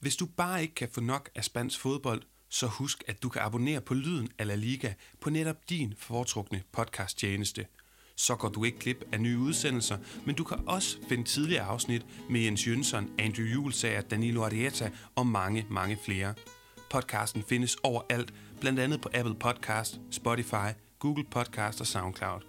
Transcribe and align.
Hvis 0.00 0.16
du 0.16 0.26
bare 0.26 0.62
ikke 0.62 0.74
kan 0.74 0.88
få 0.92 1.00
nok 1.00 1.30
af 1.34 1.44
spansk 1.44 1.80
fodbold, 1.80 2.22
så 2.48 2.66
husk, 2.66 3.04
at 3.06 3.22
du 3.22 3.28
kan 3.28 3.42
abonnere 3.42 3.80
på 3.80 3.94
Lyden 3.94 4.28
af 4.38 4.46
La 4.46 4.54
Liga 4.54 4.92
på 5.20 5.30
netop 5.30 5.56
din 5.70 5.94
foretrukne 5.98 6.62
podcasttjeneste. 6.72 7.66
Så 8.16 8.36
går 8.36 8.48
du 8.48 8.64
ikke 8.64 8.78
glip 8.78 9.04
af 9.12 9.20
nye 9.20 9.38
udsendelser, 9.38 9.98
men 10.26 10.34
du 10.34 10.44
kan 10.44 10.58
også 10.66 10.98
finde 11.08 11.24
tidligere 11.24 11.64
afsnit 11.64 12.06
med 12.30 12.40
Jens 12.40 12.66
Jønsson, 12.66 13.10
Andrew 13.18 13.46
Julesager, 13.46 14.00
Danilo 14.00 14.44
Arieta 14.44 14.90
og 15.16 15.26
mange, 15.26 15.66
mange 15.70 15.98
flere. 16.04 16.34
Podcasten 16.90 17.42
findes 17.42 17.76
overalt, 17.82 18.34
blandt 18.60 18.80
andet 18.80 19.00
på 19.00 19.08
Apple 19.14 19.34
Podcast, 19.34 20.00
Spotify, 20.10 20.72
Google 20.98 21.24
Podcast 21.30 21.80
og 21.80 21.86
SoundCloud. 21.86 22.40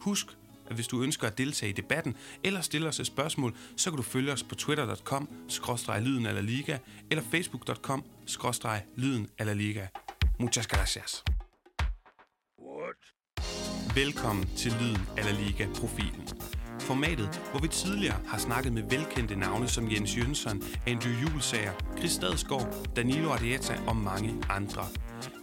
Husk, 0.00 0.26
at 0.68 0.74
hvis 0.74 0.88
du 0.88 1.02
ønsker 1.02 1.26
at 1.26 1.38
deltage 1.38 1.70
i 1.70 1.72
debatten 1.72 2.16
eller 2.44 2.60
stille 2.60 2.88
os 2.88 3.00
et 3.00 3.06
spørgsmål, 3.06 3.56
så 3.76 3.90
kan 3.90 3.96
du 3.96 4.02
følge 4.02 4.32
os 4.32 4.42
på 4.42 4.54
twitter.com 4.54 5.28
lyden 6.00 6.26
eller 6.26 6.42
liga 6.42 6.78
eller 7.10 7.24
facebook.com 7.30 8.04
lyden 8.96 9.28
eller 9.38 9.54
liga. 9.54 9.86
Muchas 10.38 10.66
gracias. 10.66 11.24
What? 12.58 13.16
Velkommen 13.94 14.46
til 14.56 14.72
Lyden 14.80 15.08
eller 15.18 15.32
Liga 15.32 15.66
profilen. 15.74 16.28
Formatet, 16.80 17.42
hvor 17.50 17.60
vi 17.60 17.68
tidligere 17.68 18.20
har 18.26 18.38
snakket 18.38 18.72
med 18.72 18.82
velkendte 18.82 19.36
navne 19.36 19.68
som 19.68 19.90
Jens 19.92 20.16
Jønsson, 20.18 20.62
Andrew 20.86 21.12
Julesager, 21.22 21.72
Chris 21.98 22.12
Stadsgaard, 22.12 22.94
Danilo 22.96 23.30
Arieta 23.30 23.74
og 23.86 23.96
mange 23.96 24.34
andre. 24.50 24.86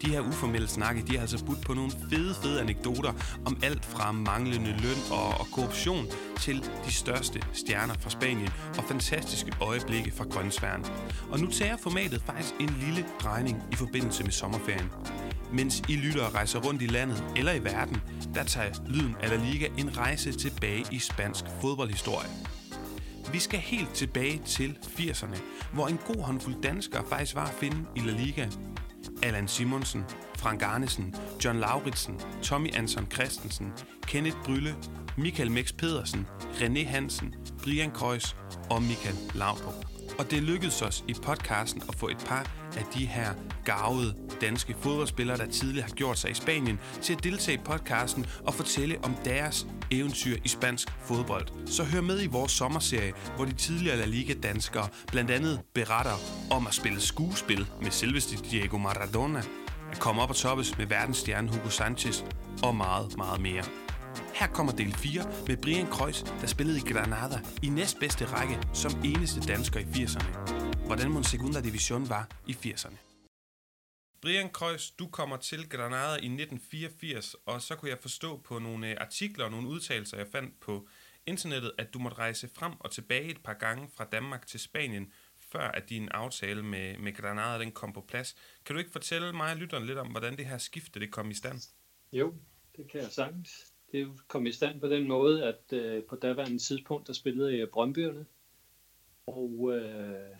De 0.02 0.09
her 0.09 0.22
uformelle 0.22 0.68
snakke, 0.68 1.04
de 1.08 1.13
har 1.13 1.22
altså 1.22 1.45
budt 1.45 1.62
på 1.62 1.73
nogle 1.73 1.91
fede, 2.09 2.36
fede 2.44 2.62
anekdoter 2.62 3.13
om 3.45 3.58
alt 3.63 3.86
fra 3.86 4.12
manglende 4.12 4.72
løn 4.72 4.98
og, 5.12 5.27
og 5.27 5.48
korruption 5.52 6.05
til 6.40 6.70
de 6.86 6.94
største 6.94 7.41
stjerner 7.54 7.94
fra 7.94 8.09
Spanien 8.09 8.49
og 8.77 8.84
fantastiske 8.84 9.52
øjeblikke 9.62 10.12
fra 10.12 10.23
grøntsværen. 10.23 10.86
Og 11.32 11.40
nu 11.40 11.48
tager 11.48 11.77
formatet 11.77 12.22
faktisk 12.22 12.54
en 12.59 12.76
lille 12.86 13.05
drejning 13.22 13.63
i 13.72 13.76
forbindelse 13.76 14.23
med 14.23 14.32
sommerferien. 14.32 14.91
Mens 15.54 15.82
I 15.90 15.96
lytter 15.96 16.26
og 16.26 16.35
rejser 16.35 16.60
rundt 16.60 16.82
i 16.82 16.87
landet 16.87 17.24
eller 17.35 17.54
i 17.54 17.63
verden, 17.63 18.02
der 18.35 18.43
tager 18.43 18.74
Lyden 18.87 19.15
af 19.21 19.30
La 19.30 19.35
Liga 19.35 19.68
en 19.77 19.98
rejse 19.98 20.32
tilbage 20.32 20.85
i 20.91 20.99
spansk 20.99 21.43
fodboldhistorie. 21.62 22.30
Vi 23.32 23.40
skal 23.40 23.60
helt 23.60 23.93
tilbage 23.93 24.41
til 24.46 24.77
80'erne, 24.84 25.37
hvor 25.74 25.87
en 25.87 25.99
god 26.05 26.24
håndfuld 26.24 26.62
danskere 26.63 27.04
faktisk 27.10 27.35
var 27.35 27.46
at 27.46 27.54
finde 27.54 27.77
i 27.96 27.99
La 27.99 28.12
Liga. 28.12 28.48
Allan 29.23 29.48
Simonsen, 29.48 30.05
Frank 30.37 30.63
Arnesen, 30.63 31.15
John 31.40 31.59
Lauritsen, 31.59 32.15
Tommy 32.41 32.71
Anson 32.76 33.07
Christensen, 33.09 33.73
Kenneth 34.07 34.37
Brylle, 34.43 34.76
Michael 35.18 35.49
Mex 35.49 35.73
Pedersen, 35.73 36.27
René 36.59 36.85
Hansen, 36.85 37.35
Brian 37.63 37.91
Kreuz 37.91 38.35
og 38.70 38.81
Michael 38.81 39.15
Laudrup. 39.34 39.93
Og 40.17 40.31
det 40.31 40.43
lykkedes 40.43 40.81
os 40.81 41.03
i 41.07 41.13
podcasten 41.23 41.83
at 41.89 41.95
få 41.95 42.07
et 42.07 42.25
par 42.27 42.51
af 42.77 42.85
de 42.93 43.05
her 43.05 43.33
gavede 43.65 44.15
danske 44.41 44.75
fodboldspillere, 44.81 45.37
der 45.37 45.45
tidligere 45.45 45.87
har 45.87 45.95
gjort 45.95 46.17
sig 46.17 46.31
i 46.31 46.33
Spanien, 46.33 46.79
til 47.01 47.13
at 47.13 47.23
deltage 47.23 47.57
i 47.57 47.61
podcasten 47.65 48.25
og 48.45 48.53
fortælle 48.53 48.97
om 49.03 49.15
deres 49.25 49.67
eventyr 49.91 50.37
i 50.43 50.47
spansk 50.47 50.87
fodbold. 51.05 51.47
Så 51.67 51.84
hør 51.84 52.01
med 52.01 52.23
i 52.23 52.27
vores 52.27 52.51
sommerserie, 52.51 53.13
hvor 53.35 53.45
de 53.45 53.53
tidligere 53.53 53.97
La 53.97 54.05
Liga-danskere 54.05 54.87
blandt 55.07 55.31
andet 55.31 55.61
beretter 55.73 56.15
om 56.51 56.67
at 56.67 56.73
spille 56.73 57.01
skuespil 57.01 57.67
med 57.81 57.91
selveste 57.91 58.35
Diego 58.51 58.77
Maradona, 58.77 59.41
at 59.91 59.99
komme 59.99 60.21
op 60.21 60.29
og 60.29 60.35
toppes 60.35 60.77
med 60.77 60.85
verdensstjernen 60.85 61.49
Hugo 61.49 61.69
Sanchez 61.69 62.23
og 62.63 62.75
meget, 62.75 63.17
meget 63.17 63.41
mere. 63.41 63.82
Her 64.33 64.47
kommer 64.47 64.73
del 64.73 64.94
4 64.94 65.23
med 65.47 65.57
Brian 65.57 65.88
Kreuz, 65.88 66.23
der 66.41 66.47
spillede 66.47 66.78
i 66.78 66.94
Granada 66.94 67.39
i 67.63 67.69
næstbedste 67.69 68.25
række 68.25 68.59
som 68.73 68.91
eneste 69.06 69.41
dansker 69.41 69.79
i 69.79 69.83
80'erne. 69.83 70.29
Hvordan 70.85 71.11
mon 71.11 71.23
Segunda 71.23 71.61
Division 71.61 72.09
var 72.09 72.28
i 72.47 72.51
80'erne. 72.51 72.97
Brian 74.22 74.50
Kreuz, 74.50 74.91
du 74.91 75.07
kommer 75.07 75.38
til 75.38 75.69
Granada 75.69 76.13
i 76.13 76.25
1984, 76.25 77.34
og 77.45 77.61
så 77.61 77.75
kunne 77.75 77.91
jeg 77.91 78.00
forstå 78.00 78.38
på 78.38 78.59
nogle 78.59 78.89
øh, 78.89 78.97
artikler 79.00 79.45
og 79.45 79.51
nogle 79.51 79.68
udtalelser, 79.68 80.18
jeg 80.18 80.28
fandt 80.28 80.59
på 80.59 80.88
internettet, 81.25 81.72
at 81.78 81.94
du 81.94 82.00
måtte 82.00 82.18
rejse 82.18 82.50
frem 82.56 82.73
og 82.79 82.91
tilbage 82.91 83.29
et 83.29 83.44
par 83.44 83.53
gange 83.53 83.90
fra 83.96 84.06
Danmark 84.12 84.47
til 84.47 84.59
Spanien, 84.59 85.12
før 85.40 85.68
at 85.68 85.90
din 85.90 86.09
aftale 86.09 86.63
med, 86.63 86.97
med 86.97 87.13
Granada 87.13 87.59
den 87.59 87.72
kom 87.72 87.94
på 87.94 88.02
plads. 88.02 88.35
Kan 88.66 88.73
du 88.73 88.79
ikke 88.79 88.91
fortælle 88.91 89.34
mig 89.34 89.52
og 89.52 89.57
lytteren 89.57 89.85
lidt 89.85 89.97
om, 89.97 90.07
hvordan 90.07 90.38
det 90.38 90.46
her 90.46 90.57
skifte 90.57 91.00
det 91.00 91.12
kom 91.12 91.31
i 91.31 91.34
stand? 91.34 91.62
Jo, 92.12 92.34
det 92.78 92.91
kan 92.91 93.02
jeg 93.02 93.12
sagtens. 93.12 93.72
Det 93.94 94.08
kom 94.28 94.46
i 94.46 94.52
stand 94.52 94.80
på 94.80 94.88
den 94.88 95.08
måde, 95.08 95.44
at 95.44 95.74
øh, 95.74 96.04
på 96.04 96.16
daværende 96.16 96.59
tidspunkt, 96.59 97.08
der 97.08 97.14
spillede 97.14 97.59
jeg 97.59 97.70
Brøndbyerne. 97.70 98.26
Og 99.28 99.72
øh, 99.74 100.38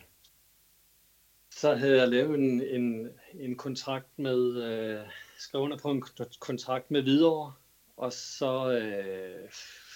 så 1.50 1.76
havde 1.76 2.00
jeg 2.00 2.08
lavet 2.08 2.40
en, 2.40 2.62
en, 2.62 3.10
en 3.34 3.56
kontrakt 3.56 4.20
med, 4.20 4.64
øh, 4.64 5.06
skrevet 5.38 5.64
under 5.64 5.78
på 5.78 5.92
en 5.92 6.04
kontrakt 6.40 6.92
med 6.92 7.02
Hvidovre, 7.02 7.54
og 7.98 8.14
så 8.14 8.72
øh, 8.72 9.50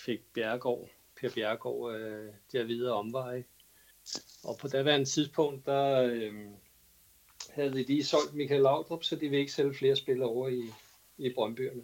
fik 0.05 0.19
Bjergård, 0.33 0.89
Per 1.21 1.29
Bjergård, 1.35 1.95
øh, 1.95 2.33
der 2.51 2.63
videre 2.63 2.93
omveje. 2.93 3.43
Og 4.43 4.57
på 4.57 4.67
daværende 4.67 5.05
tidspunkt, 5.05 5.65
der 5.65 6.01
øh, 6.01 6.33
havde 7.49 7.73
de 7.73 7.83
lige 7.83 8.05
solgt 8.05 8.33
Michael 8.33 8.61
Laudrup, 8.61 9.03
så 9.03 9.15
de 9.15 9.21
ville 9.21 9.39
ikke 9.39 9.53
sælge 9.53 9.73
flere 9.73 9.95
spillere 9.95 10.29
over 10.29 10.47
i, 10.47 10.63
i 11.17 11.33
Brøndbyerne. 11.33 11.83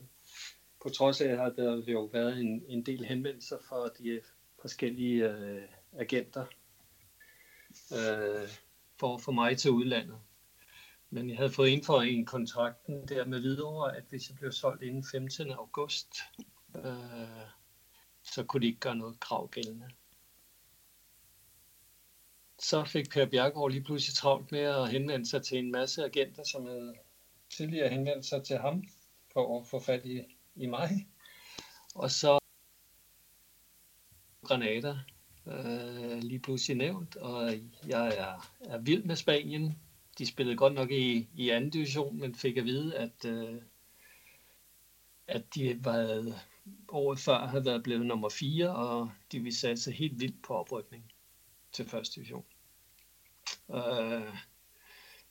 På 0.84 0.90
trods 0.90 1.22
af, 1.22 1.46
at 1.46 1.54
der 1.58 1.84
jo 1.88 2.04
været 2.04 2.40
en, 2.40 2.64
en 2.68 2.86
del 2.86 3.06
henvendelser 3.06 3.58
fra 3.70 3.90
de 3.98 4.10
øh, 4.10 4.22
forskellige 4.62 5.30
øh, 5.30 5.64
agenter. 5.94 6.46
Øh, 7.92 8.50
for 9.00 9.16
at 9.16 9.22
få 9.22 9.32
mig 9.32 9.58
til 9.58 9.72
udlandet. 9.72 10.20
Men 11.10 11.30
jeg 11.30 11.38
havde 11.38 11.52
fået 11.52 11.70
ind 11.70 11.84
for 11.84 12.02
en 12.02 12.26
kontrakten 12.26 13.08
der 13.08 13.26
med 13.26 13.40
videre, 13.40 13.98
at 13.98 14.04
hvis 14.10 14.30
jeg 14.30 14.38
blev 14.38 14.52
solgt 14.52 14.84
inden 14.84 15.04
15. 15.12 15.52
august, 15.52 16.08
øh, 16.76 17.48
så 18.24 18.44
kunne 18.44 18.62
de 18.62 18.68
ikke 18.68 18.80
gøre 18.80 18.96
noget 18.96 19.20
krav 19.20 19.50
gældende. 19.50 19.90
Så 22.60 22.86
fik 22.86 23.10
Per 23.10 23.26
Bjergård 23.26 23.72
lige 23.72 23.84
pludselig 23.84 24.16
travlt 24.16 24.52
med 24.52 24.60
at 24.60 24.90
henvende 24.90 25.26
sig 25.26 25.44
til 25.44 25.58
en 25.58 25.72
masse 25.72 26.06
agenter, 26.06 26.44
som 26.44 26.66
havde 26.66 26.96
tidligere 27.50 27.90
henvendt 27.90 28.26
sig 28.26 28.44
til 28.44 28.58
ham 28.58 28.84
for 29.34 29.60
at 29.60 29.68
få 29.68 29.80
fat 29.80 30.06
i, 30.06 30.22
i 30.56 30.66
maj. 30.66 30.90
Og 31.96 32.12
så 32.12 32.40
granater 34.44 34.98
øh, 35.48 36.18
lige 36.18 36.40
pludselig 36.40 36.78
nævnt, 36.78 37.16
og 37.16 37.54
jeg 37.88 38.08
er, 38.18 38.52
er 38.60 38.78
vild 38.78 39.04
med 39.04 39.16
Spanien. 39.16 39.80
De 40.18 40.26
spillede 40.26 40.58
godt 40.58 40.74
nok 40.74 40.92
i, 40.92 41.30
i 41.36 41.50
anden 41.50 41.70
division, 41.70 42.20
men 42.20 42.36
fik 42.36 42.58
at 42.58 42.66
vide, 42.66 42.98
at, 42.98 43.26
øh, 43.26 43.62
at 45.28 45.56
de 45.56 45.86
var 45.86 46.34
året 46.88 47.20
før 47.20 47.46
havde 47.46 47.66
været 47.66 47.84
blevet 47.84 48.06
nummer 48.06 48.30
4, 48.30 48.76
og 48.76 49.12
de 49.32 49.40
ville 49.40 49.58
satse 49.58 49.92
helt 49.92 50.20
vildt 50.20 50.44
på 50.44 50.54
oprykning 50.54 51.14
til 51.72 51.86
første 51.86 52.16
division. 52.16 52.46
Øh, 53.72 54.38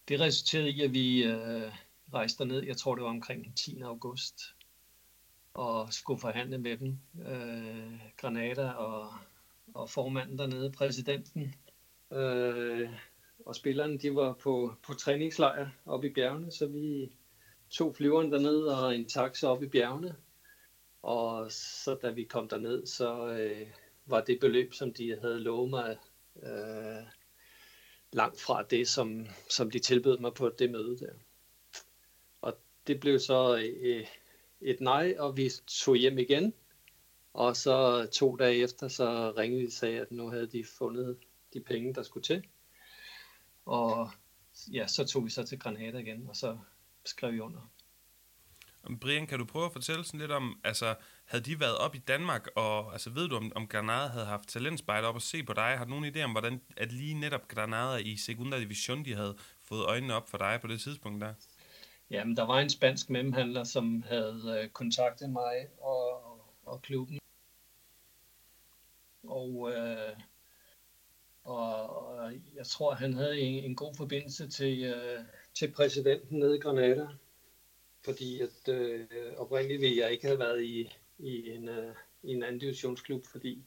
det 0.08 0.20
resulterede 0.20 0.70
i, 0.70 0.80
at 0.80 0.92
vi 0.92 1.24
øh, 1.24 1.72
rejste 2.14 2.44
ned, 2.44 2.62
jeg 2.62 2.76
tror 2.76 2.94
det 2.94 3.04
var 3.04 3.10
omkring 3.10 3.56
10. 3.56 3.80
august, 3.80 4.40
og 5.54 5.92
skulle 5.92 6.20
forhandle 6.20 6.58
med 6.58 6.76
dem. 6.76 6.98
Øh, 7.26 8.00
Granada 8.16 8.70
og 8.70 9.12
og 9.74 9.90
formanden 9.90 10.38
dernede, 10.38 10.72
præsidenten, 10.72 11.54
øh, 12.10 12.90
og 13.46 13.54
spillerne, 13.54 13.98
de 13.98 14.14
var 14.14 14.32
på, 14.32 14.74
på 14.86 14.94
træningslejr 14.94 15.68
oppe 15.86 16.10
i 16.10 16.12
bjergene, 16.12 16.52
så 16.52 16.66
vi 16.66 17.12
tog 17.70 17.96
flyveren 17.96 18.32
derned 18.32 18.62
og 18.62 18.94
en 18.94 19.04
taxa 19.04 19.46
op 19.46 19.62
i 19.62 19.68
bjergene. 19.68 20.16
Og 21.02 21.52
så 21.52 21.94
da 22.02 22.10
vi 22.10 22.24
kom 22.24 22.48
derned, 22.48 22.86
så 22.86 23.26
øh, 23.26 23.66
var 24.06 24.20
det 24.20 24.40
beløb, 24.40 24.74
som 24.74 24.92
de 24.92 25.19
havde 25.20 25.40
lovet 25.40 25.70
mig, 25.70 25.96
øh, 26.42 27.06
langt 28.12 28.40
fra 28.40 28.62
det, 28.62 28.88
som, 28.88 29.26
som 29.50 29.70
de 29.70 29.78
tilbød 29.78 30.19
mig 30.19 30.34
på 30.34 30.49
det 30.58 30.70
møde 30.70 30.99
der. 30.99 31.12
Og 32.40 32.58
det 32.87 33.00
blev 33.00 33.19
så 33.19 33.56
øh, 33.81 34.06
et 34.62 34.81
nej, 34.81 35.14
og 35.19 35.37
vi 35.37 35.50
tog 35.67 35.97
hjem 35.97 36.19
igen. 36.19 36.55
Og 37.32 37.56
så 37.56 38.06
to 38.12 38.37
dage 38.37 38.56
efter, 38.56 38.88
så 38.88 39.32
ringede 39.37 39.62
de 39.62 39.67
og 39.67 39.73
sagde, 39.73 40.00
at 40.00 40.12
nu 40.12 40.31
havde 40.31 40.47
de 40.47 40.64
fundet 40.79 41.19
de 41.55 41.61
penge, 41.61 41.94
der 41.94 42.03
skulle 42.03 42.25
til. 42.25 42.43
Og 43.67 44.11
ja, 44.73 44.87
så 44.87 45.05
tog 45.05 45.25
vi 45.25 45.31
så 45.31 45.44
til 45.44 45.59
Granada 45.59 45.99
igen, 45.99 46.26
og 46.29 46.37
så 46.37 46.59
skrev 47.05 47.32
vi 47.32 47.41
under. 47.41 47.70
Brian, 49.00 49.26
kan 49.26 49.38
du 49.38 49.44
prøve 49.44 49.67
at 49.67 49.73
fortælle 49.73 50.05
sådan 50.05 50.20
lidt 50.20 50.31
om, 50.31 50.61
altså, 50.64 50.94
havde 51.25 51.44
de 51.44 51.61
været 51.61 51.76
op 51.76 51.94
i 51.94 51.99
Danmark, 51.99 52.49
og 52.56 52.93
altså, 52.93 53.11
ved 53.11 53.29
du, 53.29 53.37
om, 53.37 53.53
om 53.55 53.67
Granada 53.67 54.06
havde 54.06 54.26
haft 54.26 54.49
talentspejder 54.49 55.09
op 55.09 55.14
og 55.14 55.23
se 55.23 55.43
på 55.43 55.53
dig? 55.53 55.79
Har 55.79 55.85
du 55.85 55.91
nogen 55.91 56.17
idé 56.17 56.23
om, 56.23 56.31
hvordan 56.31 56.61
at 56.76 56.93
lige 56.93 57.14
netop 57.14 57.49
Granada 57.49 57.97
i 57.97 58.17
Segunda 58.17 58.59
Division, 58.59 59.05
de 59.05 59.14
havde 59.14 59.37
fået 59.61 59.85
øjnene 59.85 60.14
op 60.14 60.31
for 60.31 60.38
dig 60.38 60.59
på 60.61 60.67
det 60.67 60.81
tidspunkt 60.81 61.20
der? 61.20 61.35
Jamen, 62.12 62.37
der 62.37 62.43
var 62.43 62.61
en 62.61 62.70
spansk 62.70 63.11
mellemhandler, 63.11 63.64
som 63.64 64.03
havde 64.03 64.61
øh, 64.62 64.69
kontaktet 64.69 65.31
mig 65.31 65.69
og, 65.81 66.23
og 66.64 66.82
klubben. 66.82 67.19
Og 69.23 69.73
øh, 69.73 70.17
og, 71.44 71.97
og 71.97 72.32
jeg 72.55 72.67
tror, 72.67 72.94
han 72.94 73.12
havde 73.12 73.41
en, 73.41 73.64
en 73.64 73.76
god 73.76 73.94
forbindelse 73.94 74.49
til, 74.49 74.85
øh, 74.85 75.20
til 75.55 75.73
præsidenten 75.73 76.38
nede 76.38 76.56
i 76.56 76.61
Granada, 76.61 77.06
fordi 78.05 78.41
at 78.41 78.69
øh, 78.69 79.06
oprindeligt 79.37 79.81
ville 79.81 79.97
jeg 79.97 80.12
ikke 80.12 80.26
have 80.26 80.38
været 80.38 80.62
i, 80.62 80.93
i, 81.19 81.50
en, 81.50 81.69
øh, 81.69 81.94
i 82.23 82.31
en 82.31 82.43
anden 82.43 82.61
divisionsklub, 82.61 83.26
fordi 83.26 83.64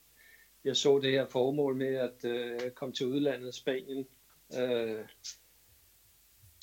jeg 0.64 0.76
så 0.76 1.00
det 1.00 1.12
her 1.12 1.26
formål 1.26 1.76
med 1.76 1.96
at 1.96 2.26
øh, 2.26 2.72
komme 2.72 2.94
til 2.94 3.08
udlandet, 3.08 3.56
Spanien, 3.56 4.08
Øh, 4.54 5.06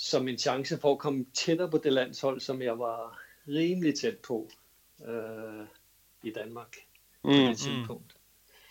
som 0.02 0.28
en 0.28 0.38
chance 0.38 0.78
for 0.78 0.93
at 0.93 0.99
komme 0.99 1.26
tættere 1.34 1.70
på 1.70 1.78
det 1.78 1.93
landshold, 1.93 2.40
som 2.40 2.62
jeg 2.62 2.78
var 2.78 3.19
rimelig 3.49 3.94
tæt 3.94 4.19
på 4.19 4.50
uh, 4.99 5.66
i 6.22 6.31
Danmark 6.31 6.76
mm, 7.25 7.31
på 7.31 7.37
det 7.37 7.49
mm. 7.49 7.54
tidspunkt. 7.54 8.16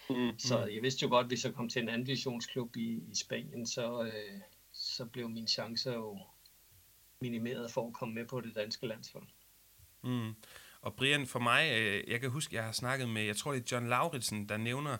Mm, 0.09 0.39
så 0.39 0.57
mm. 0.57 0.73
jeg 0.73 0.81
vidste 0.81 1.03
jo 1.03 1.09
godt, 1.09 1.23
at 1.23 1.29
hvis 1.29 1.45
jeg 1.45 1.53
kom 1.53 1.69
til 1.69 1.81
en 1.81 1.89
anden 1.89 2.05
divisionsklub 2.05 2.75
i, 2.75 3.03
i 3.11 3.15
Spanien, 3.15 3.67
så, 3.67 4.03
øh, 4.03 4.39
så 4.71 5.05
blev 5.05 5.29
mine 5.29 5.47
chancer 5.47 5.93
jo 5.93 6.19
minimeret 7.21 7.71
for 7.71 7.87
at 7.87 7.93
komme 7.93 8.15
med 8.15 8.25
på 8.25 8.41
det 8.41 8.55
danske 8.55 8.87
landshold. 8.87 9.27
Mm. 10.03 10.35
Og 10.81 10.95
Brian, 10.95 11.27
for 11.27 11.39
mig, 11.39 11.71
øh, 11.71 12.03
jeg 12.07 12.21
kan 12.21 12.29
huske, 12.29 12.55
jeg 12.55 12.63
har 12.63 12.71
snakket 12.71 13.09
med, 13.09 13.23
jeg 13.23 13.37
tror 13.37 13.51
det 13.51 13.59
er 13.59 13.75
John 13.75 13.89
Lauritsen, 13.89 14.49
der 14.49 14.57
nævner 14.57 14.97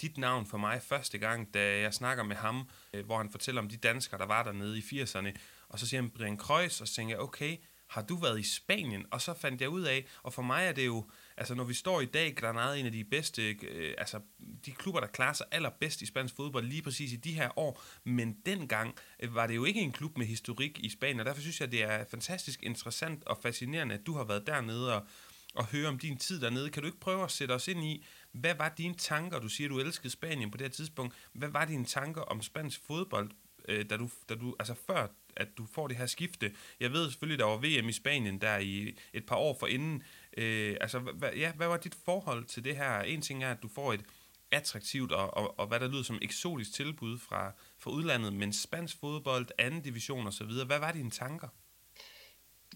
dit 0.00 0.18
navn 0.18 0.46
for 0.46 0.58
mig 0.58 0.82
første 0.82 1.18
gang, 1.18 1.54
da 1.54 1.80
jeg 1.80 1.94
snakker 1.94 2.24
med 2.24 2.36
ham, 2.36 2.68
øh, 2.94 3.04
hvor 3.04 3.16
han 3.16 3.30
fortæller 3.30 3.62
om 3.62 3.68
de 3.68 3.76
danskere, 3.76 4.18
der 4.18 4.26
var 4.26 4.42
dernede 4.42 4.78
i 4.78 4.80
80'erne. 4.80 5.32
Og 5.72 5.78
så 5.78 5.86
siger 5.86 6.00
han 6.00 6.10
Brian 6.10 6.36
Kreuz, 6.36 6.80
og 6.80 6.88
så 6.88 6.94
tænker 6.94 7.14
jeg, 7.14 7.20
okay, 7.20 7.56
har 7.92 8.02
du 8.02 8.16
været 8.16 8.40
i 8.40 8.42
Spanien? 8.42 9.06
Og 9.10 9.20
så 9.20 9.34
fandt 9.34 9.60
jeg 9.60 9.68
ud 9.68 9.82
af, 9.82 10.06
og 10.22 10.32
for 10.32 10.42
mig 10.42 10.66
er 10.66 10.72
det 10.72 10.86
jo, 10.86 11.10
altså 11.36 11.54
når 11.54 11.64
vi 11.64 11.74
står 11.74 12.00
i 12.00 12.04
dag, 12.06 12.36
Granada 12.36 12.74
en 12.74 12.86
af 12.86 12.92
de 12.92 13.04
bedste, 13.04 13.50
øh, 13.50 13.94
altså 13.98 14.20
de 14.66 14.70
klubber, 14.70 15.00
der 15.00 15.06
klarer 15.06 15.32
sig 15.32 15.46
allerbedst 15.50 16.02
i 16.02 16.06
spansk 16.06 16.36
fodbold 16.36 16.66
lige 16.66 16.82
præcis 16.82 17.12
i 17.12 17.16
de 17.16 17.32
her 17.32 17.58
år, 17.58 17.82
men 18.04 18.36
dengang 18.46 18.94
øh, 19.20 19.34
var 19.34 19.46
det 19.46 19.54
jo 19.54 19.64
ikke 19.64 19.80
en 19.80 19.92
klub 19.92 20.18
med 20.18 20.26
historik 20.26 20.78
i 20.78 20.88
Spanien, 20.88 21.20
og 21.20 21.26
derfor 21.26 21.40
synes 21.40 21.60
jeg, 21.60 21.72
det 21.72 21.82
er 21.82 22.04
fantastisk 22.10 22.62
interessant 22.62 23.24
og 23.24 23.38
fascinerende, 23.42 23.94
at 23.94 24.06
du 24.06 24.16
har 24.16 24.24
været 24.24 24.46
dernede 24.46 24.94
og, 24.94 25.06
og 25.54 25.66
høre 25.66 25.88
om 25.88 25.98
din 25.98 26.16
tid 26.16 26.40
dernede. 26.40 26.70
Kan 26.70 26.82
du 26.82 26.86
ikke 26.86 27.00
prøve 27.00 27.24
at 27.24 27.30
sætte 27.30 27.52
os 27.52 27.68
ind 27.68 27.84
i, 27.84 28.04
hvad 28.32 28.54
var 28.54 28.68
dine 28.68 28.94
tanker? 28.94 29.38
Du 29.38 29.48
siger, 29.48 29.68
du 29.68 29.78
elskede 29.78 30.10
Spanien 30.10 30.50
på 30.50 30.56
det 30.56 30.64
her 30.64 30.72
tidspunkt. 30.72 31.14
Hvad 31.32 31.48
var 31.48 31.64
dine 31.64 31.84
tanker 31.84 32.20
om 32.20 32.42
spansk 32.42 32.80
fodbold, 32.86 33.30
øh, 33.68 33.90
da 33.90 33.96
du, 33.96 34.10
da 34.28 34.34
du, 34.34 34.56
altså 34.58 34.74
før 34.86 35.06
at 35.36 35.48
du 35.58 35.66
får 35.66 35.88
det 35.88 35.96
her 35.96 36.06
skifte. 36.06 36.54
Jeg 36.80 36.92
ved 36.92 37.10
selvfølgelig, 37.10 37.38
der 37.38 37.44
var 37.44 37.56
VM 37.56 37.88
i 37.88 37.92
Spanien 37.92 38.40
der 38.40 38.58
i 38.58 38.98
et 39.12 39.26
par 39.26 39.36
år 39.36 39.56
forinden. 39.60 40.02
Øh, 40.36 40.76
altså, 40.80 40.98
hva, 40.98 41.30
ja, 41.36 41.52
hvad 41.52 41.66
var 41.66 41.76
dit 41.76 41.96
forhold 42.04 42.44
til 42.44 42.64
det 42.64 42.76
her? 42.76 43.00
En 43.00 43.22
ting 43.22 43.44
er, 43.44 43.50
at 43.50 43.62
du 43.62 43.68
får 43.68 43.92
et 43.92 44.04
attraktivt 44.50 45.12
og, 45.12 45.36
og, 45.36 45.58
og 45.58 45.66
hvad 45.66 45.80
der 45.80 45.88
lyder 45.88 46.02
som 46.02 46.18
eksotisk 46.22 46.72
tilbud 46.72 47.18
fra, 47.18 47.52
fra 47.78 47.90
udlandet, 47.90 48.32
men 48.32 48.52
spansk 48.52 48.96
fodbold, 49.00 49.48
anden 49.58 49.82
division 49.82 50.26
osv. 50.26 50.46
Hvad 50.66 50.78
var 50.78 50.92
dine 50.92 51.10
tanker? 51.10 51.48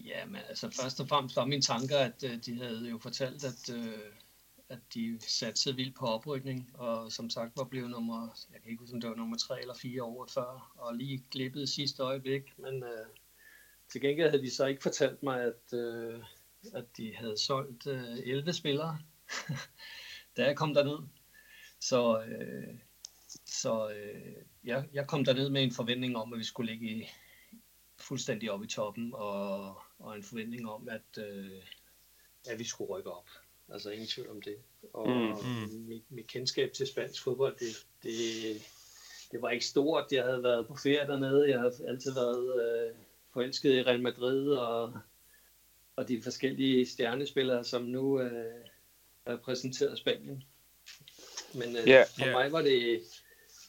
Ja, 0.05 0.25
men 0.25 0.41
altså 0.49 0.69
først 0.81 0.99
og 0.99 1.07
fremmest 1.07 1.35
var 1.35 1.45
mine 1.45 1.61
tanker, 1.61 1.97
at 1.97 2.23
uh, 2.23 2.31
de 2.45 2.57
havde 2.57 2.89
jo 2.89 2.97
fortalt, 2.97 3.43
at, 3.43 3.69
øh, 3.75 3.93
at 4.69 4.79
de 4.93 5.19
satte 5.21 5.75
vildt 5.75 5.95
på 5.95 6.05
oprykning, 6.05 6.71
og 6.73 7.11
som 7.11 7.29
sagt 7.29 7.57
var 7.57 7.63
blevet 7.63 7.89
nummer, 7.89 8.37
jeg 8.53 8.61
kan 8.61 8.71
ikke 8.71 8.79
huske, 8.79 8.95
om 8.95 9.01
det 9.01 9.09
var 9.09 9.15
nummer 9.15 9.37
3 9.37 9.61
eller 9.61 9.73
fire 9.73 10.03
år 10.03 10.27
før, 10.33 10.73
og 10.75 10.95
lige 10.95 11.25
glippet 11.31 11.69
sidste 11.69 12.03
øjeblik, 12.03 12.59
men 12.59 12.83
øh, 12.83 13.05
til 13.89 14.01
gengæld 14.01 14.29
havde 14.29 14.43
de 14.43 14.51
så 14.51 14.65
ikke 14.65 14.83
fortalt 14.83 15.23
mig, 15.23 15.41
at, 15.41 15.73
øh, 15.73 16.23
at 16.73 16.97
de 16.97 17.15
havde 17.15 17.37
solgt 17.37 17.87
øh, 17.87 18.17
11 18.17 18.53
spillere, 18.53 18.99
da 20.37 20.45
jeg 20.45 20.57
kom 20.57 20.73
derned. 20.73 21.07
Så, 21.79 22.21
øh, 22.21 22.79
så 23.45 23.89
øh, 23.89 24.43
jeg, 24.63 24.87
jeg 24.93 25.07
kom 25.07 25.25
derned 25.25 25.49
med 25.49 25.63
en 25.63 25.71
forventning 25.71 26.17
om, 26.17 26.33
at 26.33 26.39
vi 26.39 26.43
skulle 26.43 26.71
ligge 26.71 27.09
fuldstændig 27.99 28.51
oppe 28.51 28.65
i 28.65 28.69
toppen, 28.69 29.13
og, 29.13 29.75
og 29.99 30.15
en 30.15 30.23
forventning 30.23 30.69
om, 30.69 30.89
at, 30.89 31.23
øh, 31.23 31.63
at 32.47 32.59
vi 32.59 32.63
skulle 32.63 32.89
rykke 32.89 33.11
op. 33.11 33.29
Altså 33.73 33.89
ingen 33.89 34.07
tvivl 34.07 34.29
om 34.29 34.41
det. 34.41 34.55
Og 34.93 35.09
mm, 35.09 35.49
mm. 35.49 35.85
Mit, 35.87 36.03
mit 36.09 36.27
kendskab 36.27 36.73
til 36.73 36.87
spansk 36.87 37.23
fodbold, 37.23 37.55
det, 37.59 37.85
det, 38.03 38.13
det 39.31 39.41
var 39.41 39.49
ikke 39.49 39.65
stort. 39.65 40.11
Jeg 40.11 40.23
havde 40.23 40.43
været 40.43 40.67
på 40.67 40.75
ferie 40.75 41.07
dernede. 41.07 41.49
Jeg 41.49 41.59
har 41.59 41.73
altid 41.87 42.13
været 42.13 42.61
øh, 42.61 42.95
forelsket 43.33 43.73
i 43.73 43.83
Real 43.83 44.01
Madrid 44.01 44.49
og, 44.49 44.93
og 45.95 46.07
de 46.07 46.21
forskellige 46.21 46.85
stjernespillere, 46.85 47.63
som 47.63 47.81
nu 47.83 48.21
øh, 48.21 48.65
repræsenteret 49.27 49.97
Spanien. 49.97 50.43
Men 51.53 51.75
øh, 51.75 51.87
yeah, 51.87 52.05
for 52.17 52.25
yeah. 52.25 52.33
mig 52.33 52.51
var 52.51 52.61
det 52.61 53.01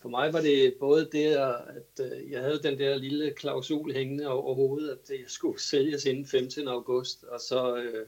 for 0.01 0.09
mig 0.09 0.33
var 0.33 0.41
det 0.41 0.75
både 0.81 1.09
det, 1.13 1.27
at 1.37 2.13
øh, 2.13 2.31
jeg 2.31 2.41
havde 2.41 2.63
den 2.63 2.79
der 2.79 2.97
lille 2.97 3.31
klausul 3.31 3.93
hængende 3.93 4.27
over 4.27 4.55
hovedet, 4.55 4.91
at 4.91 5.11
jeg 5.11 5.25
skulle 5.27 5.61
sælges 5.61 6.05
inden 6.05 6.27
15. 6.27 6.69
august, 6.69 7.25
og 7.25 7.41
så 7.41 7.77
øh, 7.77 8.07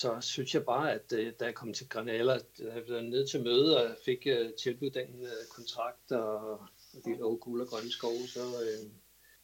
så 0.00 0.20
synes 0.20 0.54
jeg 0.54 0.64
bare, 0.64 0.92
at 0.92 1.12
øh, 1.12 1.32
da 1.40 1.44
jeg 1.44 1.54
kom 1.54 1.72
til 1.72 1.88
Granada, 1.88 2.38
da 2.58 2.74
jeg 2.74 2.84
blev 2.84 3.02
ned 3.02 3.26
til 3.26 3.42
møde, 3.42 3.84
og 3.84 3.96
fik 4.04 4.26
uh, 4.26 4.54
tilbudt 4.62 4.94
den 4.94 5.22
uh, 5.22 5.46
kontrakt, 5.50 6.12
og, 6.12 6.50
og 6.94 7.00
de 7.04 7.16
lå 7.18 7.36
guld 7.36 7.60
og 7.60 7.68
grønne 7.68 7.92
skove, 7.92 8.28
så, 8.28 8.40
uh, 8.40 8.90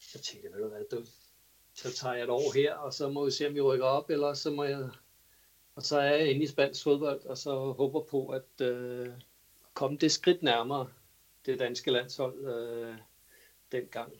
så 0.00 0.18
tænkte 0.18 0.48
jeg, 0.48 0.52
ved 0.52 0.62
du 0.62 0.68
hvad, 0.68 0.84
du, 0.90 1.04
så 1.74 1.92
tager 1.92 2.14
jeg 2.14 2.24
et 2.24 2.30
år 2.30 2.54
her, 2.54 2.74
og 2.74 2.94
så 2.94 3.08
må 3.08 3.24
vi 3.24 3.30
se, 3.30 3.48
om 3.48 3.54
vi 3.54 3.60
rykker 3.60 3.86
op, 3.86 4.10
eller 4.10 4.34
så 4.34 4.50
må 4.50 4.64
jeg, 4.64 4.90
og 5.74 5.82
så 5.82 5.98
er 5.98 6.14
jeg 6.14 6.30
inde 6.30 6.44
i 6.44 6.46
spansk 6.46 6.82
fodbold, 6.82 7.20
og 7.24 7.38
så 7.38 7.72
håber 7.72 8.00
på 8.00 8.28
at 8.28 8.66
uh, 8.70 9.12
komme 9.74 9.98
det 9.98 10.12
skridt 10.12 10.42
nærmere 10.42 10.88
det 11.46 11.58
danske 11.58 11.90
landshold 11.90 12.38
uh, 12.38 12.96
dengang. 13.72 14.12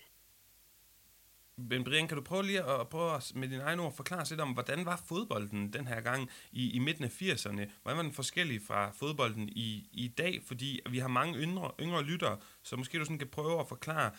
Men 1.71 1.85
Brian, 1.85 2.09
kan 2.09 2.17
du 2.17 2.23
prøve 2.23 2.43
lige 2.43 2.63
at, 2.63 2.89
prøve 2.89 3.15
at 3.15 3.33
med 3.35 3.49
dine 3.49 3.63
egne 3.63 3.83
ord 3.83 3.93
forklare 3.93 4.25
lidt 4.31 4.41
om, 4.41 4.53
hvordan 4.53 4.87
var 4.87 5.03
fodbolden 5.07 5.73
den 5.73 5.87
her 5.87 6.01
gang 6.01 6.31
i, 6.53 6.71
i 6.71 6.79
midten 6.79 7.05
af 7.05 7.23
80'erne? 7.23 7.71
Hvordan 7.83 7.97
var 7.97 8.03
den 8.03 8.13
forskellig 8.13 8.63
fra 8.63 8.91
fodbolden 8.91 9.49
i, 9.49 9.89
i 9.93 10.09
dag? 10.09 10.43
Fordi 10.47 10.81
vi 10.91 10.99
har 10.99 11.09
mange 11.09 11.39
yngre, 11.39 11.71
yngre 11.81 12.03
lyttere, 12.03 12.39
så 12.63 12.77
måske 12.77 12.99
du 12.99 13.05
sådan 13.05 13.19
kan 13.19 13.29
prøve 13.29 13.61
at 13.61 13.69
forklare, 13.69 14.11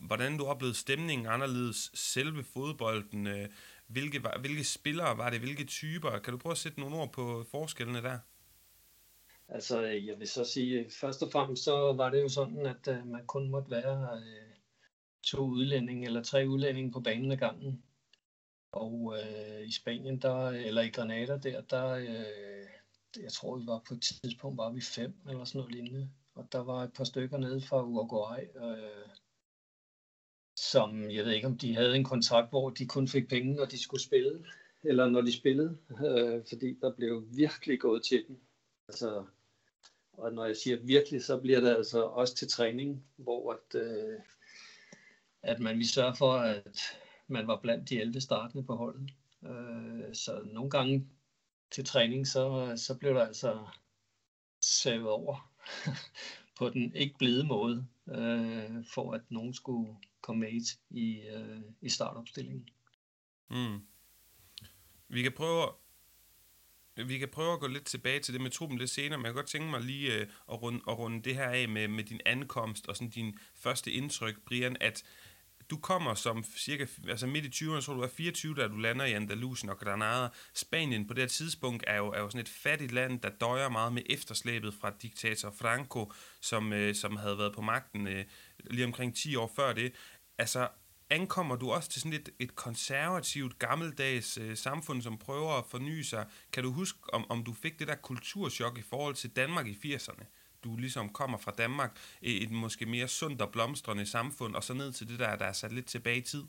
hvordan 0.00 0.38
du 0.38 0.44
oplevede 0.44 0.76
stemningen 0.76 1.26
anderledes, 1.26 1.90
selve 1.94 2.44
fodbolden, 2.44 3.26
øh, 3.26 3.48
hvilke, 3.86 4.22
hvilke 4.40 4.64
spillere 4.64 5.18
var 5.18 5.30
det, 5.30 5.40
hvilke 5.40 5.64
typer? 5.64 6.18
Kan 6.18 6.32
du 6.32 6.38
prøve 6.38 6.50
at 6.50 6.58
sætte 6.58 6.80
nogle 6.80 6.96
ord 6.96 7.12
på 7.12 7.44
forskellene 7.50 8.02
der? 8.02 8.18
Altså, 9.48 9.80
jeg 9.80 10.18
vil 10.18 10.28
så 10.28 10.44
sige, 10.44 10.90
først 11.00 11.22
og 11.22 11.32
fremmest 11.32 11.64
så 11.64 11.92
var 11.92 12.10
det 12.10 12.22
jo 12.22 12.28
sådan, 12.28 12.66
at 12.66 12.88
øh, 12.88 13.06
man 13.06 13.26
kun 13.26 13.50
måtte 13.50 13.70
være 13.70 14.18
Øh 14.18 14.53
to 15.26 15.38
udlændinge 15.38 16.06
eller 16.06 16.22
tre 16.22 16.48
udlændinge 16.48 16.92
på 16.92 17.00
banen 17.00 17.32
ad 17.32 17.36
gangen. 17.36 17.82
Og 18.72 19.16
øh, 19.18 19.68
i 19.68 19.72
Spanien, 19.72 20.22
der, 20.22 20.48
eller 20.48 20.82
i 20.82 20.88
Granada 20.88 21.36
der, 21.36 21.60
der 21.60 21.88
øh, 21.88 22.66
jeg 23.22 23.32
tror 23.32 23.56
vi 23.56 23.66
var 23.66 23.82
på 23.88 23.94
et 23.94 24.02
tidspunkt, 24.02 24.58
var 24.58 24.70
vi 24.72 24.80
fem 24.80 25.14
eller 25.28 25.44
sådan 25.44 25.58
noget 25.58 25.72
lignende. 25.72 26.10
Og 26.34 26.48
der 26.52 26.58
var 26.58 26.84
et 26.84 26.92
par 26.92 27.04
stykker 27.04 27.38
nede 27.38 27.60
fra 27.60 27.82
Uruguay, 27.82 28.40
øh, 28.64 29.08
som 30.56 31.10
jeg 31.10 31.24
ved 31.24 31.32
ikke, 31.32 31.46
om 31.46 31.58
de 31.58 31.74
havde 31.74 31.96
en 31.96 32.04
kontrakt, 32.04 32.50
hvor 32.50 32.70
de 32.70 32.86
kun 32.86 33.08
fik 33.08 33.28
penge, 33.28 33.54
når 33.54 33.64
de 33.64 33.82
skulle 33.82 34.02
spille, 34.02 34.44
eller 34.84 35.08
når 35.08 35.20
de 35.20 35.32
spillede, 35.32 35.78
øh, 36.06 36.42
fordi 36.48 36.78
der 36.80 36.92
blev 36.96 37.24
virkelig 37.36 37.80
gået 37.80 38.02
til 38.02 38.24
dem. 38.28 38.40
Altså, 38.88 39.24
og 40.12 40.32
når 40.32 40.44
jeg 40.44 40.56
siger 40.56 40.76
virkelig, 40.76 41.24
så 41.24 41.40
bliver 41.40 41.60
det 41.60 41.76
altså 41.76 42.02
også 42.02 42.34
til 42.34 42.48
træning, 42.48 43.06
hvor 43.16 43.52
at, 43.52 43.80
øh, 43.80 44.18
at 45.44 45.60
man 45.60 45.74
ville 45.74 45.88
sørge 45.88 46.16
for, 46.16 46.32
at 46.32 46.80
man 47.28 47.46
var 47.46 47.60
blandt 47.60 47.88
de 47.88 48.00
11 48.00 48.20
startende 48.20 48.64
på 48.64 48.76
holdet. 48.76 49.10
Øh, 49.44 50.14
så 50.14 50.40
nogle 50.44 50.70
gange 50.70 51.08
til 51.70 51.84
træning, 51.84 52.26
så, 52.26 52.72
så 52.76 52.94
blev 52.98 53.14
der 53.14 53.26
altså 53.26 53.66
savet 54.60 55.08
over 55.08 55.52
på 56.58 56.70
den 56.70 56.94
ikke 56.94 57.14
blide 57.18 57.44
måde, 57.44 57.86
øh, 58.08 58.84
for 58.94 59.12
at 59.12 59.20
nogen 59.28 59.54
skulle 59.54 59.96
komme 60.20 60.40
med 60.40 60.76
i, 60.90 61.20
øh, 61.20 61.60
i 61.80 61.88
startopstillingen. 61.88 62.68
Mm. 63.50 63.86
Vi 65.08 65.22
kan 65.22 65.32
prøve 65.32 65.68
vi 66.96 67.18
kan 67.18 67.28
prøve 67.28 67.52
at 67.52 67.60
gå 67.60 67.66
lidt 67.66 67.84
tilbage 67.84 68.20
til 68.20 68.34
det 68.34 68.40
med 68.40 68.50
truppen 68.50 68.78
lidt 68.78 68.90
senere, 68.90 69.18
men 69.18 69.24
jeg 69.24 69.32
kan 69.32 69.36
godt 69.36 69.46
tænke 69.46 69.70
mig 69.70 69.80
lige 69.80 70.14
øh, 70.14 70.26
at, 70.52 70.62
runde, 70.62 70.80
at 70.88 70.98
runde 70.98 71.22
det 71.22 71.34
her 71.34 71.48
af 71.48 71.68
med, 71.68 71.88
med 71.88 72.04
din 72.04 72.20
ankomst 72.26 72.88
og 72.88 72.96
sådan 72.96 73.10
din 73.10 73.38
første 73.54 73.92
indtryk, 73.92 74.40
Brian, 74.46 74.76
at 74.80 75.04
du 75.70 75.76
kommer 75.76 76.14
som 76.14 76.44
cirka, 76.56 76.86
altså 77.08 77.26
midt 77.26 77.44
i 77.44 77.64
20'erne, 77.64 77.80
så 77.80 77.92
du 77.92 78.00
er 78.00 78.08
24, 78.08 78.54
da 78.54 78.68
du 78.68 78.76
lander 78.76 79.04
i 79.04 79.12
Andalusien 79.12 79.70
og 79.70 79.78
Granada. 79.78 80.28
Spanien 80.54 81.06
på 81.06 81.14
det 81.14 81.22
her 81.22 81.28
tidspunkt 81.28 81.84
er 81.86 81.96
jo, 81.96 82.08
er 82.08 82.20
jo 82.20 82.28
sådan 82.28 82.40
et 82.40 82.48
fattigt 82.48 82.92
land, 82.92 83.20
der 83.20 83.30
døjer 83.30 83.68
meget 83.68 83.92
med 83.92 84.02
efterslæbet 84.06 84.74
fra 84.80 84.92
diktator 85.02 85.54
Franco, 85.58 86.12
som, 86.40 86.72
øh, 86.72 86.94
som 86.94 87.16
havde 87.16 87.38
været 87.38 87.54
på 87.54 87.60
magten 87.60 88.06
øh, 88.06 88.24
lige 88.70 88.84
omkring 88.84 89.16
10 89.16 89.36
år 89.36 89.52
før 89.56 89.72
det. 89.72 89.92
Altså, 90.38 90.68
ankommer 91.10 91.56
du 91.56 91.70
også 91.70 91.90
til 91.90 92.02
sådan 92.02 92.12
et, 92.12 92.28
et 92.38 92.56
konservativt, 92.56 93.58
gammeldags 93.58 94.38
øh, 94.38 94.56
samfund, 94.56 95.02
som 95.02 95.18
prøver 95.18 95.52
at 95.52 95.64
forny 95.70 96.02
sig. 96.02 96.26
Kan 96.52 96.62
du 96.62 96.72
huske, 96.72 96.98
om, 97.12 97.30
om 97.30 97.44
du 97.44 97.52
fik 97.52 97.78
det 97.78 97.88
der 97.88 97.94
kulturschok 97.94 98.78
i 98.78 98.82
forhold 98.82 99.14
til 99.14 99.30
Danmark 99.30 99.66
i 99.66 99.94
80'erne, 99.94 100.24
du 100.64 100.76
ligesom 100.76 101.08
kommer 101.08 101.38
fra 101.38 101.52
Danmark, 101.58 101.98
et 102.22 102.50
måske 102.50 102.86
mere 102.86 103.08
sundt 103.08 103.42
og 103.42 103.52
blomstrende 103.52 104.06
samfund, 104.06 104.54
og 104.54 104.64
så 104.64 104.74
ned 104.74 104.92
til 104.92 105.08
det 105.08 105.18
der, 105.18 105.36
der 105.36 105.44
er 105.44 105.52
sat 105.52 105.72
lidt 105.72 105.86
tilbage 105.86 106.18
i 106.18 106.20
tid? 106.20 106.44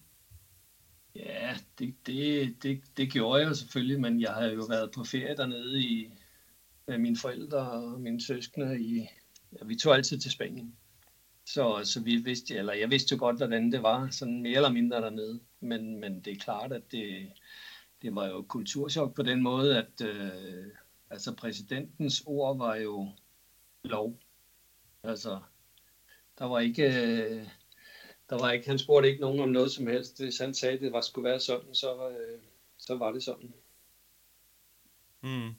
Ja, 1.16 1.58
det, 1.80 1.96
det, 2.08 2.56
det, 2.64 2.82
det 2.98 3.12
gjorde 3.12 3.42
jeg 3.42 3.50
jo 3.50 3.54
selvfølgelig, 3.54 4.02
men 4.02 4.22
jeg 4.22 4.34
har 4.34 4.46
jo 4.46 4.66
været 4.70 4.92
på 4.92 5.04
ferie 5.04 5.38
dernede 5.38 5.82
i, 5.84 6.12
med 6.88 6.98
mine 6.98 7.18
forældre 7.18 7.72
og 7.72 8.02
mine 8.02 8.22
søskende. 8.22 8.82
I, 8.82 9.08
ja, 9.52 9.66
vi 9.66 9.76
tog 9.76 9.96
altid 9.96 10.20
til 10.20 10.32
Spanien. 10.32 10.76
Så, 11.46 11.82
så 11.84 12.02
vi 12.02 12.16
vidste, 12.16 12.56
eller 12.56 12.74
jeg 12.74 12.90
vidste 12.90 13.16
jo 13.16 13.20
godt, 13.20 13.38
hvordan 13.38 13.72
det 13.72 13.84
var, 13.84 14.10
sådan 14.10 14.42
mere 14.42 14.56
eller 14.56 14.72
mindre 14.72 15.02
dernede. 15.02 15.40
Men, 15.60 16.00
men 16.00 16.22
det 16.22 16.34
er 16.34 16.40
klart, 16.40 16.74
at 16.74 16.92
det, 16.92 17.32
det 18.02 18.16
var 18.16 18.28
jo 18.28 18.42
kulturschok 18.42 19.16
på 19.16 19.24
den 19.24 19.42
måde, 19.42 19.78
at 19.78 20.02
øh, 20.02 20.66
altså 21.10 21.36
præsidentens 21.36 22.24
ord 22.26 22.58
var 22.58 22.76
jo 22.76 23.10
lov. 23.88 24.20
Altså, 25.04 25.40
der 26.40 26.46
var 26.46 26.60
ikke, 26.60 26.84
øh, 26.84 27.48
der 28.30 28.38
var 28.40 28.52
ikke, 28.52 28.68
han 28.68 28.80
spurgte 28.80 29.10
ikke 29.10 29.22
nogen 29.22 29.40
om 29.40 29.50
noget 29.50 29.72
som 29.72 29.88
helst. 29.88 30.22
Hvis 30.24 30.38
han 30.38 30.54
sagde, 30.54 30.76
at 30.76 30.82
det 30.82 30.92
var, 30.92 31.02
skulle 31.02 31.30
være 31.30 31.40
sådan, 31.40 31.76
så, 31.76 32.10
øh, 32.10 32.40
så 32.78 32.96
var 32.96 33.12
det 33.12 33.24
sådan. 33.24 33.54
Mm. 35.22 35.56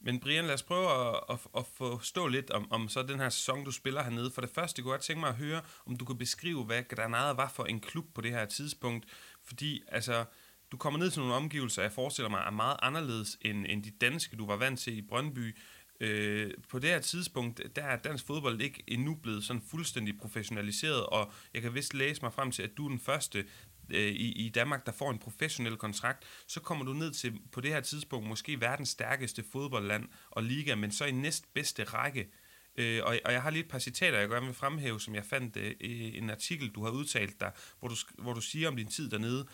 Men 0.00 0.20
Brian, 0.20 0.44
lad 0.44 0.54
os 0.54 0.62
prøve 0.62 1.08
at, 1.08 1.24
at, 1.30 1.38
at 1.56 1.66
forstå 1.66 2.26
lidt 2.26 2.50
om, 2.50 2.72
om 2.72 2.88
så 2.88 3.02
den 3.02 3.20
her 3.20 3.28
sæson, 3.28 3.64
du 3.64 3.70
spiller 3.70 4.02
hernede. 4.02 4.30
For 4.30 4.40
det 4.40 4.50
første 4.50 4.82
kunne 4.82 4.92
jeg 4.92 5.00
tænke 5.00 5.20
mig 5.20 5.28
at 5.28 5.34
høre, 5.36 5.62
om 5.86 5.96
du 5.96 6.04
kan 6.04 6.18
beskrive, 6.18 6.64
hvad 6.64 6.82
Granada 6.82 7.32
var 7.32 7.48
for 7.48 7.64
en 7.64 7.80
klub 7.80 8.04
på 8.14 8.20
det 8.20 8.30
her 8.30 8.44
tidspunkt. 8.44 9.06
Fordi 9.42 9.82
altså, 9.88 10.24
du 10.72 10.76
kommer 10.76 10.98
ned 10.98 11.10
til 11.10 11.20
nogle 11.20 11.34
omgivelser, 11.34 11.82
jeg 11.82 11.92
forestiller 11.92 12.28
mig, 12.28 12.42
er 12.46 12.50
meget 12.50 12.76
anderledes 12.82 13.38
end, 13.40 13.66
end 13.68 13.84
de 13.84 13.90
danske, 13.90 14.36
du 14.36 14.46
var 14.46 14.56
vant 14.56 14.80
til 14.80 14.98
i 14.98 15.02
Brøndby. 15.02 15.56
Øh, 16.00 16.50
på 16.68 16.78
det 16.78 16.90
her 16.90 17.00
tidspunkt, 17.00 17.60
der 17.76 17.82
er 17.82 17.96
dansk 17.96 18.26
fodbold 18.26 18.60
ikke 18.60 18.82
endnu 18.86 19.14
blevet 19.14 19.44
sådan 19.44 19.62
fuldstændig 19.62 20.18
professionaliseret, 20.18 21.06
og 21.06 21.32
jeg 21.54 21.62
kan 21.62 21.74
vist 21.74 21.94
læse 21.94 22.22
mig 22.22 22.32
frem 22.32 22.50
til, 22.50 22.62
at 22.62 22.70
du 22.76 22.84
er 22.84 22.88
den 22.88 23.00
første 23.00 23.44
øh, 23.90 24.12
i, 24.12 24.46
i 24.46 24.48
Danmark, 24.48 24.86
der 24.86 24.92
får 24.92 25.10
en 25.10 25.18
professionel 25.18 25.76
kontrakt, 25.76 26.24
så 26.46 26.60
kommer 26.60 26.84
du 26.84 26.92
ned 26.92 27.12
til 27.12 27.40
på 27.52 27.60
det 27.60 27.70
her 27.70 27.80
tidspunkt 27.80 28.28
måske 28.28 28.60
verdens 28.60 28.88
stærkeste 28.88 29.44
fodboldland 29.52 30.08
og 30.30 30.42
liga, 30.42 30.74
men 30.74 30.92
så 30.92 31.04
i 31.04 31.12
næst 31.12 31.54
bedste 31.54 31.84
række. 31.84 32.28
Øh, 32.76 33.00
og, 33.04 33.18
og 33.24 33.32
jeg 33.32 33.42
har 33.42 33.50
lige 33.50 33.62
et 33.62 33.70
par 33.70 33.78
citater, 33.78 34.18
jeg 34.18 34.28
gerne 34.28 34.46
vil 34.46 34.54
fremhæve, 34.54 35.00
som 35.00 35.14
jeg 35.14 35.24
fandt 35.24 35.56
øh, 35.56 35.74
en 36.14 36.30
artikel, 36.30 36.68
du 36.68 36.84
har 36.84 36.90
udtalt 36.90 37.40
der, 37.40 37.50
hvor 37.78 37.88
du, 37.88 37.96
hvor 38.18 38.34
du 38.34 38.40
siger 38.40 38.68
om 38.68 38.76
din 38.76 38.88
tid 38.88 39.10
dernede 39.10 39.46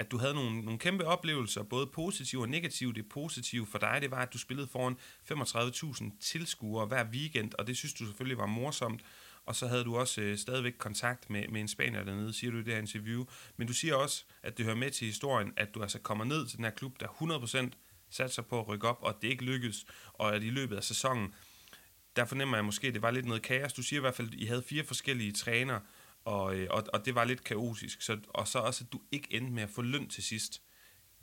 at 0.00 0.10
du 0.10 0.18
havde 0.18 0.34
nogle, 0.34 0.60
nogle 0.60 0.78
kæmpe 0.78 1.06
oplevelser, 1.06 1.62
både 1.62 1.86
positive 1.86 2.42
og 2.42 2.48
negative. 2.48 2.92
Det 2.92 3.08
positive 3.08 3.66
for 3.66 3.78
dig, 3.78 3.98
det 4.02 4.10
var, 4.10 4.22
at 4.22 4.32
du 4.32 4.38
spillede 4.38 4.68
foran 4.68 4.96
35.000 5.32 6.18
tilskuere 6.20 6.86
hver 6.86 7.04
weekend, 7.04 7.52
og 7.58 7.66
det 7.66 7.76
synes 7.76 7.94
du 7.94 8.06
selvfølgelig 8.06 8.38
var 8.38 8.46
morsomt. 8.46 9.02
Og 9.46 9.56
så 9.56 9.66
havde 9.66 9.84
du 9.84 9.96
også 9.96 10.20
øh, 10.20 10.38
stadigvæk 10.38 10.74
kontakt 10.78 11.30
med, 11.30 11.48
med 11.48 11.60
en 11.60 11.68
spanier 11.68 12.04
dernede, 12.04 12.32
siger 12.32 12.50
du 12.50 12.56
i 12.58 12.62
det 12.62 12.72
her 12.72 12.80
interview. 12.80 13.24
Men 13.56 13.66
du 13.66 13.72
siger 13.72 13.94
også, 13.94 14.24
at 14.42 14.58
det 14.58 14.64
hører 14.64 14.76
med 14.76 14.90
til 14.90 15.06
historien, 15.06 15.52
at 15.56 15.74
du 15.74 15.82
altså 15.82 15.98
kommer 15.98 16.24
ned 16.24 16.46
til 16.46 16.56
den 16.56 16.64
her 16.64 16.72
klub, 16.72 17.00
der 17.00 17.06
100% 17.06 17.70
satser 18.10 18.42
på 18.42 18.60
at 18.60 18.68
rykke 18.68 18.88
op, 18.88 18.98
og 19.02 19.18
det 19.22 19.28
ikke 19.28 19.44
lykkedes, 19.44 19.86
og 20.12 20.34
at 20.34 20.42
i 20.42 20.50
løbet 20.50 20.76
af 20.76 20.84
sæsonen, 20.84 21.34
der 22.16 22.24
fornemmer 22.24 22.56
jeg 22.56 22.64
måske, 22.64 22.86
at 22.86 22.94
det 22.94 23.02
var 23.02 23.10
lidt 23.10 23.26
noget 23.26 23.42
kaos. 23.42 23.72
Du 23.72 23.82
siger 23.82 24.00
i 24.00 24.04
hvert 24.04 24.14
fald, 24.14 24.28
at 24.28 24.34
I 24.34 24.44
havde 24.44 24.62
fire 24.62 24.84
forskellige 24.84 25.32
trænere, 25.32 25.80
og, 26.24 26.56
øh, 26.56 26.66
og, 26.70 26.84
og 26.92 27.06
det 27.06 27.14
var 27.14 27.24
lidt 27.24 27.44
kaotisk. 27.44 28.02
Så, 28.02 28.18
og 28.28 28.48
så 28.48 28.58
også, 28.58 28.84
at 28.84 28.92
du 28.92 29.00
ikke 29.12 29.28
endte 29.30 29.52
med 29.52 29.62
at 29.62 29.70
få 29.70 29.82
løn 29.82 30.08
til 30.08 30.22
sidst. 30.22 30.62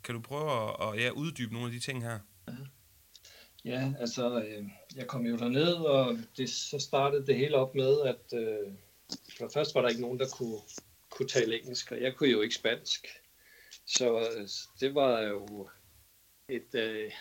Kan 0.04 0.14
du 0.14 0.20
prøve 0.20 0.50
at, 0.50 0.88
at 0.88 1.04
ja, 1.04 1.10
uddybe 1.10 1.52
nogle 1.52 1.66
af 1.66 1.72
de 1.72 1.80
ting 1.80 2.02
her? 2.02 2.18
Ja, 3.64 3.92
altså, 4.00 4.42
øh, 4.42 4.64
jeg 4.96 5.06
kom 5.06 5.26
jo 5.26 5.36
derned, 5.36 5.74
og 5.74 6.18
det, 6.36 6.50
så 6.50 6.78
startede 6.78 7.26
det 7.26 7.36
hele 7.36 7.56
op 7.56 7.74
med, 7.74 8.00
at 8.00 8.38
øh, 8.38 8.72
for 9.38 9.50
først 9.54 9.74
var 9.74 9.80
der 9.80 9.88
ikke 9.88 10.00
nogen, 10.00 10.18
der 10.18 10.28
kunne, 10.28 10.60
kunne 11.10 11.28
tale 11.28 11.60
engelsk, 11.60 11.92
og 11.92 12.00
jeg 12.00 12.16
kunne 12.16 12.30
jo 12.30 12.40
ikke 12.40 12.54
spansk. 12.54 13.06
Så 13.86 14.18
øh, 14.18 14.48
det 14.80 14.94
var 14.94 15.20
jo 15.20 15.68
et, 16.48 16.74
øh, 16.74 17.12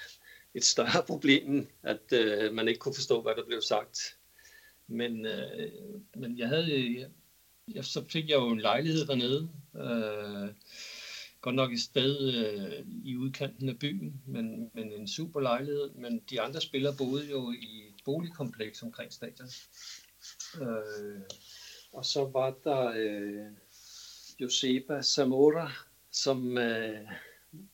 et 0.54 0.64
større 0.64 1.04
problem, 1.12 1.68
at 1.84 2.14
øh, 2.14 2.54
man 2.54 2.68
ikke 2.68 2.80
kunne 2.80 2.96
forstå, 2.96 3.22
hvad 3.22 3.36
der 3.36 3.46
blev 3.46 3.62
sagt. 3.62 4.18
Men, 4.88 5.26
øh, 5.26 5.72
men 6.16 6.38
jeg 6.38 6.48
havde, 6.48 7.12
ja, 7.76 7.82
så 7.82 8.06
fik 8.10 8.30
jeg 8.30 8.36
jo 8.36 8.50
en 8.50 8.62
lejlighed 8.62 9.06
dernede. 9.06 9.50
Øh, 9.76 10.50
godt 11.42 11.56
nok 11.56 11.74
et 11.74 11.80
sted 11.80 12.34
øh, 12.34 12.86
i 13.04 13.16
udkanten 13.18 13.70
af 13.70 13.80
byen, 13.80 14.22
men, 14.26 14.72
men 14.74 14.92
en 14.92 15.08
super 15.08 15.40
lejlighed. 15.40 15.90
Men 15.96 16.22
de 16.30 16.42
andre 16.42 16.62
spillere 16.62 16.96
boede 16.98 17.30
jo 17.30 17.52
i 17.52 17.88
et 17.88 18.04
boligkompleks 18.06 18.84
omkring 18.84 19.14
stadion. 19.14 19.50
Øh, 20.62 21.22
og 21.94 22.06
så 22.06 22.26
var 22.26 22.56
der 22.64 22.94
øh, 22.96 23.52
Joseba 24.40 25.02
Zamora, 25.02 25.72
som 26.12 26.58
øh, 26.58 27.08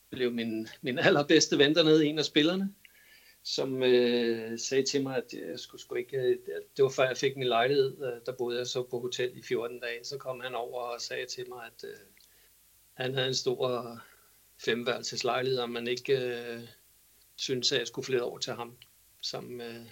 blev 0.09 0.31
min, 0.31 0.67
min 0.81 0.99
allerbedste 0.99 1.57
ven 1.57 1.75
dernede, 1.75 2.05
en 2.05 2.19
af 2.19 2.25
spillerne 2.25 2.73
som 3.43 3.83
øh, 3.83 4.59
sagde 4.59 4.85
til 4.85 5.03
mig, 5.03 5.17
at 5.17 5.33
jeg 5.33 5.59
skulle 5.59 5.81
sgu 5.81 5.95
ikke, 5.95 6.17
øh, 6.17 6.37
det 6.77 6.83
var 6.83 6.89
før 6.89 7.03
jeg 7.03 7.17
fik 7.17 7.37
min 7.37 7.47
lejlighed, 7.47 7.97
øh, 8.03 8.21
der 8.25 8.31
boede 8.37 8.57
jeg 8.57 8.67
så 8.67 8.83
på 8.83 8.99
hotel 8.99 9.37
i 9.37 9.41
14 9.41 9.79
dage, 9.79 10.03
så 10.03 10.17
kom 10.17 10.39
han 10.39 10.55
over 10.55 10.81
og 10.81 11.01
sagde 11.01 11.25
til 11.25 11.49
mig, 11.49 11.65
at 11.65 11.89
øh, 11.89 11.97
han 12.93 13.13
havde 13.13 13.27
en 13.27 13.33
stor 13.33 13.91
øh, 13.91 13.97
femværelses 14.57 15.23
lejlighed, 15.23 15.59
og 15.59 15.69
man 15.69 15.87
ikke 15.87 16.17
øh, 16.19 16.61
syntes, 17.35 17.71
at 17.71 17.79
jeg 17.79 17.87
skulle 17.87 18.05
flytte 18.05 18.23
over 18.23 18.37
til 18.37 18.53
ham, 18.53 18.77
sammen 19.21 19.57
med, 19.57 19.85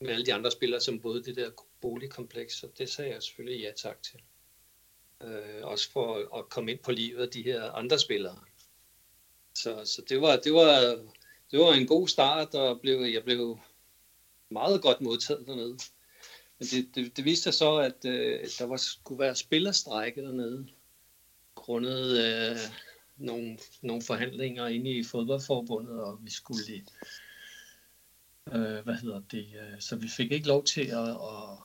med 0.00 0.10
alle 0.10 0.26
de 0.26 0.34
andre 0.34 0.50
spillere, 0.50 0.80
som 0.80 1.00
boede 1.00 1.20
i 1.20 1.22
det 1.22 1.36
der 1.36 1.50
boligkompleks, 1.80 2.54
så 2.54 2.68
det 2.78 2.88
sagde 2.88 3.10
jeg 3.10 3.22
selvfølgelig 3.22 3.62
ja 3.62 3.72
tak 3.76 4.02
til. 4.02 4.20
Øh, 5.22 5.62
også 5.62 5.92
for 5.92 6.38
at 6.38 6.48
komme 6.48 6.70
ind 6.70 6.78
på 6.78 6.92
livet 6.92 7.22
af 7.22 7.28
de 7.28 7.42
her 7.42 7.70
andre 7.70 7.98
spillere. 7.98 8.38
Så, 9.54 9.84
så 9.84 10.02
det 10.08 10.20
var, 10.20 10.36
det 10.36 10.52
var 10.52 10.98
det 11.50 11.58
var 11.58 11.72
en 11.72 11.86
god 11.86 12.08
start, 12.08 12.54
og 12.54 12.80
blev, 12.80 13.00
jeg 13.00 13.24
blev 13.24 13.58
meget 14.48 14.82
godt 14.82 15.00
modtaget 15.00 15.46
dernede. 15.46 15.78
Men 16.58 16.68
det, 16.68 16.94
det, 16.94 17.16
det 17.16 17.24
viste 17.24 17.42
sig 17.42 17.54
så, 17.54 17.76
at 17.76 18.04
øh, 18.04 18.40
der 18.58 18.64
var, 18.64 18.76
skulle 18.76 19.18
være 19.18 19.34
spillerstrække 19.34 20.22
dernede, 20.22 20.68
grundet 21.54 22.18
øh, 22.24 22.56
nogle, 23.16 23.58
nogle 23.82 24.02
forhandlinger 24.02 24.66
inde 24.66 24.90
i 24.90 25.04
fodboldforbundet, 25.04 26.00
og 26.00 26.18
vi 26.24 26.30
skulle 26.30 26.84
øh, 28.52 28.84
hvad 28.84 28.94
hedder 28.94 29.20
det, 29.30 29.46
øh, 29.46 29.80
så 29.80 29.96
vi 29.96 30.08
fik 30.08 30.32
ikke 30.32 30.48
lov 30.48 30.64
til 30.64 30.80
at, 30.80 31.08
at, 31.08 31.58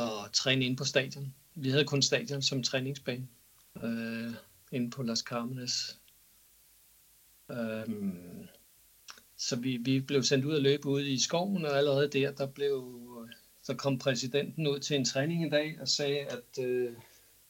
at 0.00 0.32
træne 0.32 0.64
ind 0.64 0.76
på 0.76 0.84
stadion. 0.84 1.34
Vi 1.54 1.70
havde 1.70 1.84
kun 1.84 2.02
stadion 2.02 2.42
som 2.42 2.62
træningsbane 2.62 3.28
øh, 3.82 4.34
inde 4.72 4.90
på 4.90 5.02
Las 5.02 5.18
Carmenes 5.18 6.00
Øhm, 7.52 8.48
så 9.36 9.56
vi, 9.56 9.76
vi 9.76 10.00
blev 10.00 10.22
sendt 10.22 10.44
ud 10.44 10.56
at 10.56 10.62
løbe 10.62 10.88
ude 10.88 11.10
i 11.10 11.18
skoven, 11.18 11.64
og 11.64 11.78
allerede 11.78 12.08
der, 12.08 12.32
der 12.32 12.46
blev, 12.46 12.98
så 13.62 13.74
kom 13.74 13.98
præsidenten 13.98 14.66
ud 14.66 14.78
til 14.78 14.96
en 14.96 15.04
træning 15.04 15.44
en 15.44 15.50
dag 15.50 15.76
og 15.80 15.88
sagde, 15.88 16.18
at 16.18 16.64
øh, 16.64 16.92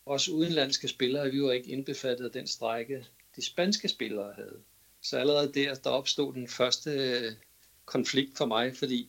os 0.07 0.29
udenlandske 0.29 0.89
spillere, 0.89 1.31
vi 1.31 1.43
var 1.43 1.53
ikke 1.53 1.71
indbefattet 1.71 2.25
af 2.25 2.31
den 2.31 2.47
strække, 2.47 3.07
de 3.37 3.45
spanske 3.45 3.89
spillere 3.89 4.33
havde. 4.37 4.59
Så 5.03 5.19
allerede 5.19 5.53
der, 5.53 5.75
der 5.75 5.91
opstod 5.91 6.35
den 6.35 6.49
første 6.49 6.91
øh, 6.91 7.33
konflikt 7.85 8.37
for 8.37 8.47
mig, 8.47 8.77
fordi 8.77 9.09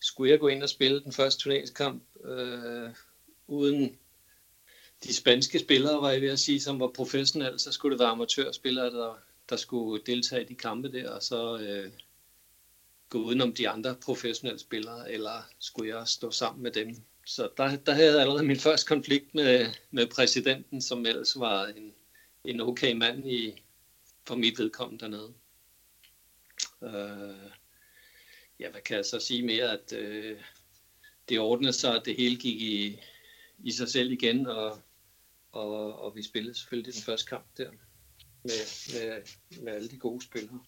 skulle 0.00 0.30
jeg 0.30 0.40
gå 0.40 0.48
ind 0.48 0.62
og 0.62 0.68
spille 0.68 1.00
den 1.04 1.12
første 1.12 1.42
turneringskamp 1.42 2.02
øh, 2.24 2.90
uden 3.46 3.98
de 5.04 5.14
spanske 5.14 5.58
spillere, 5.58 6.02
var 6.02 6.10
jeg 6.10 6.20
ved 6.20 6.28
at 6.28 6.38
sige, 6.38 6.60
som 6.60 6.80
var 6.80 6.88
professionelle, 6.88 7.58
så 7.58 7.72
skulle 7.72 7.92
det 7.92 8.00
være 8.00 8.10
amatørspillere, 8.10 8.90
der 8.90 9.18
der 9.48 9.56
skulle 9.56 10.04
deltage 10.06 10.42
i 10.42 10.48
de 10.48 10.54
kampe 10.54 10.92
der, 10.92 11.10
og 11.10 11.22
så 11.22 11.58
øh, 11.58 11.92
gå 13.08 13.18
udenom 13.18 13.52
de 13.52 13.68
andre 13.68 13.96
professionelle 14.04 14.58
spillere, 14.58 15.12
eller 15.12 15.42
skulle 15.58 15.96
jeg 15.96 16.08
stå 16.08 16.30
sammen 16.30 16.62
med 16.62 16.70
dem? 16.70 16.96
Så 17.26 17.50
der, 17.56 17.76
der 17.76 17.92
havde 17.92 18.12
jeg 18.12 18.20
allerede 18.20 18.44
min 18.44 18.58
første 18.58 18.86
konflikt 18.86 19.34
med, 19.34 19.66
med 19.90 20.06
præsidenten, 20.06 20.82
som 20.82 21.06
ellers 21.06 21.38
var 21.38 21.66
en, 21.66 21.94
en 22.44 22.60
okay 22.60 22.92
mand 22.92 23.30
i, 23.30 23.62
for 24.26 24.34
mit 24.34 24.58
vedkommende 24.58 25.04
dernede. 25.04 25.32
Øh, 26.82 27.50
ja, 28.60 28.70
hvad 28.70 28.80
kan 28.80 28.96
jeg 28.96 29.04
så 29.04 29.20
sige 29.20 29.42
mere, 29.42 29.72
at 29.72 29.92
øh, 29.92 30.40
det 31.28 31.40
ordnede 31.40 31.72
sig, 31.72 31.96
at 31.96 32.02
det 32.04 32.16
hele 32.16 32.36
gik 32.36 32.62
i, 32.62 33.00
i 33.58 33.70
sig 33.70 33.88
selv 33.88 34.12
igen, 34.12 34.46
og, 34.46 34.78
og, 35.52 35.98
og 35.98 36.16
vi 36.16 36.22
spillede 36.22 36.54
selvfølgelig 36.54 36.94
den 36.94 37.02
første 37.02 37.26
kamp 37.26 37.46
der 37.56 37.70
med, 38.44 38.60
med, 38.94 39.22
med 39.62 39.72
alle 39.72 39.88
de 39.88 39.98
gode 39.98 40.24
spillere. 40.24 40.60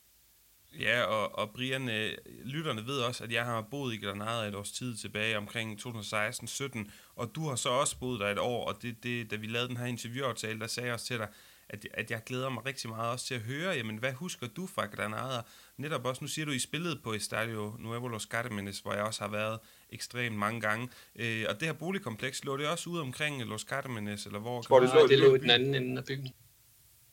Ja, 0.80 1.02
og, 1.02 1.38
og 1.38 1.50
Brian, 1.54 1.88
øh, 1.88 2.12
lytterne 2.44 2.86
ved 2.86 2.98
også, 2.98 3.24
at 3.24 3.32
jeg 3.32 3.44
har 3.44 3.66
boet 3.70 3.94
i 3.94 4.04
Granada 4.04 4.48
et 4.48 4.54
års 4.54 4.72
tid 4.72 4.96
tilbage 4.96 5.36
omkring 5.36 5.80
2016-17, 5.80 6.90
og 7.14 7.34
du 7.34 7.48
har 7.48 7.56
så 7.56 7.68
også 7.68 7.98
boet 7.98 8.20
der 8.20 8.28
et 8.28 8.38
år, 8.38 8.64
og 8.64 8.82
det, 8.82 9.02
det, 9.02 9.30
da 9.30 9.36
vi 9.36 9.46
lavede 9.46 9.68
den 9.68 9.76
her 9.76 9.86
interviewaftale, 9.86 10.60
der 10.60 10.66
sagde 10.66 10.86
jeg 10.86 10.94
også 10.94 11.06
til 11.06 11.18
dig, 11.18 11.28
at, 11.68 11.86
at 11.94 12.10
jeg 12.10 12.22
glæder 12.26 12.48
mig 12.48 12.66
rigtig 12.66 12.90
meget 12.90 13.12
også 13.12 13.26
til 13.26 13.34
at 13.34 13.40
høre, 13.40 13.74
jamen 13.74 13.96
hvad 13.96 14.12
husker 14.12 14.46
du 14.46 14.66
fra 14.66 14.86
Granada? 14.86 15.42
Netop 15.76 16.04
også, 16.04 16.24
nu 16.24 16.28
siger 16.28 16.46
du, 16.46 16.52
I 16.52 16.58
spillede 16.58 17.00
på 17.04 17.14
Estadio 17.14 17.76
Nuevo 17.78 18.08
Los 18.08 18.28
Cármenes, 18.34 18.82
hvor 18.82 18.92
jeg 18.92 19.02
også 19.02 19.20
har 19.20 19.30
været 19.30 19.58
ekstremt 19.90 20.36
mange 20.36 20.60
gange. 20.60 20.88
Øh, 21.16 21.44
og 21.48 21.54
det 21.54 21.62
her 21.62 21.72
boligkompleks, 21.72 22.44
lå 22.44 22.56
det 22.56 22.68
også 22.68 22.90
ud 22.90 22.98
omkring 22.98 23.44
Los 23.44 23.66
Cármenes, 23.72 24.26
eller 24.26 24.38
hvor? 24.38 24.62
Tror, 24.62 24.80
det, 24.80 24.90
lå, 24.94 25.06
det 25.06 25.18
lå 25.18 25.34
i 25.34 25.38
den 25.38 25.50
anden 25.50 25.74
ende 25.74 25.98
af 25.98 26.04
byen. 26.04 26.28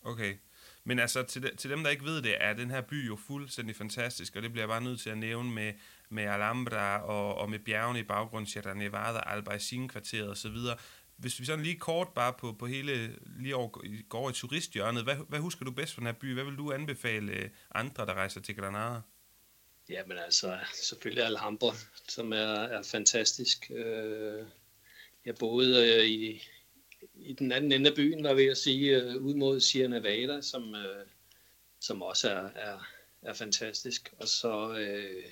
Okay. 0.03 0.36
Men 0.84 1.00
altså, 1.00 1.24
til, 1.24 1.44
de, 1.44 1.56
til 1.56 1.70
dem, 1.70 1.84
der 1.84 1.90
ikke 1.90 2.06
ved 2.06 2.22
det, 2.22 2.36
er 2.40 2.54
den 2.54 2.70
her 2.70 2.82
by 2.82 3.08
jo 3.08 3.16
fuldstændig 3.16 3.75
fantastisk, 3.75 4.36
og 4.36 4.42
det 4.42 4.52
bliver 4.52 4.63
jeg 4.63 4.70
bare 4.70 4.82
nødt 4.82 5.00
til 5.00 5.10
at 5.10 5.18
nævne 5.18 5.52
med, 5.52 5.74
med 6.10 6.24
Alhambra 6.24 7.06
og, 7.06 7.36
og 7.36 7.50
med 7.50 7.60
bjergene 7.60 8.00
i 8.00 8.04
baggrunden, 8.04 8.48
Sierra 8.48 8.74
Nevada, 8.74 9.20
Albaicin-kvarteret 9.25 10.30
osv. 10.30 10.58
Hvis 11.18 11.40
vi 11.40 11.46
sådan 11.46 11.63
lige 11.63 11.80
kort 11.80 12.08
bare 12.16 12.34
på, 12.34 12.56
på 12.60 12.66
hele, 12.66 13.16
lige 13.40 13.56
over, 13.56 13.70
går 14.10 14.30
i 14.30 14.34
turisthjørnet, 14.34 15.04
hvad, 15.04 15.16
hvad 15.30 15.40
husker 15.40 15.66
du 15.66 15.72
bedst 15.72 15.94
fra 15.94 16.00
den 16.00 16.06
her 16.06 16.13
by? 16.13 16.34
Hvad 16.34 16.44
vil 16.44 16.58
du 16.58 16.72
anbefale 16.72 17.32
øh, 17.32 17.50
andre, 17.75 18.06
der 18.06 18.13
rejser 18.13 18.42
til 18.42 18.56
Granada? 18.56 19.02
Jamen 19.90 20.18
altså, 20.18 20.60
selvfølgelig 20.74 21.25
Alhambra, 21.25 21.75
som 22.08 22.34
er, 22.34 22.62
er 22.63 22.84
fantastisk. 22.84 23.72
Øh, 23.75 24.46
jeg 25.25 25.36
boede 25.36 25.96
øh, 25.96 26.06
i, 26.06 26.44
i 27.16 27.34
den 27.34 27.52
anden 27.52 27.72
ende 27.72 27.90
af 27.90 27.96
byen, 27.96 28.24
var 28.24 28.34
ved 28.34 28.46
at 28.46 28.58
sige, 28.58 29.02
øh, 29.02 29.22
ud 29.22 29.34
mod 29.34 29.60
Sierra 29.60 29.90
Nevada, 29.90 30.42
som, 30.42 30.76
øh, 30.76 31.06
som 31.80 32.02
også 32.02 32.30
er, 32.30 32.50
er, 32.56 32.88
er 33.22 33.34
fantastisk. 33.34 34.14
Og 34.20 34.28
så, 34.28 34.78
øh, 34.78 35.24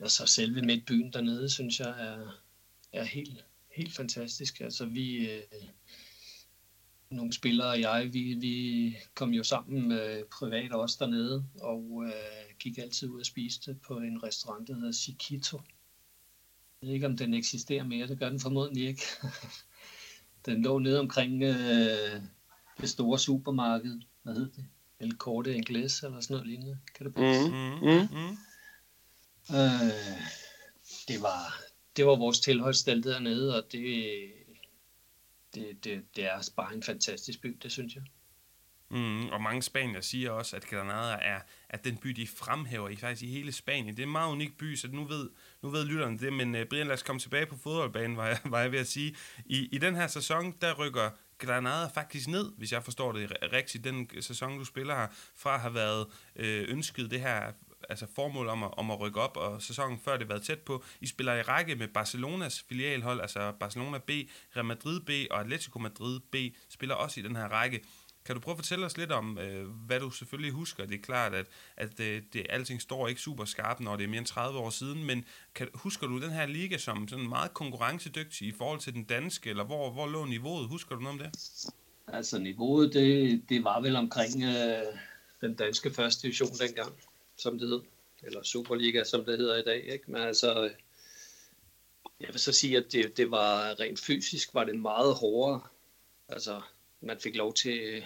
ja, 0.00 0.08
så 0.08 0.26
selve 0.26 0.62
midtbyen 0.62 1.12
dernede, 1.12 1.50
synes 1.50 1.80
jeg, 1.80 1.88
er, 1.88 2.42
er 2.92 3.04
helt, 3.04 3.44
helt 3.70 3.94
fantastisk. 3.94 4.60
Altså 4.60 4.84
vi, 4.84 5.30
øh, 5.30 5.42
nogle 7.12 7.32
spillere 7.32 7.68
og 7.68 7.80
jeg, 7.80 8.10
vi, 8.12 8.34
vi 8.34 8.96
kom 9.14 9.30
jo 9.30 9.42
sammen 9.42 9.92
øh, 9.92 10.24
privat 10.24 10.72
også 10.72 10.96
dernede, 11.00 11.44
og 11.60 12.04
øh, 12.06 12.56
gik 12.58 12.78
altid 12.78 13.08
ud 13.08 13.20
og 13.20 13.26
spiste 13.26 13.76
på 13.86 13.96
en 13.96 14.22
restaurant, 14.22 14.68
der 14.68 14.74
hedder 14.74 14.92
Chiquito. 14.92 15.60
Jeg 16.82 16.86
ved 16.86 16.94
ikke, 16.94 17.06
om 17.06 17.16
den 17.16 17.34
eksisterer 17.34 17.84
mere, 17.84 18.06
det 18.06 18.18
gør 18.18 18.28
den 18.28 18.40
formodentlig 18.40 18.88
ikke. 18.88 19.02
Den 20.46 20.62
lå 20.62 20.78
nede 20.78 21.00
omkring 21.00 21.42
øh, 21.42 22.22
det 22.80 22.88
store 22.88 23.18
supermarked. 23.18 24.00
Hvad 24.22 24.34
hed 24.34 24.50
det? 24.50 24.64
El 25.00 25.16
Corte 25.16 25.54
Inglés 25.56 26.06
eller 26.06 26.20
sådan 26.20 26.34
noget 26.34 26.46
lignende. 26.46 26.78
Kan 26.94 27.06
det 27.06 27.14
passe? 27.14 27.48
Mm, 27.48 27.56
mm, 27.56 28.08
mm. 28.18 28.36
Øh, 29.56 30.18
det, 31.08 31.22
var, 31.22 31.60
det 31.96 32.06
var 32.06 32.16
vores 32.16 32.40
tilholdssted 32.40 33.02
dernede, 33.02 33.56
og 33.56 33.72
det, 33.72 33.82
det, 35.54 35.84
det, 35.84 36.02
det 36.16 36.24
er 36.24 36.50
bare 36.56 36.74
en 36.74 36.82
fantastisk 36.82 37.40
by, 37.40 37.58
det 37.62 37.72
synes 37.72 37.94
jeg. 37.94 38.02
Mm, 38.92 39.28
og 39.28 39.42
mange 39.42 39.62
spanier 39.62 40.00
siger 40.00 40.30
også, 40.30 40.56
at 40.56 40.66
Granada 40.66 41.18
er 41.20 41.40
at 41.68 41.84
den 41.84 41.96
by, 41.96 42.08
de 42.08 42.26
fremhæver 42.26 42.88
i 42.88 42.96
faktisk 42.96 43.22
i 43.22 43.30
hele 43.30 43.52
Spanien. 43.52 43.96
Det 43.96 44.02
er 44.02 44.06
en 44.06 44.12
meget 44.12 44.32
unik 44.32 44.58
by, 44.58 44.76
så 44.76 44.88
nu 44.88 45.04
ved, 45.04 45.30
nu 45.62 45.68
ved 45.68 45.84
lytterne 45.84 46.18
det, 46.18 46.32
men 46.32 46.54
uh, 46.54 46.60
Brian, 46.70 46.86
lad 46.86 46.94
os 46.94 47.02
komme 47.02 47.20
tilbage 47.20 47.46
på 47.46 47.56
fodboldbanen, 47.62 48.16
var 48.16 48.26
jeg, 48.26 48.38
var 48.52 48.60
jeg 48.60 48.72
ved 48.72 48.78
at 48.78 48.86
sige. 48.86 49.16
I, 49.46 49.68
I 49.72 49.78
den 49.78 49.94
her 49.94 50.06
sæson, 50.06 50.54
der 50.60 50.74
rykker 50.74 51.10
Granada 51.38 51.86
faktisk 51.94 52.28
ned, 52.28 52.52
hvis 52.58 52.72
jeg 52.72 52.84
forstår 52.84 53.12
det 53.12 53.36
rigtigt, 53.52 53.84
den 53.84 54.10
sæson, 54.20 54.58
du 54.58 54.64
spiller 54.64 54.94
her, 54.94 55.06
fra 55.36 55.54
at 55.54 55.60
have 55.60 55.74
været 55.74 56.06
øh, 56.36 56.64
ønsket 56.68 57.10
det 57.10 57.20
her 57.20 57.52
altså 57.88 58.06
formål 58.14 58.48
om 58.48 58.62
at, 58.62 58.70
om 58.76 58.90
at 58.90 59.00
rykke 59.00 59.20
op, 59.20 59.36
og 59.36 59.62
sæsonen 59.62 59.98
før 60.04 60.16
det 60.16 60.28
været 60.28 60.42
tæt 60.42 60.58
på. 60.58 60.84
I 61.00 61.06
spiller 61.06 61.34
i 61.34 61.42
række 61.42 61.76
med 61.76 61.88
Barcelonas 61.88 62.64
filialhold, 62.68 63.20
altså 63.20 63.52
Barcelona 63.60 63.98
B, 63.98 64.10
Real 64.56 64.64
Madrid 64.64 65.00
B 65.00 65.10
og 65.30 65.40
Atletico 65.40 65.78
Madrid 65.78 66.20
B, 66.20 66.36
spiller 66.68 66.94
også 66.94 67.20
i 67.20 67.22
den 67.22 67.36
her 67.36 67.48
række. 67.48 67.84
Kan 68.24 68.34
du 68.34 68.40
prøve 68.40 68.52
at 68.52 68.58
fortælle 68.58 68.86
os 68.86 68.96
lidt 68.96 69.12
om, 69.12 69.38
øh, 69.38 69.68
hvad 69.68 70.00
du 70.00 70.10
selvfølgelig 70.10 70.52
husker? 70.52 70.86
Det 70.86 70.94
er 70.94 71.02
klart, 71.02 71.34
at, 71.34 71.46
at 71.76 71.98
det, 71.98 72.24
det, 72.32 72.46
alting 72.50 72.82
står 72.82 73.08
ikke 73.08 73.20
super 73.20 73.44
skarpt, 73.44 73.80
når 73.80 73.96
det 73.96 74.04
er 74.04 74.08
mere 74.08 74.18
end 74.18 74.26
30 74.26 74.58
år 74.58 74.70
siden, 74.70 75.04
men 75.04 75.24
kan, 75.54 75.68
husker 75.74 76.06
du 76.06 76.20
den 76.20 76.30
her 76.30 76.46
liga 76.46 76.78
som 76.78 77.08
sådan 77.08 77.28
meget 77.28 77.54
konkurrencedygtig 77.54 78.48
i 78.48 78.52
forhold 78.52 78.80
til 78.80 78.94
den 78.94 79.04
danske, 79.04 79.50
eller 79.50 79.64
hvor, 79.64 79.90
hvor 79.90 80.06
lå 80.06 80.24
niveauet? 80.24 80.68
Husker 80.68 80.94
du 80.94 81.00
noget 81.00 81.20
om 81.20 81.26
det? 81.26 81.40
Altså 82.08 82.38
niveauet, 82.38 82.92
det, 82.94 83.42
det 83.48 83.64
var 83.64 83.80
vel 83.80 83.96
omkring 83.96 84.42
øh, 84.42 84.98
den 85.40 85.54
danske 85.54 85.90
første 85.90 86.22
division 86.22 86.48
dengang, 86.48 86.92
som 87.36 87.58
det 87.58 87.68
hed, 87.68 87.80
eller 88.22 88.42
Superliga, 88.42 89.04
som 89.04 89.24
det 89.24 89.38
hedder 89.38 89.56
i 89.56 89.62
dag. 89.62 89.84
Ikke? 89.84 90.04
Men 90.12 90.22
altså, 90.22 90.70
jeg 92.20 92.28
vil 92.28 92.40
så 92.40 92.52
sige, 92.52 92.76
at 92.76 92.92
det, 92.92 93.16
det 93.16 93.30
var 93.30 93.80
rent 93.80 94.00
fysisk, 94.00 94.54
var 94.54 94.64
det 94.64 94.78
meget 94.78 95.14
hårdere. 95.14 95.60
Altså, 96.28 96.60
man 97.02 97.20
fik 97.20 97.36
lov 97.36 97.54
til 97.54 97.80
øh, 97.80 98.02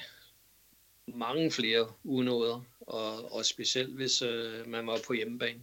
mange 1.07 1.51
flere 1.51 1.93
unåder, 2.05 2.65
og, 2.81 3.33
og 3.33 3.47
specielt 3.47 3.95
hvis 3.95 4.23
øh, 4.23 4.69
man 4.69 4.87
var 4.87 4.99
på 5.07 5.13
hjemmebane. 5.13 5.61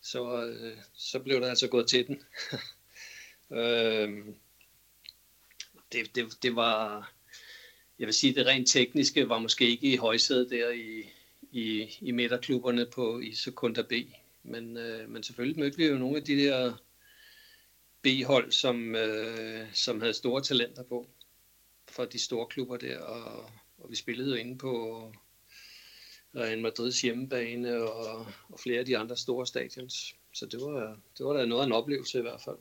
Så, 0.00 0.46
øh, 0.46 0.76
så 0.94 1.18
blev 1.18 1.40
der 1.40 1.48
altså 1.48 1.68
gået 1.68 1.88
til 1.88 2.06
den. 2.06 2.22
øh, 3.58 4.24
det, 5.92 6.14
det, 6.14 6.42
det 6.42 6.56
var, 6.56 7.12
jeg 7.98 8.06
vil 8.06 8.14
sige, 8.14 8.34
det 8.34 8.46
rent 8.46 8.68
tekniske 8.68 9.28
var 9.28 9.38
måske 9.38 9.68
ikke 9.68 9.92
i 9.92 9.96
højsædet 9.96 10.50
der 10.50 10.70
i, 10.70 11.10
i, 11.52 11.96
i 12.00 12.10
midterklubberne 12.10 12.86
på 12.86 13.20
i 13.20 13.34
sekunder 13.34 13.82
B. 13.82 13.92
Men, 14.42 14.76
øh, 14.76 15.08
men 15.08 15.22
selvfølgelig 15.22 15.58
mødte 15.58 15.76
vi 15.76 15.86
jo 15.86 15.98
nogle 15.98 16.16
af 16.16 16.24
de 16.24 16.36
der 16.36 16.74
B-hold, 18.02 18.52
som, 18.52 18.94
øh, 18.94 19.74
som 19.74 20.00
havde 20.00 20.14
store 20.14 20.42
talenter 20.42 20.82
på 20.82 21.08
for 21.88 22.04
de 22.04 22.18
store 22.18 22.46
klubber 22.46 22.76
der, 22.76 23.00
og, 23.00 23.50
og 23.78 23.90
vi 23.90 23.96
spillede 23.96 24.30
jo 24.30 24.36
inde 24.36 24.58
på 24.58 25.12
Real 26.36 26.60
Madrids 26.60 27.00
hjemmebane 27.00 27.82
og, 27.82 28.26
og 28.48 28.60
flere 28.60 28.78
af 28.78 28.86
de 28.86 28.98
andre 28.98 29.16
store 29.16 29.46
stadions. 29.46 30.14
Så 30.32 30.46
det 30.46 30.60
var, 30.60 30.98
det 31.18 31.26
var 31.26 31.32
da 31.32 31.46
noget 31.46 31.62
af 31.62 31.66
en 31.66 31.72
oplevelse 31.72 32.18
i 32.18 32.22
hvert 32.22 32.40
fald. 32.44 32.56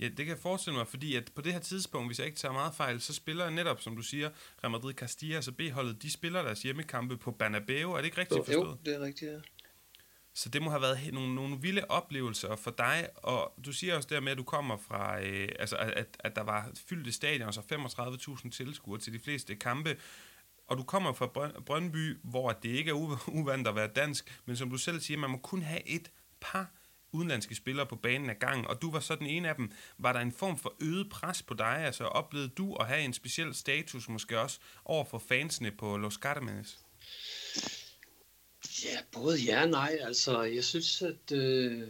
Ja, 0.00 0.04
det 0.08 0.16
kan 0.16 0.28
jeg 0.28 0.38
forestille 0.38 0.76
mig, 0.76 0.88
fordi 0.88 1.16
at 1.16 1.32
på 1.34 1.42
det 1.42 1.52
her 1.52 1.60
tidspunkt, 1.60 2.08
hvis 2.08 2.18
jeg 2.18 2.26
ikke 2.26 2.38
tager 2.38 2.52
meget 2.52 2.74
fejl, 2.74 3.00
så 3.00 3.14
spiller 3.14 3.50
netop, 3.50 3.80
som 3.80 3.96
du 3.96 4.02
siger, 4.02 4.30
Real 4.64 4.70
Madrid 4.70 4.94
Castilla, 4.94 5.36
altså 5.36 5.52
B-holdet, 5.52 6.02
de 6.02 6.10
spiller 6.10 6.42
deres 6.42 6.62
hjemmekampe 6.62 7.16
på 7.16 7.30
Bernabeu. 7.30 7.92
Er 7.92 7.96
det 7.96 8.04
ikke 8.04 8.18
rigtigt 8.18 8.46
forstået? 8.46 8.66
Jo, 8.66 8.76
det 8.84 8.94
er 8.94 9.00
rigtigt, 9.00 9.32
ja. 9.32 9.38
Så 10.36 10.48
det 10.48 10.62
må 10.62 10.70
have 10.70 10.82
været 10.82 11.12
nogle, 11.12 11.34
nogle 11.34 11.60
vilde 11.60 11.84
oplevelser 11.88 12.56
for 12.56 12.70
dig, 12.70 13.08
og 13.16 13.54
du 13.64 13.72
siger 13.72 13.96
også 13.96 14.08
dermed, 14.12 14.32
at 14.32 14.38
du 14.38 14.42
kommer 14.42 14.76
fra, 14.76 15.20
øh, 15.20 15.48
altså 15.58 15.76
at, 15.76 16.16
at 16.18 16.36
der 16.36 16.42
var 16.42 16.70
fyldte 16.86 17.12
stadion, 17.12 17.52
så 17.52 17.60
35.000 18.40 18.50
tilskuere 18.50 19.00
til 19.00 19.12
de 19.12 19.18
fleste 19.18 19.54
kampe, 19.54 19.96
og 20.66 20.76
du 20.76 20.82
kommer 20.82 21.12
fra 21.12 21.26
Brøndby, 21.60 22.18
hvor 22.24 22.52
det 22.52 22.68
ikke 22.68 22.90
er 22.90 23.28
uvandt 23.28 23.68
at 23.68 23.74
være 23.74 23.86
dansk, 23.86 24.40
men 24.46 24.56
som 24.56 24.70
du 24.70 24.76
selv 24.76 25.00
siger, 25.00 25.18
man 25.18 25.30
må 25.30 25.38
kun 25.38 25.62
have 25.62 25.88
et 25.88 26.10
par 26.40 26.70
udenlandske 27.12 27.54
spillere 27.54 27.86
på 27.86 27.96
banen 27.96 28.30
ad 28.30 28.34
gang, 28.34 28.68
og 28.68 28.82
du 28.82 28.90
var 28.90 29.00
så 29.00 29.14
den 29.14 29.26
ene 29.26 29.48
af 29.48 29.54
dem. 29.54 29.72
Var 29.98 30.12
der 30.12 30.20
en 30.20 30.32
form 30.32 30.58
for 30.58 30.74
øget 30.80 31.10
pres 31.10 31.42
på 31.42 31.54
dig? 31.54 31.76
Altså 31.78 32.04
oplevede 32.04 32.48
du 32.48 32.74
at 32.74 32.86
have 32.86 33.00
en 33.00 33.12
speciel 33.12 33.54
status 33.54 34.08
måske 34.08 34.40
også 34.40 34.58
over 34.84 35.04
for 35.04 35.18
fansene 35.28 35.70
på 35.70 35.96
Los 35.96 36.18
Cármenes? 36.26 36.78
Ja, 38.84 38.98
både 39.12 39.38
ja 39.38 39.62
og 39.62 39.68
nej. 39.68 39.98
Altså, 40.00 40.42
jeg 40.42 40.64
synes, 40.64 41.02
at 41.02 41.32
øh, 41.32 41.88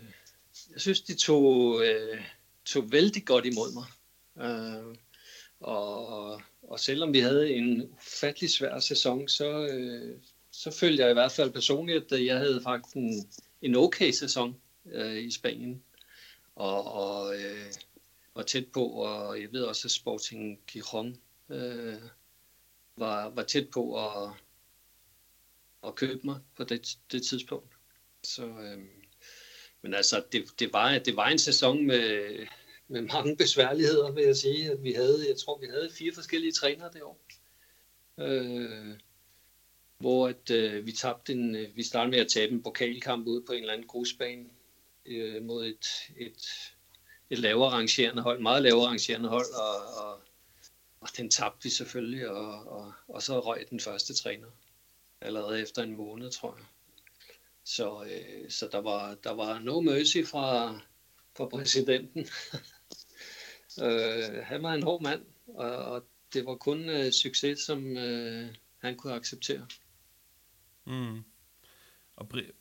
jeg 0.72 0.80
synes, 0.80 1.00
de 1.00 1.14
tog, 1.14 1.82
øh, 1.86 2.20
tog 2.64 2.92
vældig 2.92 3.26
godt 3.26 3.46
imod 3.46 3.72
mig. 3.72 3.86
Øh, 4.46 4.96
og, 5.60 6.40
og 6.62 6.80
selvom 6.80 7.12
vi 7.12 7.18
havde 7.18 7.50
en 7.50 7.82
ufattelig 7.82 8.50
svær 8.50 8.80
sæson, 8.80 9.28
så, 9.28 9.66
øh, 9.66 10.18
så 10.50 10.70
følte 10.70 11.02
jeg 11.02 11.10
i 11.10 11.14
hvert 11.14 11.32
fald 11.32 11.50
personligt, 11.50 12.12
at 12.12 12.24
jeg 12.24 12.38
havde 12.38 12.60
faktisk 12.62 12.96
en, 12.96 13.30
en 13.62 13.74
okay 13.74 14.10
sæson 14.10 14.56
øh, 14.92 15.24
i 15.24 15.30
Spanien. 15.30 15.82
Og, 16.54 16.92
og 16.92 17.36
øh, 17.36 17.72
var 18.34 18.42
tæt 18.42 18.66
på, 18.72 18.86
og 18.86 19.40
jeg 19.40 19.52
ved 19.52 19.62
også, 19.62 19.86
at 19.86 19.90
Sporting 19.90 20.58
Gijon 20.66 21.16
øh, 21.48 21.94
var, 22.96 23.28
var 23.28 23.42
tæt 23.42 23.68
på 23.70 24.06
at 24.06 24.30
at 25.86 25.94
købe 25.94 26.20
mig 26.24 26.40
på 26.56 26.64
det, 26.64 26.98
det 27.12 27.22
tidspunkt. 27.22 27.74
Så, 28.22 28.46
øhm, 28.46 28.88
men 29.82 29.94
altså, 29.94 30.24
det, 30.32 30.44
det, 30.58 30.72
var, 30.72 30.98
det 30.98 31.16
var 31.16 31.28
en 31.28 31.38
sæson 31.38 31.86
med, 31.86 32.46
med 32.88 33.00
mange 33.00 33.36
besværligheder, 33.36 34.10
vil 34.12 34.24
jeg 34.24 34.36
sige. 34.36 34.70
At 34.70 34.82
vi 34.82 34.92
havde, 34.92 35.28
jeg 35.28 35.36
tror, 35.36 35.58
vi 35.58 35.66
havde 35.66 35.90
fire 35.92 36.12
forskellige 36.14 36.52
trænere 36.52 36.90
det 36.92 37.02
år. 37.02 37.20
Øh, 38.18 38.98
hvor 39.98 40.28
at, 40.28 40.50
øh, 40.50 40.86
vi 40.86 40.92
tabte 40.92 41.32
en, 41.32 41.54
øh, 41.56 41.76
vi 41.76 41.82
startede 41.82 42.10
med 42.10 42.18
at 42.18 42.28
tabe 42.28 42.52
en 42.52 42.62
pokalkamp 42.62 43.26
ude 43.26 43.42
på 43.46 43.52
en 43.52 43.60
eller 43.60 43.72
anden 43.72 43.86
grusbane 43.86 44.46
øh, 45.06 45.42
mod 45.42 45.66
et, 45.66 45.86
et, 46.16 46.72
et 47.30 47.38
lavere 47.38 47.70
rangerende 47.70 48.22
hold, 48.22 48.40
meget 48.40 48.62
lavere 48.62 48.86
rangerende 48.86 49.28
hold, 49.28 49.54
og, 49.54 50.04
og, 50.04 50.20
og 51.00 51.08
den 51.16 51.30
tabte 51.30 51.64
vi 51.64 51.70
selvfølgelig, 51.70 52.28
og, 52.28 52.66
og, 52.66 52.92
og 53.08 53.22
så 53.22 53.40
røg 53.40 53.66
den 53.70 53.80
første 53.80 54.14
træner 54.14 54.46
allerede 55.20 55.62
efter 55.62 55.82
en 55.82 55.96
måned, 55.96 56.30
tror 56.30 56.56
jeg. 56.56 56.66
Så, 57.64 58.04
øh, 58.04 58.50
så 58.50 58.68
der, 58.72 58.78
var, 58.78 59.14
der 59.14 59.30
var 59.32 59.58
no 59.58 59.80
mercy 59.80 60.22
fra, 60.24 60.78
fra 61.36 61.48
præsidenten. 61.48 62.20
øh, 63.84 64.44
han 64.44 64.62
var 64.62 64.74
en 64.74 64.82
hård 64.82 65.02
mand, 65.02 65.24
og, 65.46 65.76
og 65.76 66.04
det 66.32 66.46
var 66.46 66.54
kun 66.54 66.88
øh, 66.88 67.12
succes, 67.12 67.58
som 67.58 67.96
øh, 67.96 68.54
han 68.78 68.96
kunne 68.96 69.14
acceptere. 69.14 69.66
Mm. 70.84 71.24
Og 72.16 72.26
Bri- 72.34 72.52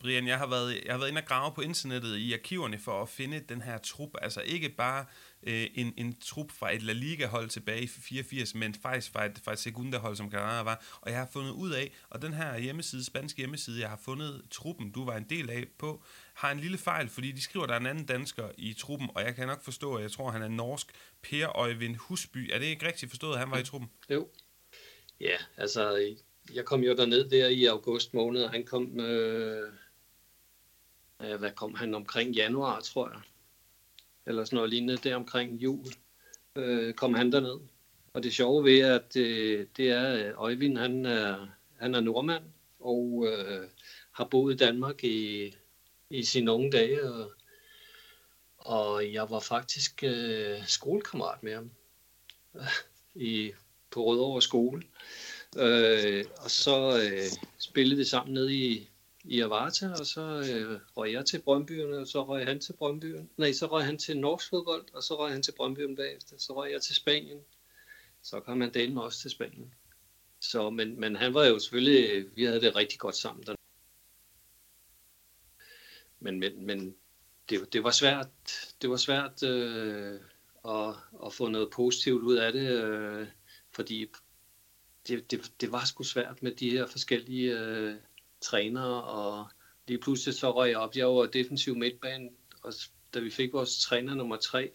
Brian, 0.00 0.26
jeg 0.26 0.38
har, 0.38 0.46
været, 0.46 0.84
jeg 0.84 0.92
har 0.92 0.98
været 0.98 1.08
inde 1.08 1.20
og 1.20 1.26
grave 1.26 1.54
på 1.54 1.60
internettet 1.60 2.16
i 2.16 2.32
arkiverne 2.32 2.78
for 2.78 3.02
at 3.02 3.08
finde 3.08 3.40
den 3.40 3.62
her 3.62 3.78
trup. 3.78 4.10
Altså 4.22 4.40
ikke 4.40 4.68
bare 4.68 5.06
øh, 5.42 5.66
en, 5.74 5.94
en 5.96 6.16
trup 6.20 6.50
fra 6.52 6.74
et 6.74 6.82
La 6.82 6.92
Liga-hold 6.92 7.48
tilbage 7.48 7.82
i 7.82 7.86
84, 7.86 8.54
men 8.54 8.74
faktisk 8.74 9.12
fra 9.12 9.26
et, 9.26 9.40
fra 9.44 9.52
et 9.52 9.58
Segunda-hold, 9.58 10.16
som 10.16 10.30
Granada 10.30 10.62
var. 10.62 10.98
Og 11.00 11.10
jeg 11.10 11.18
har 11.18 11.28
fundet 11.32 11.50
ud 11.50 11.70
af, 11.70 11.92
og 12.10 12.22
den 12.22 12.32
her 12.32 12.58
hjemmeside, 12.58 13.04
spanske 13.04 13.38
hjemmeside, 13.38 13.80
jeg 13.80 13.88
har 13.88 14.00
fundet 14.04 14.42
truppen, 14.50 14.90
du 14.90 15.04
var 15.04 15.16
en 15.16 15.26
del 15.30 15.50
af 15.50 15.66
på, 15.78 16.02
har 16.34 16.50
en 16.50 16.60
lille 16.60 16.78
fejl, 16.78 17.08
fordi 17.08 17.32
de 17.32 17.42
skriver, 17.42 17.64
at 17.64 17.68
der 17.68 17.74
er 17.74 17.80
en 17.80 17.86
anden 17.86 18.06
dansker 18.06 18.50
i 18.58 18.72
truppen, 18.72 19.10
og 19.14 19.22
jeg 19.22 19.34
kan 19.34 19.46
nok 19.46 19.62
forstå, 19.62 19.94
at 19.94 20.02
jeg 20.02 20.10
tror, 20.10 20.30
han 20.30 20.42
er 20.42 20.48
norsk. 20.48 20.92
Per 21.22 21.56
Øjvind 21.56 21.96
Husby. 21.96 22.50
Er 22.52 22.58
det 22.58 22.66
ikke 22.66 22.86
rigtigt 22.86 23.10
forstået, 23.10 23.32
at 23.32 23.38
han 23.38 23.50
var 23.50 23.58
i 23.58 23.64
truppen? 23.64 23.90
Jo. 24.10 24.28
Ja, 25.20 25.36
altså, 25.56 26.14
jeg 26.54 26.64
kom 26.64 26.80
jo 26.80 26.96
derned 26.96 27.30
der 27.30 27.48
i 27.48 27.64
august 27.64 28.14
måned, 28.14 28.42
og 28.42 28.50
han 28.50 28.64
kom, 28.64 29.00
øh, 29.00 29.72
hvad 31.18 31.50
kom 31.56 31.74
han 31.74 31.94
omkring 31.94 32.34
januar, 32.34 32.80
tror 32.80 33.08
jeg 33.08 33.20
eller 34.28 34.44
sådan 34.44 34.56
noget 34.56 34.70
lignende, 34.70 34.96
der 34.96 35.16
omkring 35.16 35.52
jul, 35.52 35.86
øh, 36.56 36.94
kom 36.94 37.14
han 37.14 37.32
derned. 37.32 37.60
Og 38.12 38.22
det 38.22 38.32
sjove 38.32 38.64
ved, 38.64 38.80
at 38.80 39.16
øh, 39.16 39.66
det 39.76 39.90
er, 39.90 40.08
at 40.08 40.34
Øjvind, 40.34 40.78
han 40.78 41.06
er, 41.06 41.46
han 41.76 41.94
er 41.94 42.00
nordmand, 42.00 42.44
og 42.80 43.26
øh, 43.28 43.68
har 44.12 44.24
boet 44.24 44.54
i 44.54 44.56
Danmark 44.56 45.04
i, 45.04 45.54
i 46.10 46.22
sine 46.22 46.52
unge 46.52 46.72
dage, 46.72 47.12
og, 47.12 47.30
og 48.58 49.12
jeg 49.12 49.30
var 49.30 49.40
faktisk 49.40 50.04
øh, 50.04 50.66
skolekammerat 50.66 51.42
med 51.42 51.54
ham 51.54 51.70
i, 53.14 53.52
på 53.90 54.04
Rødovre 54.04 54.42
skole. 54.42 54.82
Øh, 55.58 56.24
og 56.36 56.50
så 56.50 57.00
øh, 57.02 57.40
spillede 57.58 57.96
vi 57.96 58.04
sammen 58.04 58.34
nede 58.34 58.54
i, 58.54 58.88
i 59.28 59.40
Avarta, 59.40 59.90
og 60.00 60.06
så 60.06 60.20
øh, 60.20 60.80
røg 60.96 61.12
jeg 61.12 61.26
til 61.26 61.42
Brøndbyerne, 61.42 61.98
og 61.98 62.06
så 62.06 62.24
røg 62.24 62.46
han 62.46 62.60
til 62.60 62.72
Brøndbyerne. 62.72 63.28
Nej, 63.36 63.52
så 63.52 63.66
røg 63.66 63.84
han 63.84 63.98
til 63.98 64.18
norsk 64.18 64.48
fodbold, 64.48 64.84
og 64.94 65.02
så 65.02 65.18
røg 65.18 65.32
han 65.32 65.42
til 65.42 65.52
Brøndbyerne 65.52 65.96
bagefter. 65.96 66.36
Så 66.38 66.56
røg 66.56 66.72
jeg 66.72 66.82
til 66.82 66.94
Spanien. 66.94 67.40
Så 68.22 68.40
kom 68.40 68.60
han 68.60 68.74
delen 68.74 68.98
også 68.98 69.20
til 69.20 69.30
Spanien. 69.30 69.74
Så, 70.40 70.70
men, 70.70 71.00
men 71.00 71.16
han 71.16 71.34
var 71.34 71.44
jo 71.44 71.58
selvfølgelig, 71.58 72.26
vi 72.36 72.44
havde 72.44 72.60
det 72.60 72.76
rigtig 72.76 72.98
godt 72.98 73.16
sammen. 73.16 73.46
Der. 73.46 73.54
Men, 76.20 76.40
men, 76.40 76.66
men 76.66 76.94
det, 77.50 77.72
det 77.72 77.84
var 77.84 77.90
svært, 77.90 78.28
det 78.82 78.90
var 78.90 78.96
svært 78.96 79.42
øh, 79.42 80.20
at, 80.68 80.94
at 81.26 81.32
få 81.32 81.48
noget 81.48 81.70
positivt 81.70 82.22
ud 82.22 82.36
af 82.36 82.52
det, 82.52 82.84
øh, 82.84 83.26
fordi 83.70 84.06
det, 85.08 85.30
det, 85.30 85.52
det 85.60 85.72
var 85.72 85.84
sgu 85.84 86.02
svært 86.02 86.42
med 86.42 86.52
de 86.52 86.70
her 86.70 86.86
forskellige 86.86 87.58
øh, 87.58 87.96
træner, 88.40 88.90
og 88.90 89.48
lige 89.88 89.98
pludselig 89.98 90.34
så 90.34 90.50
røg 90.50 90.70
jeg 90.70 90.78
op. 90.78 90.96
Jeg 90.96 91.06
var 91.06 91.26
defensiv 91.26 91.76
midtbane, 91.76 92.28
og 92.62 92.72
da 93.14 93.20
vi 93.20 93.30
fik 93.30 93.52
vores 93.52 93.78
træner 93.78 94.14
nummer 94.14 94.36
tre, 94.36 94.70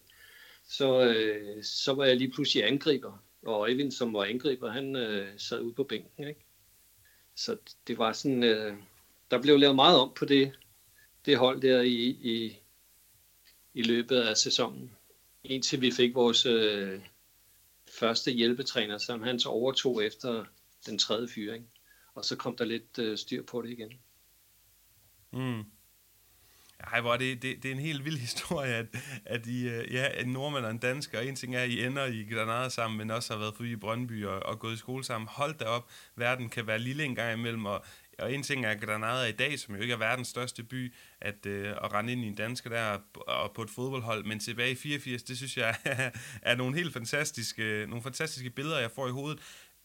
så, 0.67 1.01
øh, 1.01 1.63
så 1.63 1.93
var 1.93 2.05
jeg 2.05 2.17
lige 2.17 2.31
pludselig 2.31 2.67
angriber. 2.67 3.23
Og 3.45 3.59
Øjvind, 3.59 3.91
som 3.91 4.13
var 4.13 4.23
angriber, 4.23 4.71
han 4.71 4.95
øh, 4.95 5.39
sad 5.39 5.61
ude 5.61 5.73
på 5.73 5.83
bænken. 5.83 6.27
Ikke? 6.27 6.45
Så 7.35 7.57
det 7.87 7.97
var 7.97 8.13
sådan, 8.13 8.43
øh, 8.43 8.73
der 9.31 9.41
blev 9.41 9.59
lavet 9.59 9.75
meget 9.75 9.99
om 9.99 10.13
på 10.15 10.25
det, 10.25 10.51
det 11.25 11.37
hold 11.37 11.61
der 11.61 11.81
i, 11.81 12.05
i, 12.05 12.59
i 13.73 13.81
løbet 13.81 14.19
af 14.19 14.37
sæsonen. 14.37 14.95
Indtil 15.43 15.81
vi 15.81 15.91
fik 15.91 16.15
vores 16.15 16.45
øh, 16.45 16.99
første 17.99 18.31
hjælpetræner, 18.31 18.97
som 18.97 19.23
han 19.23 19.39
så 19.39 19.49
overtog 19.49 20.05
efter 20.05 20.45
den 20.85 20.97
tredje 20.97 21.27
fyring 21.27 21.72
og 22.15 22.25
så 22.25 22.35
kom 22.35 22.55
der 22.55 22.65
lidt 22.65 22.99
øh, 22.99 23.17
styr 23.17 23.43
på 23.43 23.61
det 23.61 23.69
igen. 23.69 23.93
Mm. 25.31 25.63
Ej, 26.91 27.01
hvor 27.01 27.17
det, 27.17 27.41
det, 27.41 27.63
det 27.63 27.71
er 27.71 27.75
en 27.75 27.81
helt 27.81 28.05
vild 28.05 28.17
historie, 28.27 28.73
at, 28.73 28.85
at 29.25 29.47
I, 29.47 29.67
øh, 29.67 29.93
ja, 29.93 30.07
en 30.21 30.27
nordmand 30.27 30.65
og 30.65 30.71
en 30.71 30.77
dansker, 30.77 31.19
og 31.19 31.25
en 31.25 31.35
ting 31.35 31.55
er, 31.55 31.59
at 31.59 31.69
I 31.69 31.85
ender 31.85 32.05
i 32.05 32.27
Granada 32.33 32.69
sammen, 32.69 32.97
men 32.97 33.11
også 33.11 33.33
har 33.33 33.39
været 33.39 33.55
forbi 33.55 33.75
Brøndby 33.75 34.25
og, 34.25 34.39
og 34.39 34.59
gået 34.59 34.73
i 34.73 34.77
skole 34.77 35.03
sammen. 35.03 35.27
Hold 35.27 35.57
da 35.57 35.65
op, 35.65 35.89
verden 36.15 36.49
kan 36.49 36.67
være 36.67 36.79
lille 36.79 37.03
en 37.03 37.15
gang 37.15 37.39
imellem, 37.39 37.65
og, 37.65 37.85
og 38.19 38.33
en 38.33 38.43
ting 38.43 38.65
er 38.65 38.75
Granada 38.75 39.23
i 39.23 39.31
dag, 39.31 39.59
som 39.59 39.75
jo 39.75 39.81
ikke 39.81 39.93
er 39.93 39.97
verdens 39.97 40.27
største 40.27 40.63
by, 40.63 40.93
at, 41.21 41.45
øh, 41.45 41.69
at 41.69 41.93
rende 41.93 42.11
ind 42.11 42.23
i 42.23 42.27
en 42.27 42.35
dansker 42.35 42.69
der 42.69 42.97
og 43.27 43.51
på 43.51 43.61
et 43.61 43.69
fodboldhold, 43.69 44.25
men 44.25 44.39
tilbage 44.39 44.71
i 44.71 44.75
84, 44.75 45.23
det 45.23 45.37
synes 45.37 45.57
jeg 45.57 45.75
er 46.41 46.55
nogle 46.55 46.75
helt 46.75 46.93
fantastiske, 46.93 47.85
nogle 47.87 48.03
fantastiske 48.03 48.49
billeder, 48.49 48.79
jeg 48.79 48.91
får 48.91 49.07
i 49.07 49.11
hovedet. 49.11 49.39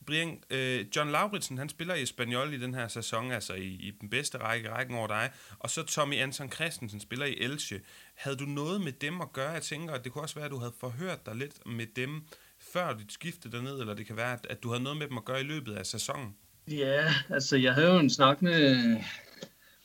Brian, 0.08 0.42
øh, 0.50 0.86
John 0.96 1.10
Lauritsen, 1.10 1.58
han 1.58 1.68
spiller 1.68 1.94
i 1.94 2.02
Espanyol 2.02 2.52
i 2.52 2.58
den 2.58 2.74
her 2.74 2.88
sæson, 2.88 3.32
altså 3.32 3.54
i, 3.54 3.66
i 3.66 3.90
den 4.00 4.10
bedste 4.10 4.38
række, 4.38 4.70
rækken 4.70 4.96
over 4.96 5.06
dig, 5.06 5.30
og 5.58 5.70
så 5.70 5.82
Tommy 5.82 6.14
Anton 6.14 6.52
Christensen 6.52 7.00
spiller 7.00 7.26
i 7.26 7.36
Elche. 7.40 7.80
Havde 8.14 8.36
du 8.36 8.44
noget 8.44 8.80
med 8.80 8.92
dem 8.92 9.20
at 9.20 9.32
gøre? 9.32 9.50
Jeg 9.50 9.62
tænker, 9.62 9.94
at 9.94 10.04
det 10.04 10.12
kunne 10.12 10.24
også 10.24 10.34
være, 10.34 10.44
at 10.44 10.50
du 10.50 10.58
havde 10.58 10.72
forhørt 10.80 11.26
dig 11.26 11.34
lidt 11.34 11.66
med 11.66 11.86
dem, 11.96 12.22
før 12.58 12.94
dit 12.94 13.12
skifte 13.12 13.50
derned, 13.50 13.80
eller 13.80 13.94
det 13.94 14.06
kan 14.06 14.16
være, 14.16 14.32
at, 14.32 14.46
at 14.50 14.62
du 14.62 14.68
havde 14.68 14.82
noget 14.82 14.98
med 14.98 15.08
dem 15.08 15.18
at 15.18 15.24
gøre 15.24 15.40
i 15.40 15.44
løbet 15.44 15.74
af 15.74 15.86
sæsonen. 15.86 16.36
Ja, 16.68 17.14
altså 17.28 17.56
jeg 17.56 17.74
havde 17.74 17.92
jo 17.92 17.98
en 17.98 18.10
snak 18.10 18.42
med, 18.42 18.76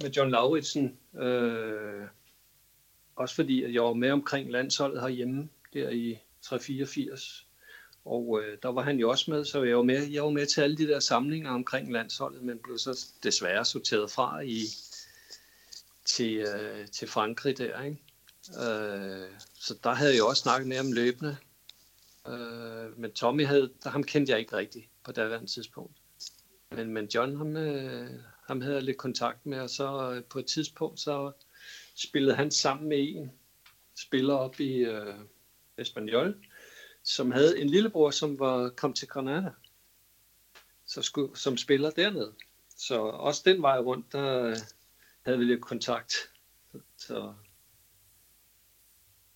med 0.02 0.12
John 0.18 0.32
Lauritsen, 0.32 0.98
øh, 1.22 2.08
også 3.16 3.36
fordi 3.36 3.64
at 3.64 3.74
jeg 3.74 3.84
var 3.84 3.94
med 3.94 4.12
omkring 4.12 4.52
landsholdet 4.52 5.02
herhjemme, 5.02 5.50
der 5.74 5.90
i 5.90 6.18
384 6.42 7.48
og 8.06 8.42
øh, 8.44 8.58
der 8.64 8.70
var 8.70 8.82
han 8.82 8.98
jo 8.98 9.10
også 9.10 9.32
med, 9.32 9.46
så 9.46 9.64
jeg 9.64 9.78
var 9.78 9.84
med, 9.84 10.08
jeg 10.08 10.24
var 10.24 10.30
med 10.30 10.46
til 10.46 10.62
alle 10.62 10.78
de 10.78 10.88
der 10.88 11.00
samlinger 11.00 11.52
omkring 11.52 11.92
landsholdet, 11.94 12.44
men 12.44 12.60
blev 12.60 12.78
så 12.78 13.06
desværre 13.24 13.66
sorteret 13.66 14.12
fra 14.12 14.40
i, 14.40 14.62
til, 16.06 16.36
øh, 16.36 16.88
til 16.88 17.08
Frankrig 17.08 17.58
der. 17.58 17.82
Ikke? 17.82 17.98
Øh, 18.50 19.30
så 19.56 19.78
der 19.84 19.94
havde 19.94 20.16
jeg 20.16 20.24
også 20.24 20.42
snakket 20.42 20.68
med 20.68 20.78
ham 20.78 20.92
løbende. 20.92 21.38
Øh, 22.28 23.00
men 23.00 23.12
Tommy 23.12 23.46
havde, 23.46 23.72
der, 23.84 23.90
ham 23.90 24.04
kendte 24.04 24.32
jeg 24.32 24.40
ikke 24.40 24.58
rigtigt 24.58 24.86
på 25.04 25.12
daværende 25.12 25.52
tidspunkt. 25.52 25.98
Men, 26.72 26.94
men 26.94 27.06
John, 27.06 27.36
ham, 27.38 27.58
øh, 27.58 28.10
ham 28.48 28.62
havde 28.62 28.76
jeg 28.76 28.84
lidt 28.84 28.98
kontakt 28.98 29.46
med, 29.46 29.60
og 29.60 29.70
så 29.70 30.12
øh, 30.12 30.24
på 30.24 30.40
et 30.40 30.46
tidspunkt, 30.46 31.00
så 31.00 31.32
spillede 31.96 32.36
han 32.36 32.52
sammen 32.52 32.90
med 32.90 32.98
en 33.00 33.32
spiller 33.96 34.34
op 34.34 34.60
i 34.60 34.74
øh, 34.74 35.16
Espanyol, 35.78 36.36
som 37.04 37.32
havde 37.32 37.62
en 37.62 37.70
lillebror, 37.70 38.12
som 38.12 38.40
var 38.40 38.70
kom 38.70 38.94
til 38.94 39.08
Granada, 39.08 39.52
så 40.86 41.02
skulle, 41.02 41.38
som 41.38 41.58
spiller 41.58 41.90
dernede. 41.90 42.34
Så 42.78 43.02
også 43.02 43.42
den 43.46 43.62
vej 43.62 43.80
rundt, 43.80 44.12
der 44.12 44.56
havde 45.26 45.40
vi 45.40 45.46
lidt 45.46 45.62
kontakt. 45.62 46.14
Så, 46.98 47.34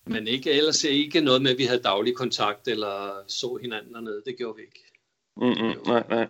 men 0.04 0.26
ikke, 0.26 0.52
ellers 0.52 0.84
ikke 0.84 1.20
noget 1.20 1.42
med, 1.42 1.50
at 1.50 1.58
vi 1.58 1.64
havde 1.64 1.82
daglig 1.82 2.16
kontakt, 2.16 2.68
eller 2.68 3.24
så 3.26 3.58
hinanden 3.62 3.94
dernede. 3.94 4.22
Det 4.26 4.36
gjorde 4.36 4.56
vi 4.56 4.62
ikke. 4.62 4.84
Mm-mm, 5.36 5.82
nej, 5.86 6.04
nej. 6.08 6.28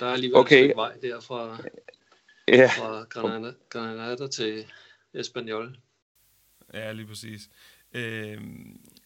Der 0.00 0.06
er 0.06 0.12
alligevel 0.12 0.36
okay. 0.36 0.70
et 0.70 0.76
vej 0.76 0.96
der 1.02 1.20
fra, 1.20 1.58
yeah. 2.50 2.70
fra 2.70 3.02
Granada, 3.02 3.54
Granada 3.68 4.26
til 4.26 4.66
Espanyol. 5.14 5.78
Ja, 6.74 6.92
lige 6.92 7.06
præcis. 7.06 7.50
Øh, 7.92 8.40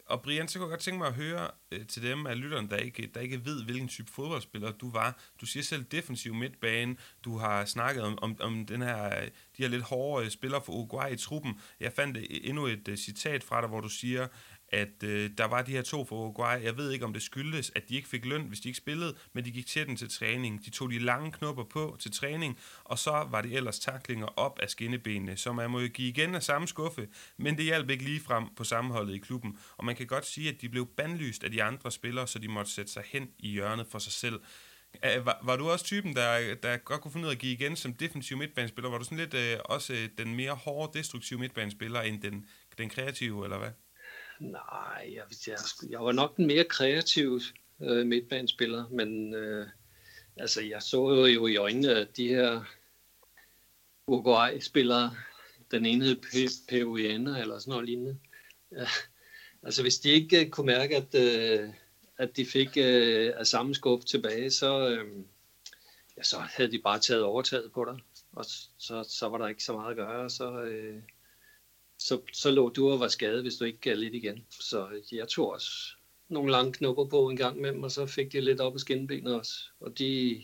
og 0.06 0.22
Brian, 0.22 0.48
så 0.48 0.58
kunne 0.58 0.66
jeg 0.66 0.70
godt 0.70 0.80
tænke 0.80 0.98
mig 0.98 1.08
at 1.08 1.14
høre 1.14 1.50
øh, 1.72 1.86
til 1.86 2.02
dem 2.02 2.26
af 2.26 2.40
lytterne, 2.40 2.68
der 2.68 2.76
ikke, 2.76 3.10
der 3.14 3.20
ikke 3.20 3.44
ved, 3.44 3.64
hvilken 3.64 3.88
type 3.88 4.10
fodboldspiller 4.10 4.72
du 4.72 4.90
var. 4.90 5.20
Du 5.40 5.46
siger 5.46 5.62
selv 5.62 5.84
defensiv 5.84 6.34
midtbane. 6.34 6.96
Du 7.24 7.36
har 7.36 7.64
snakket 7.64 8.02
om, 8.02 8.18
om, 8.22 8.36
om 8.40 8.66
den 8.66 8.82
her, 8.82 9.20
de 9.56 9.62
her 9.62 9.68
lidt 9.68 9.82
hårde 9.82 10.30
spillere 10.30 10.62
for 10.64 10.72
Uruguay 10.72 11.12
i 11.12 11.16
truppen. 11.16 11.60
Jeg 11.80 11.92
fandt 11.92 12.18
endnu 12.30 12.66
et 12.66 12.88
uh, 12.88 12.94
citat 12.94 13.44
fra 13.44 13.60
dig, 13.60 13.68
hvor 13.68 13.80
du 13.80 13.88
siger, 13.88 14.28
at 14.72 15.02
øh, 15.02 15.30
der 15.38 15.44
var 15.44 15.62
de 15.62 15.72
her 15.72 15.82
to 15.82 16.04
fra 16.04 16.16
Uruguay. 16.16 16.62
Jeg 16.62 16.76
ved 16.76 16.90
ikke, 16.90 17.04
om 17.04 17.12
det 17.12 17.22
skyldtes, 17.22 17.72
at 17.74 17.88
de 17.88 17.96
ikke 17.96 18.08
fik 18.08 18.24
løn, 18.24 18.42
hvis 18.42 18.60
de 18.60 18.68
ikke 18.68 18.78
spillede, 18.78 19.14
men 19.32 19.44
de 19.44 19.50
gik 19.50 19.66
til 19.66 19.86
den 19.86 19.96
til 19.96 20.10
træning. 20.10 20.64
De 20.64 20.70
tog 20.70 20.90
de 20.90 20.98
lange 20.98 21.32
knopper 21.32 21.64
på 21.64 21.96
til 22.00 22.12
træning, 22.12 22.58
og 22.84 22.98
så 22.98 23.26
var 23.30 23.42
det 23.42 23.56
ellers 23.56 23.78
taklinger 23.78 24.26
op 24.26 24.58
af 24.58 24.70
skinnebenene, 24.70 25.36
så 25.36 25.52
man 25.52 25.70
må 25.70 25.80
jo 25.80 25.88
give 25.88 26.08
igen 26.08 26.34
af 26.34 26.42
samme 26.42 26.68
skuffe, 26.68 27.08
men 27.36 27.56
det 27.56 27.64
hjalp 27.64 27.90
ikke 27.90 28.04
lige 28.04 28.20
frem 28.20 28.44
på 28.56 28.64
sammenholdet 28.64 29.14
i 29.14 29.18
klubben. 29.18 29.58
Og 29.76 29.84
man 29.84 29.96
kan 29.96 30.06
godt 30.06 30.26
sige, 30.26 30.48
at 30.48 30.60
de 30.60 30.68
blev 30.68 30.86
bandlyst 30.96 31.44
af 31.44 31.50
de 31.50 31.62
andre 31.62 31.90
spillere, 31.90 32.28
så 32.28 32.38
de 32.38 32.48
måtte 32.48 32.70
sætte 32.70 32.92
sig 32.92 33.02
hen 33.06 33.28
i 33.38 33.48
hjørnet 33.48 33.86
for 33.90 33.98
sig 33.98 34.12
selv. 34.12 34.40
Var, 35.02 35.38
var 35.42 35.56
du 35.56 35.70
også 35.70 35.84
typen, 35.84 36.16
der, 36.16 36.54
der 36.54 36.76
godt 36.76 37.00
kunne 37.00 37.12
finde 37.12 37.26
ud 37.26 37.30
af 37.30 37.34
at 37.34 37.40
give 37.40 37.52
igen 37.52 37.76
som 37.76 37.94
defensiv 37.94 38.36
midtbanespiller? 38.36 38.90
Var 38.90 38.98
du 38.98 39.04
sådan 39.04 39.18
lidt 39.18 39.34
øh, 39.34 39.58
også 39.64 40.08
den 40.18 40.34
mere 40.34 40.54
hårde, 40.54 40.98
destruktive 40.98 41.38
midtbanespiller 41.38 42.00
end 42.00 42.22
den, 42.22 42.46
den 42.78 42.88
kreative, 42.88 43.44
eller 43.44 43.58
hvad? 43.58 43.70
Nej, 44.42 45.10
jeg, 45.14 45.24
jeg, 45.46 45.58
jeg 45.90 46.00
var 46.00 46.12
nok 46.12 46.36
den 46.36 46.46
mere 46.46 46.64
kreative 46.64 47.40
øh, 47.80 48.06
midtbanespiller, 48.06 48.88
men 48.88 49.34
øh, 49.34 49.68
altså, 50.36 50.62
jeg 50.62 50.82
så 50.82 51.26
jo 51.26 51.46
i 51.46 51.56
øjnene, 51.56 51.94
at 51.94 52.16
de 52.16 52.28
her 52.28 52.64
Uruguay-spillere, 54.06 55.14
den 55.70 55.86
ene 55.86 56.04
hed 56.04 56.16
Peruvianer 56.68 57.36
eller 57.36 57.58
sådan 57.58 57.70
noget 57.70 57.86
lignende, 57.86 58.18
ja, 58.72 58.86
altså 59.66 59.82
hvis 59.82 59.98
de 59.98 60.10
ikke 60.10 60.44
øh, 60.44 60.50
kunne 60.50 60.66
mærke, 60.66 60.96
at, 60.96 61.14
øh, 61.14 61.68
at 62.18 62.36
de 62.36 62.46
fik 62.46 62.68
øh, 62.76 63.32
af 63.36 63.46
samme 63.46 63.74
skub 63.74 64.04
tilbage, 64.04 64.50
så, 64.50 64.88
øh, 64.88 65.24
ja, 66.16 66.22
så 66.22 66.38
havde 66.38 66.72
de 66.72 66.78
bare 66.78 66.98
taget 66.98 67.22
overtaget 67.22 67.72
på 67.72 67.84
dig. 67.84 67.98
Og 68.32 68.44
så, 68.78 69.04
så 69.08 69.28
var 69.28 69.38
der 69.38 69.48
ikke 69.48 69.64
så 69.64 69.72
meget 69.72 69.90
at 69.90 69.96
gøre. 69.96 70.30
Så, 70.30 70.62
øh, 70.62 71.02
så, 72.02 72.20
så 72.32 72.50
lå 72.50 72.68
du 72.68 72.90
og 72.90 73.00
var 73.00 73.08
skadet, 73.08 73.42
hvis 73.42 73.56
du 73.56 73.64
ikke 73.64 73.80
gav 73.80 73.96
lidt 73.96 74.14
igen. 74.14 74.46
Så 74.50 74.88
jeg 75.12 75.28
tog 75.28 75.50
også 75.50 75.70
nogle 76.28 76.52
lange 76.52 76.72
knupper 76.72 77.04
på 77.04 77.28
en 77.28 77.36
gang 77.36 77.60
med 77.60 77.72
dem, 77.72 77.82
og 77.82 77.90
så 77.90 78.06
fik 78.06 78.32
de 78.32 78.40
lidt 78.40 78.60
op 78.60 78.74
af 78.74 78.80
skinbenet 78.80 79.34
også. 79.34 79.54
Og 79.80 79.98
de, 79.98 80.42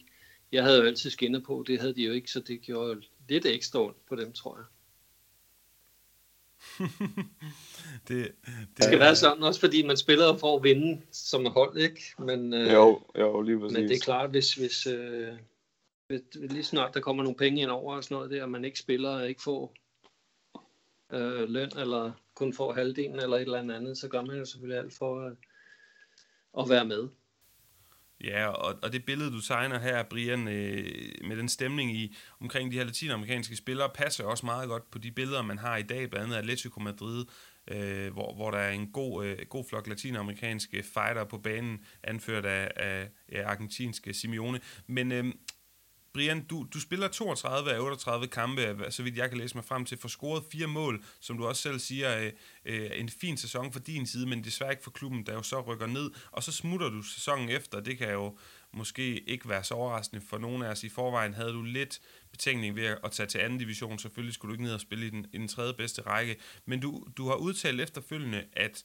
jeg 0.53 0.65
havde 0.65 0.79
jo 0.79 0.87
altid 0.87 1.11
skinner 1.11 1.41
på, 1.41 1.65
det 1.67 1.81
havde 1.81 1.95
de 1.95 2.03
jo 2.03 2.13
ikke, 2.13 2.31
så 2.31 2.41
det 2.41 2.61
gjorde 2.61 2.89
jo 2.89 3.03
lidt 3.29 3.47
ekstra 3.47 3.81
ondt 3.81 4.07
på 4.07 4.17
dem, 4.17 4.33
tror 4.33 4.57
jeg. 4.57 4.67
det, 8.09 8.33
det, 8.47 8.57
det 8.77 8.85
skal 8.85 8.99
være 8.99 9.17
sådan, 9.17 9.43
også 9.43 9.61
fordi 9.61 9.87
man 9.87 9.97
spiller 9.97 10.37
for 10.37 10.57
at 10.57 10.63
vinde 10.63 11.03
som 11.13 11.47
hold, 11.47 11.79
ikke? 11.79 12.03
Men, 12.19 12.55
øh, 12.55 12.73
jo, 12.73 13.03
jo, 13.19 13.43
lige 13.43 13.61
præcis. 13.61 13.79
Men 13.79 13.89
det 13.89 13.97
er 13.97 14.01
klart, 14.01 14.31
hvis, 14.31 14.55
hvis, 14.55 14.87
øh, 14.87 15.29
hvis 16.07 16.21
lige 16.35 16.65
snart 16.65 16.95
der 16.95 17.01
kommer 17.01 17.23
nogle 17.23 17.37
penge 17.37 17.63
ind 17.63 17.71
over 17.71 17.97
og 17.97 18.05
sådan 18.05 18.15
noget 18.15 18.31
der, 18.31 18.43
og 18.43 18.51
man 18.51 18.65
ikke 18.65 18.79
spiller 18.79 19.11
og 19.11 19.29
ikke 19.29 19.43
får 19.43 19.75
øh, 21.13 21.49
løn, 21.49 21.71
eller 21.79 22.13
kun 22.35 22.53
får 22.53 22.73
halvdelen 22.73 23.21
eller 23.21 23.37
et 23.37 23.43
eller 23.43 23.59
andet, 23.77 23.99
så 23.99 24.09
gør 24.09 24.23
man 24.23 24.39
jo 24.39 24.45
selvfølgelig 24.45 24.79
alt 24.79 24.95
for 24.95 25.27
at, 25.27 25.33
at 26.59 26.69
være 26.69 26.85
med. 26.85 27.09
Ja, 28.25 28.47
og, 28.47 28.79
og 28.83 28.93
det 28.93 29.05
billede, 29.05 29.31
du 29.31 29.41
tegner 29.41 29.79
her, 29.79 30.03
Brian, 30.03 30.49
øh, 30.49 30.85
med 31.29 31.37
den 31.37 31.49
stemning 31.49 31.97
i 31.97 32.17
omkring 32.41 32.73
de 32.73 32.77
her 32.77 32.85
latinamerikanske 32.85 33.57
spillere, 33.57 33.91
passer 33.95 34.25
også 34.25 34.47
meget 34.47 34.69
godt 34.69 34.91
på 34.91 34.99
de 34.99 35.11
billeder, 35.11 35.43
man 35.43 35.59
har 35.59 35.77
i 35.77 35.83
dag, 35.83 36.11
blandt 36.11 36.27
andet 36.27 36.37
Atletico 36.37 36.81
Madrid, 36.81 37.25
øh, 37.69 38.13
hvor, 38.13 38.35
hvor 38.35 38.51
der 38.51 38.59
er 38.59 38.71
en 38.71 38.93
god, 38.93 39.25
øh, 39.25 39.39
god 39.49 39.65
flok 39.69 39.87
latinamerikanske 39.87 40.83
fighter 40.83 41.25
på 41.25 41.39
banen, 41.39 41.85
anført 42.03 42.45
af, 42.45 42.71
af, 42.77 43.09
ja, 43.33 43.51
argentinske 43.51 44.15
Simeone. 44.15 44.61
Men 44.87 45.13
øh, 45.13 45.25
Brian, 46.15 46.45
du, 46.45 46.67
du 46.75 46.81
spiller 46.81 47.09
32 47.09 47.73
af 47.73 47.81
38 47.81 48.27
kampe, 48.27 48.87
så 48.91 49.03
vidt 49.03 49.17
jeg 49.17 49.29
kan 49.29 49.39
læse 49.39 49.55
mig 49.55 49.65
frem 49.65 49.85
til, 49.85 49.99
for 49.99 50.09
scoret 50.09 50.45
fire 50.53 50.67
mål, 50.67 51.05
som 51.21 51.39
du 51.39 51.47
også 51.47 51.63
selv 51.63 51.79
siger, 51.79 52.19
øh, 52.19 52.33
øh, 52.65 52.91
en 52.95 53.09
fin 53.09 53.37
sæson 53.37 53.73
for 53.73 53.81
din 53.81 54.07
side, 54.07 54.27
men 54.27 54.45
desværre 54.45 54.73
ikke 54.73 54.83
for 54.83 54.91
klubben, 54.91 55.27
der 55.27 55.33
jo 55.33 55.43
så 55.43 55.61
rykker 55.61 55.87
ned, 55.87 56.11
og 56.31 56.43
så 56.43 56.53
smutter 56.53 56.89
du 56.89 57.03
sæsonen 57.03 57.49
efter, 57.49 57.81
det 57.81 57.99
kan 57.99 58.13
jo 58.13 58.39
måske 58.73 59.29
ikke 59.29 59.49
være 59.49 59.65
så 59.65 59.75
overraskende 59.75 60.23
for 60.29 60.39
nogen 60.39 60.63
af 60.63 60.71
os. 60.71 60.85
I 60.85 60.89
forvejen 60.89 61.35
havde 61.35 61.53
du 61.53 61.63
lidt 61.63 62.01
betænkning 62.31 62.77
ved 62.77 62.97
at 63.05 63.13
tage 63.13 63.27
til 63.27 63.39
anden 63.39 63.59
division, 63.59 63.99
selvfølgelig 63.99 64.35
skulle 64.35 64.51
du 64.51 64.55
ikke 64.55 64.65
ned 64.65 64.75
og 64.75 64.81
spille 64.81 65.07
i 65.07 65.11
den, 65.11 65.27
i 65.33 65.39
den 65.39 65.49
tredje 65.49 65.75
bedste 65.75 66.03
række, 66.03 66.37
men 66.67 66.81
du, 66.81 67.07
du 67.17 67.29
har 67.29 67.35
udtalt 67.35 67.81
efterfølgende, 67.81 68.45
at 68.53 68.85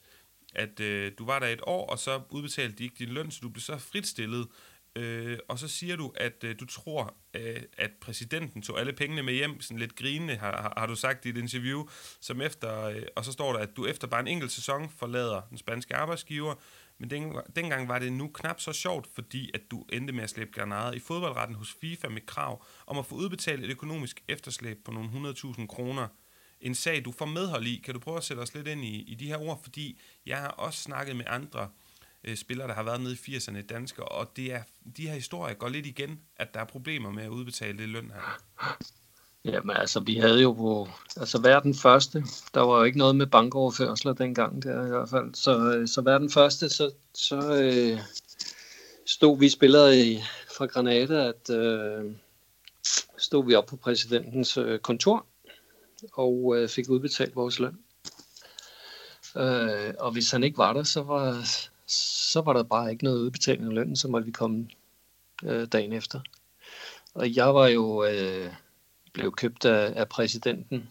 at 0.55 0.79
øh, 0.79 1.11
du 1.17 1.25
var 1.25 1.39
der 1.39 1.47
et 1.47 1.61
år, 1.63 1.89
og 1.89 1.99
så 1.99 2.21
udbetalte 2.29 2.77
de 2.77 2.83
ikke 2.83 2.95
din 2.99 3.09
løn, 3.09 3.31
så 3.31 3.39
du 3.41 3.49
blev 3.49 3.61
så 3.61 3.77
fritstillet. 3.77 4.47
Øh, 4.95 5.37
og 5.47 5.59
så 5.59 5.67
siger 5.67 5.95
du, 5.95 6.13
at 6.15 6.43
øh, 6.43 6.55
du 6.59 6.65
tror, 6.65 7.15
øh, 7.33 7.61
at 7.77 7.91
præsidenten 8.01 8.61
tog 8.61 8.79
alle 8.79 8.93
pengene 8.93 9.23
med 9.23 9.33
hjem, 9.33 9.61
sådan 9.61 9.79
lidt 9.79 9.95
grinende, 9.95 10.35
har, 10.35 10.61
har, 10.61 10.73
har 10.77 10.87
du 10.87 10.95
sagt 10.95 11.25
i 11.25 11.29
et 11.29 11.37
interview, 11.37 11.87
som 12.21 12.41
efter, 12.41 12.83
øh, 12.83 13.03
og 13.15 13.25
så 13.25 13.31
står 13.31 13.53
der, 13.53 13.59
at 13.59 13.75
du 13.75 13.85
efter 13.85 14.07
bare 14.07 14.19
en 14.19 14.27
enkelt 14.27 14.51
sæson 14.51 14.89
forlader 14.89 15.41
den 15.49 15.57
spanske 15.57 15.95
arbejdsgiver, 15.95 16.55
men 16.97 17.09
den, 17.09 17.35
dengang 17.55 17.87
var 17.87 17.99
det 17.99 18.13
nu 18.13 18.27
knap 18.27 18.59
så 18.61 18.73
sjovt, 18.73 19.07
fordi 19.13 19.51
at 19.53 19.61
du 19.71 19.85
endte 19.93 20.13
med 20.13 20.23
at 20.23 20.29
slæbe 20.29 20.51
Granada 20.51 20.91
i 20.91 20.99
fodboldretten 20.99 21.55
hos 21.55 21.75
FIFA 21.81 22.07
med 22.07 22.21
krav 22.25 22.65
om 22.87 22.97
at 22.97 23.05
få 23.05 23.15
udbetalt 23.15 23.63
et 23.63 23.69
økonomisk 23.69 24.23
efterslæb 24.27 24.77
på 24.85 24.91
nogle 24.91 25.29
100.000 25.29 25.67
kroner. 25.67 26.07
En 26.61 26.75
sag, 26.75 27.05
du 27.05 27.11
får 27.11 27.25
medhold 27.25 27.65
i. 27.65 27.81
Kan 27.85 27.93
du 27.93 27.99
prøve 27.99 28.17
at 28.17 28.23
sætte 28.23 28.41
os 28.41 28.53
lidt 28.53 28.67
ind 28.67 28.85
i, 28.85 29.01
i 29.01 29.15
de 29.15 29.27
her 29.27 29.37
ord? 29.37 29.63
Fordi 29.63 29.99
jeg 30.25 30.37
har 30.37 30.47
også 30.47 30.81
snakket 30.81 31.15
med 31.15 31.25
andre 31.27 31.69
øh, 32.23 32.37
spillere, 32.37 32.67
der 32.67 32.73
har 32.73 32.83
været 32.83 33.01
nede 33.01 33.13
i 33.13 33.35
80'erne 33.35 33.61
danskere, 33.61 34.05
og 34.05 34.31
det 34.35 34.53
er, 34.53 34.61
de 34.97 35.07
her 35.07 35.13
historier 35.13 35.53
går 35.53 35.69
lidt 35.69 35.85
igen, 35.85 36.19
at 36.35 36.53
der 36.53 36.59
er 36.59 36.65
problemer 36.65 37.11
med 37.11 37.23
at 37.23 37.29
udbetale 37.29 37.77
det 37.77 37.89
løn 37.89 38.11
her. 38.11 38.39
Jamen 39.45 39.75
altså, 39.75 39.99
vi 39.99 40.15
havde 40.15 40.41
jo 40.41 40.53
på, 40.53 40.89
altså 41.17 41.41
verden 41.41 41.75
første, 41.75 42.23
der 42.53 42.61
var 42.61 42.77
jo 42.77 42.83
ikke 42.83 42.97
noget 42.97 43.15
med 43.15 43.27
bankoverførsler 43.27 44.13
dengang 44.13 44.63
der 44.63 44.85
i 44.85 44.89
hvert 44.89 45.09
fald, 45.09 45.35
så, 45.35 45.73
øh, 45.73 45.87
så 45.87 46.01
verden 46.01 46.29
første, 46.29 46.69
så, 46.69 46.91
så 47.13 47.61
øh, 47.63 47.99
stod 49.05 49.39
vi 49.39 49.49
spillere 49.49 49.97
i, 49.97 50.19
fra 50.57 50.65
Granada, 50.65 51.27
at 51.27 51.49
øh, 51.49 52.11
stod 53.17 53.45
vi 53.45 53.55
op 53.55 53.65
på 53.65 53.75
præsidentens 53.75 54.57
øh, 54.57 54.79
kontor, 54.79 55.25
og 56.13 56.55
øh, 56.57 56.69
fik 56.69 56.89
udbetalt 56.89 57.35
vores 57.35 57.59
løn. 57.59 57.77
Øh, 59.37 59.93
og 59.99 60.11
hvis 60.11 60.31
han 60.31 60.43
ikke 60.43 60.57
var 60.57 60.73
der, 60.73 60.83
så 60.83 61.03
var, 61.03 61.45
så 62.33 62.41
var 62.41 62.53
der 62.53 62.63
bare 62.63 62.91
ikke 62.91 63.03
noget 63.03 63.19
udbetaling 63.19 63.67
af 63.67 63.73
lønnen, 63.73 63.95
så 63.95 64.07
måtte 64.07 64.25
vi 64.25 64.31
komme 64.31 64.67
øh, 65.43 65.67
dagen 65.67 65.93
efter. 65.93 66.19
Og 67.13 67.35
jeg 67.35 67.55
var 67.55 67.67
jo 67.67 68.05
øh, 68.05 68.53
blev 69.13 69.31
købt 69.31 69.65
af, 69.65 69.93
af 69.95 70.09
præsidenten 70.09 70.89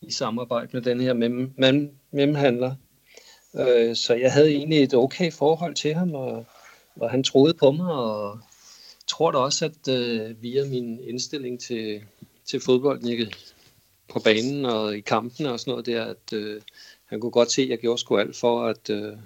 i 0.00 0.10
samarbejde 0.10 0.68
med 0.72 0.82
den 0.82 1.00
her 1.00 1.12
mem, 1.12 1.52
mem, 1.56 1.94
memhandler. 2.10 2.74
Øh, 3.54 3.96
så 3.96 4.14
jeg 4.14 4.32
havde 4.32 4.50
egentlig 4.50 4.82
et 4.82 4.94
okay 4.94 5.32
forhold 5.32 5.74
til 5.74 5.94
ham, 5.94 6.14
og, 6.14 6.46
og 6.96 7.10
han 7.10 7.24
troede 7.24 7.54
på 7.54 7.70
mig, 7.70 7.92
og 7.92 8.40
tror 9.06 9.30
da 9.30 9.38
også, 9.38 9.64
at 9.64 9.88
øh, 9.88 10.42
via 10.42 10.64
min 10.64 11.00
indstilling 11.00 11.60
til, 11.60 12.02
til 12.44 12.60
fodbolden 12.60 13.08
ikke, 13.08 13.34
på 14.08 14.20
banen 14.20 14.64
og 14.64 14.96
i 14.96 15.00
kampen 15.00 15.46
og 15.46 15.60
sådan 15.60 15.70
noget 15.70 15.86
der, 15.86 16.04
at 16.04 16.32
øh, 16.32 16.62
han 17.06 17.20
kunne 17.20 17.30
godt 17.30 17.50
se, 17.50 17.62
at 17.62 17.68
jeg 17.68 17.78
gjorde 17.78 18.00
sgu 18.00 18.18
alt 18.18 18.36
for 18.36 18.66
at, 18.66 18.90
øh, 18.90 19.16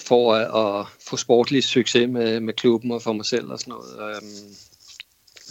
for 0.00 0.34
at, 0.34 0.80
at 0.80 0.86
få 1.08 1.16
sportlig 1.16 1.64
succes 1.64 2.08
med, 2.08 2.40
med 2.40 2.54
klubben 2.54 2.90
og 2.90 3.02
for 3.02 3.12
mig 3.12 3.26
selv 3.26 3.50
og 3.50 3.58
sådan 3.58 3.70
noget. 3.72 4.16
Øhm, 4.16 4.54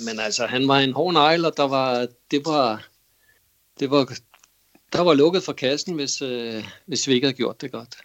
men 0.06 0.20
altså, 0.20 0.46
han 0.46 0.68
var 0.68 0.80
en 0.80 0.94
hård 0.94 1.14
negl, 1.14 1.46
og 1.46 1.58
der 1.58 1.68
var, 1.68 2.08
det 2.32 2.46
var, 2.46 2.88
det 3.80 3.92
var, 3.92 4.18
der 4.94 5.02
var 5.02 5.14
lukket 5.14 5.44
for 5.44 5.54
kassen, 5.54 5.96
hvis, 5.96 6.22
øh, 6.22 6.64
hvis 6.86 7.08
vi 7.08 7.14
ikke 7.14 7.28
havde 7.28 7.38
gjort 7.38 7.62
det 7.62 7.72
godt. 7.72 7.98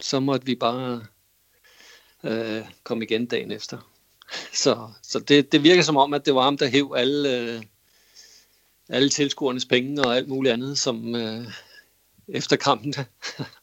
Så 0.00 0.20
måtte 0.20 0.46
vi 0.46 0.54
bare 0.54 1.06
øh, 2.24 2.62
komme 2.84 3.04
igen 3.04 3.26
dagen 3.26 3.52
efter. 3.52 3.92
Så, 4.52 4.88
så 5.02 5.18
det, 5.18 5.52
det 5.52 5.62
virker 5.62 5.82
som 5.82 5.96
om, 5.96 6.14
at 6.14 6.26
det 6.26 6.34
var 6.34 6.42
ham, 6.42 6.58
der 6.58 6.66
hæv 6.66 6.94
alle, 6.96 7.38
øh, 7.38 7.62
alle 8.88 9.08
tilskuernes 9.08 9.66
penge 9.66 10.02
og 10.02 10.16
alt 10.16 10.28
muligt 10.28 10.52
andet, 10.52 10.78
som 10.78 11.14
øh, 11.14 11.46
efter 12.28 12.56
kampen. 12.56 12.94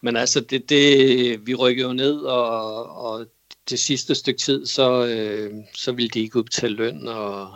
Men 0.00 0.16
altså, 0.16 0.40
det, 0.40 0.68
det, 0.68 1.46
vi 1.46 1.54
rykkede 1.54 1.88
jo 1.88 1.92
ned, 1.92 2.16
og, 2.20 2.86
og 2.96 3.26
det 3.70 3.78
sidste 3.78 4.14
stykke 4.14 4.40
tid, 4.40 4.66
så, 4.66 5.06
øh, 5.06 5.54
så 5.74 5.92
ville 5.92 6.08
de 6.08 6.20
ikke 6.20 6.38
udbetale 6.38 6.74
løn, 6.74 7.08
og, 7.08 7.54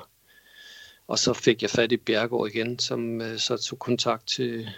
og 1.06 1.18
så 1.18 1.32
fik 1.32 1.62
jeg 1.62 1.70
fat 1.70 1.92
i 1.92 1.96
Bjergård 1.96 2.48
igen, 2.48 2.78
som 2.78 3.20
øh, 3.20 3.38
så 3.38 3.56
tog 3.56 3.78
kontakt 3.78 4.28
til 4.28 4.68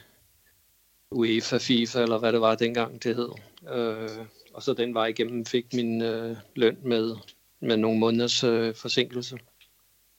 UEFA, 1.10 1.58
FIFA, 1.58 2.02
eller 2.02 2.18
hvad 2.18 2.32
det 2.32 2.40
var 2.40 2.54
dengang, 2.54 3.02
det 3.02 3.16
hed. 3.16 3.30
Øh, 3.74 4.26
og 4.54 4.62
så 4.62 4.74
den 4.74 4.94
vej 4.94 5.06
igennem 5.06 5.46
fik 5.46 5.72
min 5.72 6.02
øh, 6.02 6.36
løn 6.54 6.78
med, 6.82 7.16
med 7.60 7.76
nogle 7.76 7.98
måneders 7.98 8.44
øh, 8.44 8.74
forsinkelse. 8.74 9.38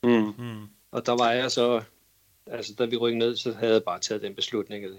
Mm. 0.02 0.34
Mm. 0.38 0.66
Og 0.90 1.06
der 1.06 1.12
var 1.12 1.32
jeg 1.32 1.50
så, 1.50 1.82
altså 2.46 2.74
da 2.78 2.84
vi 2.84 2.96
rykkede 2.96 3.18
ned, 3.18 3.36
så 3.36 3.52
havde 3.52 3.72
jeg 3.72 3.84
bare 3.84 3.98
taget 3.98 4.22
den 4.22 4.34
beslutning, 4.34 4.84
at 4.84 4.90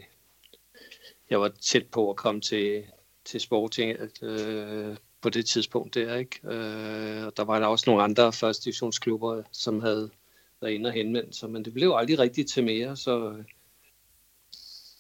jeg 1.29 1.41
var 1.41 1.47
tæt 1.61 1.85
på 1.87 2.09
at 2.09 2.15
komme 2.15 2.41
til, 2.41 2.83
til 3.25 3.39
Sporting 3.39 3.97
øh, 4.21 4.97
på 5.21 5.29
det 5.29 5.45
tidspunkt 5.45 5.93
der, 5.93 6.15
ikke? 6.15 6.39
Øh, 6.43 7.25
og 7.25 7.37
der 7.37 7.43
var 7.43 7.59
der 7.59 7.67
også 7.67 7.89
nogle 7.89 8.03
andre 8.03 8.33
første 8.33 8.65
divisionsklubber, 8.65 9.43
som 9.51 9.79
havde 9.79 10.09
været 10.61 10.73
inde 10.73 10.87
og 10.87 10.93
henvendt 10.93 11.35
sig, 11.35 11.49
men 11.49 11.65
det 11.65 11.73
blev 11.73 11.93
aldrig 11.95 12.19
rigtigt 12.19 12.49
til 12.49 12.63
mere, 12.63 12.97
så, 12.97 13.43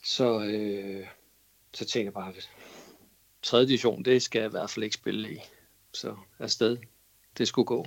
så, 0.03 0.39
øh, 0.39 1.07
så 1.73 1.85
tænkte 1.85 2.05
jeg 2.05 2.13
bare, 2.13 2.33
at 2.37 2.49
3. 3.41 3.65
division, 3.65 4.05
det 4.05 4.21
skal 4.21 4.39
jeg 4.39 4.47
i 4.47 4.51
hvert 4.51 4.69
fald 4.69 4.83
ikke 4.83 4.93
spille 4.93 5.33
i. 5.33 5.37
Så 5.93 6.15
afsted, 6.39 6.77
det 7.37 7.47
skulle 7.47 7.65
gå. 7.65 7.85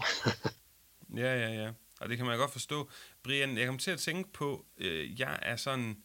ja, 1.17 1.35
ja, 1.35 1.63
ja. 1.63 1.71
Og 2.01 2.09
det 2.09 2.17
kan 2.17 2.27
man 2.27 2.39
godt 2.39 2.53
forstå. 2.53 2.91
Brian, 3.23 3.59
jeg 3.59 3.67
kom 3.67 3.79
til 3.79 3.91
at 3.91 3.99
tænke 3.99 4.33
på, 4.33 4.65
øh, 4.79 5.21
jeg 5.21 5.39
er 5.43 5.57
sådan 5.57 6.03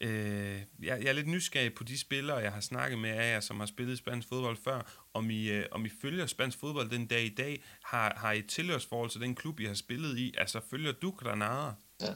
Øh, 0.00 0.62
jeg, 0.82 1.02
jeg 1.02 1.08
er 1.08 1.12
lidt 1.12 1.28
nysgerrig 1.28 1.74
på 1.74 1.84
de 1.84 1.98
spillere, 1.98 2.36
jeg 2.36 2.52
har 2.52 2.60
snakket 2.60 2.98
med 2.98 3.10
af 3.10 3.32
jer, 3.32 3.40
som 3.40 3.58
har 3.58 3.66
spillet 3.66 3.98
spansk 3.98 4.28
fodbold 4.28 4.56
før, 4.56 5.08
om 5.14 5.30
I, 5.30 5.48
øh, 5.48 5.66
om 5.70 5.84
I 5.84 5.88
følger 5.88 6.26
spansk 6.26 6.58
fodbold 6.58 6.90
den 6.90 7.06
dag 7.06 7.24
i 7.24 7.34
dag. 7.34 7.62
Har, 7.84 8.14
har 8.16 8.32
I 8.32 8.38
et 8.38 8.46
tilhørsforhold 8.46 9.10
til 9.10 9.20
den 9.20 9.34
klub, 9.34 9.60
I 9.60 9.64
har 9.64 9.74
spillet 9.74 10.18
i? 10.18 10.34
Altså, 10.38 10.60
følger 10.70 10.92
du 10.92 11.10
Granada? 11.10 11.72
Ja, 12.00 12.12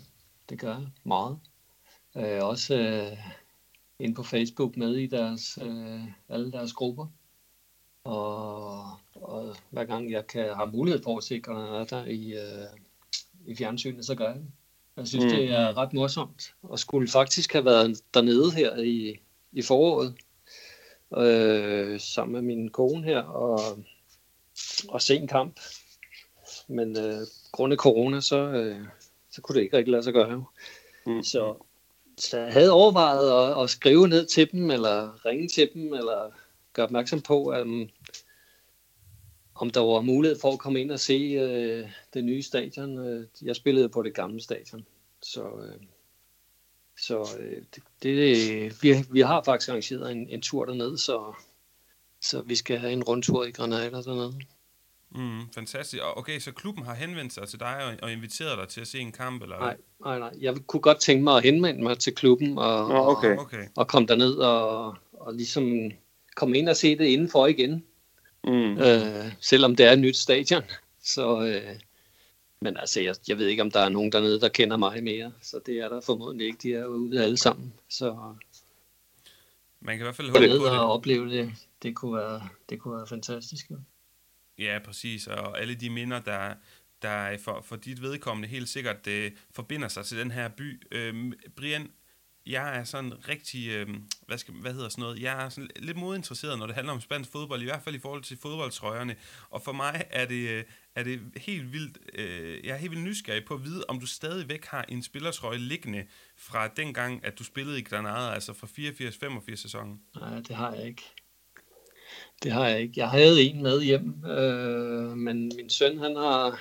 det 0.48 0.58
gør 0.58 0.78
jeg 0.78 0.88
meget. 1.04 1.38
Øh, 2.16 2.44
også 2.44 2.74
øh, 2.74 3.18
ind 3.98 4.14
på 4.14 4.22
Facebook 4.22 4.76
med 4.76 4.96
i 4.96 5.06
deres, 5.06 5.58
øh, 5.62 6.00
alle 6.28 6.52
deres 6.52 6.72
grupper. 6.72 7.06
Og, 8.04 8.82
og 9.14 9.56
hver 9.70 9.84
gang 9.84 10.10
jeg 10.10 10.26
kan 10.26 10.54
have 10.54 10.70
mulighed 10.70 11.02
for 11.02 11.18
at 11.18 11.24
se 11.24 11.40
Granada 11.40 12.04
i, 12.04 12.32
øh, 12.32 12.66
i 13.46 13.56
fjernsynet, 13.56 14.06
så 14.06 14.14
gør 14.14 14.26
jeg 14.26 14.36
det. 14.36 14.52
Jeg 14.96 15.06
synes, 15.08 15.24
mm. 15.24 15.30
det 15.30 15.50
er 15.50 15.76
ret 15.76 15.92
morsomt, 15.92 16.54
og 16.62 16.78
skulle 16.78 17.08
faktisk 17.08 17.52
have 17.52 17.64
været 17.64 18.00
dernede 18.14 18.52
her 18.52 18.76
i, 18.76 19.20
i 19.52 19.62
foråret. 19.62 20.14
øh, 21.16 22.00
sammen 22.00 22.32
med 22.32 22.42
min 22.42 22.68
kone 22.68 23.04
her 23.04 23.22
og, 23.22 23.60
og 24.88 25.02
se 25.02 25.16
en 25.16 25.28
kamp. 25.28 25.60
Men 26.68 26.98
øh, 26.98 27.26
grundet 27.52 27.78
corona, 27.78 28.20
så, 28.20 28.36
øh, 28.36 28.80
så 29.30 29.40
kunne 29.40 29.56
det 29.56 29.62
ikke 29.62 29.76
rigtig 29.76 29.92
lade 29.92 30.02
sig 30.02 30.12
gøre. 30.12 30.44
Mm. 31.06 31.22
Så, 31.22 31.54
så 32.18 32.38
jeg 32.38 32.52
havde 32.52 32.70
overvejet 32.70 33.50
at, 33.50 33.62
at 33.62 33.70
skrive 33.70 34.08
ned 34.08 34.26
til 34.26 34.52
dem, 34.52 34.70
eller 34.70 35.26
ringe 35.26 35.48
til 35.48 35.70
dem, 35.74 35.94
eller 35.94 36.30
gøre 36.72 36.84
opmærksom 36.84 37.20
på, 37.20 37.46
at, 37.46 37.62
um, 37.62 37.88
om 39.62 39.70
der 39.70 39.80
var 39.80 40.00
mulighed 40.00 40.38
for 40.40 40.52
at 40.52 40.58
komme 40.58 40.80
ind 40.80 40.90
og 40.90 41.00
se 41.00 41.14
øh, 41.14 41.88
det 42.14 42.24
nye 42.24 42.42
stadion. 42.42 42.98
Øh, 42.98 43.26
jeg 43.42 43.56
spillede 43.56 43.88
på 43.88 44.02
det 44.02 44.14
gamle 44.14 44.40
stadion, 44.40 44.86
så, 45.22 45.42
øh, 45.42 45.80
så 46.98 47.38
øh, 47.40 47.62
det, 47.74 47.82
det, 48.02 48.82
vi, 48.82 48.94
vi 49.10 49.20
har 49.20 49.42
faktisk 49.44 49.68
arrangeret 49.68 50.12
en, 50.12 50.28
en 50.28 50.40
tur 50.42 50.64
derned, 50.64 50.96
så, 50.96 51.34
så 52.20 52.42
vi 52.42 52.54
skal 52.54 52.78
have 52.78 52.92
en 52.92 53.02
rundtur 53.02 53.44
i 53.44 53.50
Granada 53.50 54.02
dernede. 54.02 54.40
Mm, 55.10 55.40
fantastisk. 55.54 56.02
Okay, 56.16 56.38
så 56.38 56.52
klubben 56.52 56.84
har 56.84 56.94
henvendt 56.94 57.32
sig 57.32 57.48
til 57.48 57.60
dig 57.60 57.76
og, 57.86 57.94
og 58.02 58.12
inviteret 58.12 58.58
dig 58.58 58.68
til 58.68 58.80
at 58.80 58.86
se 58.86 58.98
en 58.98 59.12
kamp? 59.12 59.42
Eller? 59.42 59.58
Nej, 59.58 59.76
nej, 60.04 60.18
nej. 60.18 60.32
Jeg 60.40 60.56
kunne 60.66 60.80
godt 60.80 61.00
tænke 61.00 61.24
mig 61.24 61.36
at 61.36 61.42
henvende 61.42 61.82
mig 61.82 61.98
til 61.98 62.14
klubben 62.14 62.58
og, 62.58 62.88
Nå, 62.88 63.10
okay. 63.10 63.36
og, 63.36 63.50
og 63.76 63.88
komme 63.88 64.08
derned 64.08 64.34
og, 64.34 64.96
og 65.12 65.34
ligesom 65.34 65.90
komme 66.36 66.58
ind 66.58 66.68
og 66.68 66.76
se 66.76 66.98
det 66.98 67.04
indenfor 67.04 67.46
igen. 67.46 67.84
Mm. 68.44 68.78
Øh, 68.78 69.32
selvom 69.40 69.76
det 69.76 69.86
er 69.86 69.92
et 69.92 69.98
nyt 69.98 70.16
stadion. 70.16 70.62
Så, 71.02 71.44
øh, 71.44 71.76
men 72.60 72.76
altså, 72.76 73.00
jeg, 73.00 73.14
jeg 73.28 73.38
ved 73.38 73.46
ikke, 73.46 73.62
om 73.62 73.70
der 73.70 73.80
er 73.80 73.88
nogen 73.88 74.12
dernede, 74.12 74.40
der 74.40 74.48
kender 74.48 74.76
mig 74.76 75.02
mere. 75.02 75.32
Så 75.42 75.60
det 75.66 75.78
er 75.78 75.88
der 75.88 76.00
formodentlig 76.00 76.46
ikke. 76.46 76.58
De 76.62 76.74
er 76.74 76.80
jo 76.80 76.88
ude 76.88 77.24
alle 77.24 77.36
sammen. 77.36 77.72
Så 77.88 78.34
man 79.80 79.96
kan 79.96 80.02
i 80.02 80.06
hvert 80.06 80.16
fald 80.16 80.28
håbe 80.28 80.58
på 80.58 80.64
det. 80.64 80.78
og 80.78 80.92
opleve 80.92 81.30
det. 81.30 81.52
Det 81.82 81.96
kunne 81.96 82.16
være, 82.16 82.48
det 82.68 82.80
kunne 82.80 82.96
være 82.96 83.06
fantastisk. 83.06 83.70
Jo. 83.70 83.76
Ja, 84.58 84.78
præcis. 84.84 85.26
Og 85.26 85.60
alle 85.60 85.74
de 85.74 85.90
minder, 85.90 86.20
der, 86.20 86.54
der 87.02 87.38
for, 87.38 87.60
for 87.64 87.76
dit 87.76 88.02
vedkommende 88.02 88.48
helt 88.48 88.68
sikkert 88.68 89.04
det 89.04 89.32
forbinder 89.50 89.88
sig 89.88 90.04
til 90.04 90.18
den 90.18 90.30
her 90.30 90.48
by. 90.48 90.82
Øh, 90.90 91.32
Brian, 91.56 91.90
jeg 92.46 92.78
er 92.78 92.84
sådan 92.84 93.28
rigtig, 93.28 93.68
øh, 93.68 93.88
hvad, 94.26 94.38
skal, 94.38 94.54
hvad 94.54 94.72
hedder 94.72 94.88
sådan 94.88 95.02
noget, 95.02 95.22
jeg 95.22 95.44
er 95.44 95.48
sådan 95.48 95.70
lidt 95.76 95.96
modinteresseret, 95.96 96.58
når 96.58 96.66
det 96.66 96.74
handler 96.74 96.92
om 96.92 97.00
spansk 97.00 97.32
fodbold, 97.32 97.62
i 97.62 97.64
hvert 97.64 97.82
fald 97.82 97.94
i 97.94 97.98
forhold 97.98 98.22
til 98.22 98.38
fodboldtrøjerne. 98.42 99.16
Og 99.50 99.62
for 99.62 99.72
mig 99.72 100.04
er 100.10 100.24
det, 100.26 100.48
øh, 100.48 100.64
er 100.94 101.02
det 101.02 101.20
helt 101.36 101.72
vildt, 101.72 101.98
øh, 102.14 102.66
jeg 102.66 102.72
er 102.72 102.76
helt 102.76 102.90
vildt 102.90 103.04
nysgerrig 103.04 103.44
på 103.44 103.54
at 103.54 103.64
vide, 103.64 103.84
om 103.88 104.00
du 104.00 104.06
stadigvæk 104.06 104.64
har 104.64 104.84
en 104.88 105.02
spillertrøje 105.02 105.58
liggende 105.58 106.04
fra 106.36 106.68
dengang, 106.68 107.24
at 107.24 107.38
du 107.38 107.44
spillede 107.44 107.78
i 107.78 107.82
Granada, 107.82 108.34
altså 108.34 108.52
fra 108.52 108.66
84-85 108.66 109.56
sæsonen. 109.56 110.00
Nej, 110.16 110.40
det 110.40 110.56
har 110.56 110.74
jeg 110.74 110.86
ikke. 110.86 111.02
Det 112.42 112.52
har 112.52 112.68
jeg 112.68 112.80
ikke. 112.80 112.94
Jeg 112.96 113.08
havde 113.08 113.42
en 113.42 113.62
med 113.62 113.82
hjem, 113.82 114.24
øh, 114.24 115.16
men 115.16 115.52
min 115.56 115.70
søn, 115.70 115.98
han 115.98 116.16
har, 116.16 116.60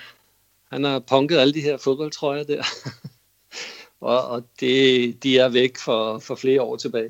han 0.69 0.83
har 0.83 0.99
punket 0.99 1.37
alle 1.37 1.53
de 1.53 1.61
her 1.61 1.77
fodboldtrøjer 1.77 2.43
der. 2.43 2.63
og, 4.01 4.27
og 4.27 4.47
det, 4.59 5.23
de 5.23 5.37
er 5.37 5.49
væk 5.49 5.77
for, 5.77 6.19
for 6.19 6.35
flere 6.35 6.61
år 6.61 6.77
tilbage. 6.77 7.09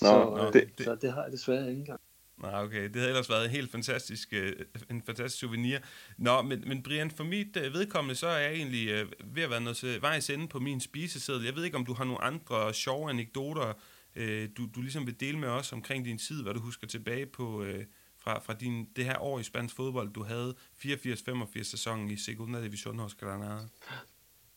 Nå, 0.00 0.08
så, 0.08 0.24
nå, 0.24 0.50
det, 0.50 0.70
så 0.84 0.94
det 0.94 1.12
har 1.12 1.22
jeg 1.22 1.32
desværre 1.32 1.68
ikke 1.68 1.78
engang. 1.78 2.00
Nej, 2.42 2.62
okay. 2.64 2.84
Det 2.84 2.96
havde 2.96 3.08
ellers 3.08 3.30
været 3.30 3.44
en 3.44 3.50
helt 3.50 3.70
fantastisk, 3.70 4.28
øh, 4.32 4.52
en 4.90 5.02
fantastisk 5.02 5.40
souvenir. 5.40 5.78
Nå, 6.18 6.42
men, 6.42 6.64
men 6.66 6.82
Brian, 6.82 7.10
for 7.10 7.24
mit 7.24 7.56
øh, 7.56 7.74
vedkommende, 7.74 8.14
så 8.14 8.26
er 8.26 8.38
jeg 8.38 8.52
egentlig 8.52 8.88
øh, 8.88 9.06
ved 9.24 9.42
at 9.42 9.50
være 9.50 9.60
noget 9.60 9.76
til 9.76 10.02
vejs 10.02 10.30
ende 10.30 10.48
på 10.48 10.58
min 10.58 10.80
spiseseddel. 10.80 11.44
Jeg 11.44 11.56
ved 11.56 11.64
ikke, 11.64 11.76
om 11.76 11.84
du 11.84 11.94
har 11.94 12.04
nogle 12.04 12.22
andre 12.22 12.74
sjove 12.74 13.10
anekdoter, 13.10 13.72
øh, 14.16 14.48
du, 14.56 14.68
du 14.74 14.80
ligesom 14.80 15.06
vil 15.06 15.20
dele 15.20 15.38
med 15.38 15.48
os 15.48 15.72
omkring 15.72 16.04
din 16.04 16.18
tid, 16.18 16.42
hvad 16.42 16.54
du 16.54 16.60
husker 16.60 16.86
tilbage 16.86 17.26
på 17.26 17.62
øh, 17.62 17.84
fra, 18.18 18.38
fra 18.38 18.52
din, 18.52 18.88
det 18.96 19.04
her 19.04 19.18
år 19.18 19.38
i 19.38 19.42
spansk 19.42 19.76
fodbold, 19.76 20.12
du 20.12 20.22
havde 20.22 20.54
84-85 20.84 21.62
sæsonen 21.62 22.10
i 22.10 22.16
Segunda 22.16 22.62
Division 22.62 22.98
hos 22.98 23.14
Granada. 23.14 23.68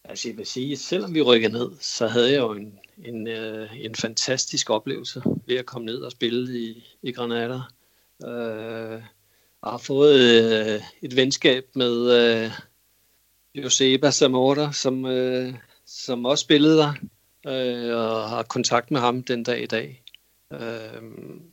Altså 0.03 0.29
jeg 0.29 0.37
vil 0.37 0.45
sige, 0.45 0.77
selvom 0.77 1.13
vi 1.13 1.21
rykker 1.21 1.49
ned, 1.49 1.71
så 1.79 2.07
havde 2.07 2.31
jeg 2.31 2.39
jo 2.39 2.51
en, 2.51 2.79
en, 3.05 3.27
øh, 3.27 3.69
en 3.85 3.95
fantastisk 3.95 4.69
oplevelse 4.69 5.23
ved 5.45 5.55
at 5.55 5.65
komme 5.65 5.85
ned 5.85 5.97
og 5.97 6.11
spille 6.11 6.59
i, 6.59 6.97
i 7.01 7.11
Granada. 7.11 7.59
Øh, 8.25 9.01
og 9.61 9.71
har 9.71 9.77
fået 9.77 10.19
øh, 10.19 10.81
et 11.01 11.15
venskab 11.15 11.65
med 11.75 12.11
øh, 12.11 12.51
Joseba 13.55 14.11
Zamora, 14.11 14.73
som, 14.73 15.05
øh, 15.05 15.53
som 15.85 16.25
også 16.25 16.41
spillede 16.41 16.77
der, 16.77 16.93
øh, 17.47 17.97
og 17.97 18.29
har 18.29 18.43
kontakt 18.43 18.91
med 18.91 18.99
ham 18.99 19.23
den 19.23 19.43
dag 19.43 19.63
i 19.63 19.67
dag. 19.67 20.03
Øh, 20.53 21.01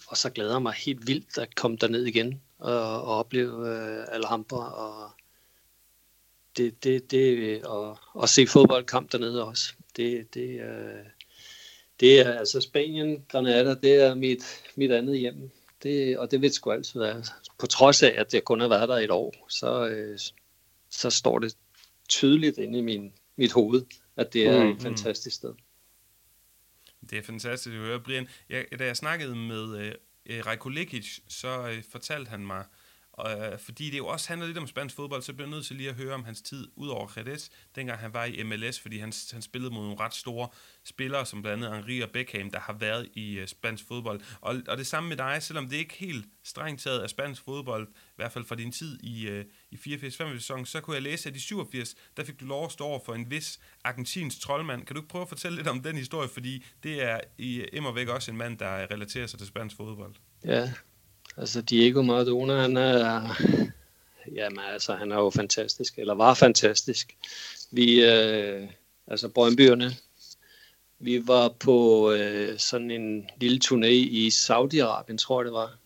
og 0.09 0.17
så 0.17 0.31
glæder 0.31 0.53
jeg 0.53 0.63
mig 0.63 0.73
helt 0.73 1.07
vildt 1.07 1.39
at 1.39 1.55
komme 1.55 1.77
derned 1.77 2.05
igen 2.05 2.41
og, 2.59 3.03
og 3.03 3.19
opleve 3.19 3.69
øh, 3.69 4.05
Alhambra 4.09 4.73
og 4.73 5.11
det, 6.59 6.85
det, 6.85 7.11
det, 7.11 7.65
og, 7.65 7.99
og 8.13 8.29
se 8.29 8.47
fodboldkamp 8.47 9.13
dernede 9.13 9.45
også. 9.45 9.73
Det, 9.97 10.35
det, 10.35 10.61
øh, 10.61 11.05
det 12.01 12.21
er 12.21 12.39
altså 12.39 12.61
Spanien, 12.61 13.25
Granada, 13.29 13.75
det 13.75 13.95
er 13.95 14.15
mit, 14.15 14.45
mit 14.77 14.93
andet 14.93 15.19
hjem. 15.19 15.51
Det, 15.83 16.19
og 16.19 16.31
det 16.31 16.43
vil 16.43 16.53
sgu 16.53 16.71
altid 16.71 17.01
være. 17.01 17.25
På 17.59 17.67
trods 17.67 18.03
af, 18.03 18.15
at 18.19 18.35
jeg 18.35 18.45
kun 18.45 18.61
har 18.61 18.69
været 18.69 18.89
der 18.89 18.97
et 18.97 19.11
år, 19.11 19.47
så, 19.49 19.89
øh, 19.89 20.19
så 20.91 21.11
står 21.11 21.39
det 21.39 21.57
tydeligt 22.09 22.59
inde 22.59 22.79
i 22.79 22.83
min, 22.83 23.13
mit 23.37 23.53
hoved, 23.53 23.83
at 24.17 24.33
det 24.33 24.47
er 24.47 24.65
mm. 24.65 24.71
et 24.71 24.83
fantastisk 24.83 25.37
sted. 25.37 25.55
Det 27.11 27.19
er 27.19 27.23
fantastisk 27.23 27.75
at 27.75 27.81
høre, 27.81 28.01
Brian. 28.01 28.29
Jeg, 28.49 28.65
da 28.79 28.85
jeg 28.85 28.97
snakkede 28.97 29.35
med 29.37 29.93
øh, 30.27 30.47
Rajko 30.47 30.69
Lekic, 30.69 31.19
så 31.29 31.69
øh, 31.69 31.83
fortalte 31.91 32.29
han 32.29 32.47
mig, 32.47 32.59
øh, 32.59 32.78
Øh, 33.27 33.59
fordi 33.59 33.91
det 33.91 33.99
jo 33.99 34.07
også 34.07 34.29
handler 34.29 34.47
lidt 34.47 34.59
om 34.59 34.67
spansk 34.67 34.97
fodbold, 34.97 35.23
så 35.23 35.33
bliver 35.33 35.49
jeg 35.49 35.55
nødt 35.55 35.67
til 35.67 35.77
lige 35.77 35.89
at 35.89 35.95
høre 35.95 36.15
om 36.15 36.25
hans 36.25 36.43
tid 36.43 36.69
ud 36.77 36.89
over 36.89 37.09
Jerez, 37.17 37.49
dengang 37.75 37.99
han 37.99 38.15
var 38.15 38.25
i 38.25 38.43
MLS, 38.43 38.81
fordi 38.81 38.99
han, 38.99 39.13
han 39.33 39.43
spillede 39.43 39.75
mod 39.75 39.83
nogle 39.83 40.01
ret 40.01 40.15
store 40.15 40.49
spillere, 40.85 41.27
som 41.27 41.43
blandt 41.43 41.65
andet 41.65 41.79
Henri 41.79 42.01
og 42.01 42.11
Beckham, 42.11 42.51
der 42.51 42.61
har 42.61 42.73
været 42.73 43.09
i 43.15 43.39
øh, 43.39 43.49
spansk 43.49 43.85
fodbold. 43.89 44.21
Og, 44.41 44.57
og 44.69 44.79
det 44.79 44.87
samme 44.87 45.09
med 45.09 45.17
dig, 45.17 45.43
selvom 45.43 45.69
det 45.69 45.77
ikke 45.77 45.95
helt 45.95 46.27
strengt 46.45 46.83
taget 46.83 47.03
er 47.03 47.07
spansk 47.07 47.45
fodbold, 47.45 47.89
i 47.89 48.17
hvert 48.17 48.33
fald 48.33 48.45
fra 48.45 48.55
din 48.55 48.73
tid 48.73 48.99
i, 49.03 49.29
øh, 49.29 49.45
i 49.71 49.77
84-85 49.77 50.09
sæson, 50.09 50.67
så 50.67 50.81
kunne 50.81 50.95
jeg 50.95 51.03
læse, 51.03 51.29
at 51.29 51.37
i 51.37 51.41
87, 51.41 51.95
der 52.17 52.25
fik 52.25 52.41
du 52.41 52.45
lov 52.45 52.65
at 52.65 52.73
stå 52.73 52.85
over 52.85 53.01
for 53.05 53.15
en 53.15 53.31
vis 53.31 53.61
argentinsk 53.85 54.41
troldmand. 54.41 54.87
Kan 54.87 54.97
du 54.97 55.01
ikke 55.01 55.09
prøve 55.09 55.23
at 55.23 55.29
fortælle 55.29 55.57
lidt 55.57 55.69
om 55.69 55.83
den 55.83 55.97
historie, 55.97 56.29
fordi 56.29 56.65
det 56.83 57.03
er 57.03 57.21
i 57.39 57.65
immer 57.73 57.93
væk 57.93 58.09
også 58.09 58.31
en 58.31 58.37
mand, 58.37 58.59
der 58.59 58.91
relaterer 58.91 59.27
sig 59.27 59.39
til 59.39 59.49
spansk 59.49 59.77
fodbold. 59.77 60.15
Ja, 60.45 60.73
Altså 61.39 61.63
Diego 61.63 62.03
Maradona, 62.03 62.61
han 62.61 62.77
er, 62.77 63.37
jamen, 64.37 64.59
altså, 64.73 64.95
han 64.95 65.13
er 65.13 65.17
jo 65.17 65.31
fantastisk, 65.31 65.99
eller 65.99 66.15
var 66.15 66.35
fantastisk. 66.35 67.17
Vi, 67.71 68.05
øh, 68.05 68.69
altså 69.07 69.29
Brøndbyerne, 69.29 69.91
vi 70.99 71.27
var 71.27 71.49
på 71.49 72.11
øh, 72.13 72.59
sådan 72.59 72.91
en 72.91 73.31
lille 73.41 73.61
turné 73.65 73.87
i 73.87 74.29
Saudi-Arabien, 74.29 75.17
tror 75.17 75.41
jeg 75.41 75.45
det 75.45 75.53
var, 75.53 75.79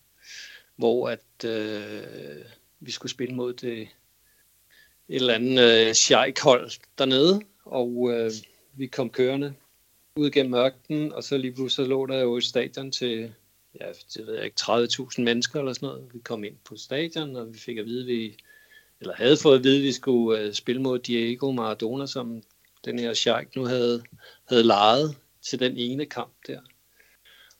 hvor 0.75 1.09
at 1.09 1.45
øh, 1.45 2.45
vi 2.79 2.91
skulle 2.91 3.11
spille 3.11 3.35
mod 3.35 3.53
det 3.53 3.81
et 3.81 3.87
eller 5.07 5.33
andet 5.33 5.87
øh, 5.87 5.93
sheikhold 5.93 6.71
dernede, 6.97 7.41
og 7.65 8.11
øh, 8.13 8.31
vi 8.73 8.87
kom 8.87 9.09
kørende 9.09 9.53
ud 10.15 10.31
gennem 10.31 10.51
mørken, 10.51 11.13
og 11.13 11.23
så 11.23 11.37
lige 11.37 11.53
pludselig 11.53 11.89
lå 11.89 12.05
der 12.05 12.21
jo 12.21 12.35
et 12.37 12.43
stadion 12.43 12.91
til 12.91 13.33
ja, 13.81 13.87
det 14.13 14.27
ved 14.27 14.35
jeg 14.35 14.45
ikke, 14.45 14.61
30.000 14.61 15.21
mennesker 15.21 15.59
eller 15.59 15.73
sådan 15.73 15.87
noget. 15.87 16.13
Vi 16.13 16.19
kom 16.19 16.43
ind 16.43 16.55
på 16.65 16.77
stadion, 16.77 17.35
og 17.35 17.53
vi 17.53 17.59
fik 17.59 17.77
at 17.77 17.85
vide, 17.85 18.01
at 18.01 18.07
vi, 18.07 18.37
eller 18.99 19.15
havde 19.15 19.37
fået 19.37 19.57
at 19.57 19.63
vide, 19.63 19.77
at 19.77 19.83
vi 19.83 19.91
skulle 19.91 20.39
øh, 20.39 20.53
spille 20.53 20.81
mod 20.81 20.99
Diego 20.99 21.51
Maradona, 21.51 22.05
som 22.05 22.43
den 22.85 22.99
her 22.99 23.13
sheik 23.13 23.55
nu 23.55 23.65
havde, 23.65 24.03
havde 24.45 24.63
lejet 24.63 25.17
til 25.41 25.59
den 25.59 25.77
ene 25.77 26.05
kamp 26.05 26.33
der. 26.47 26.59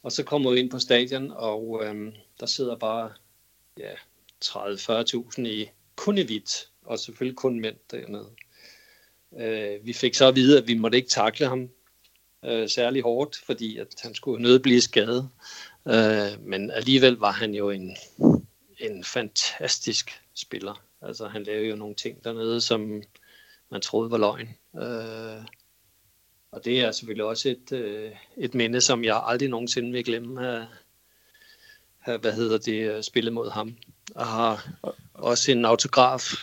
Og 0.03 0.11
så 0.11 0.23
kommer 0.23 0.51
vi 0.51 0.59
ind 0.59 0.69
på 0.69 0.79
stadion, 0.79 1.31
og 1.31 1.81
øhm, 1.85 2.11
der 2.39 2.45
sidder 2.45 2.75
bare 2.75 3.13
ja, 3.79 3.91
30-40.000 4.45 5.41
i 5.41 5.69
kun 5.95 6.17
i 6.17 6.21
hvidt, 6.21 6.69
og 6.85 6.99
selvfølgelig 6.99 7.37
kun 7.37 7.59
mænd 7.59 7.75
dernede. 7.91 8.29
Øh, 9.39 9.85
vi 9.85 9.93
fik 9.93 10.13
så 10.13 10.27
at 10.27 10.35
vide, 10.35 10.57
at 10.57 10.67
vi 10.67 10.73
måtte 10.73 10.97
ikke 10.97 11.09
takle 11.09 11.47
ham 11.47 11.69
øh, 12.45 12.69
særlig 12.69 13.01
hårdt, 13.01 13.35
fordi 13.45 13.77
at 13.77 13.87
han 14.01 14.15
skulle 14.15 14.43
nødt 14.43 14.61
blive 14.61 14.81
skadet. 14.81 15.29
Øh, 15.87 16.45
men 16.45 16.71
alligevel 16.71 17.13
var 17.13 17.31
han 17.31 17.53
jo 17.53 17.69
en, 17.69 17.97
en 18.79 19.03
fantastisk 19.03 20.21
spiller. 20.33 20.83
Altså 21.01 21.27
han 21.27 21.43
lavede 21.43 21.69
jo 21.69 21.75
nogle 21.75 21.95
ting 21.95 22.23
dernede, 22.23 22.61
som 22.61 23.03
man 23.71 23.81
troede 23.81 24.11
var 24.11 24.17
løgn. 24.17 24.49
Øh, 24.75 25.45
og 26.51 26.65
det 26.65 26.81
er 26.81 26.91
selvfølgelig 26.91 27.25
også 27.25 27.49
et, 27.49 27.71
øh, 27.71 28.11
et 28.37 28.53
minde, 28.53 28.81
som 28.81 29.03
jeg 29.03 29.21
aldrig 29.25 29.49
nogensinde 29.49 29.91
vil 29.91 30.05
glemme 30.05 30.47
at 30.47 30.65
have, 31.99 32.17
hvad 32.17 32.33
hedder 32.33 32.57
det, 32.57 32.91
øh, 32.91 33.03
spillet 33.03 33.33
mod 33.33 33.49
ham. 33.51 33.77
Og 34.15 34.25
har 34.25 34.69
også 35.13 35.51
en 35.51 35.65
autograf 35.65 36.33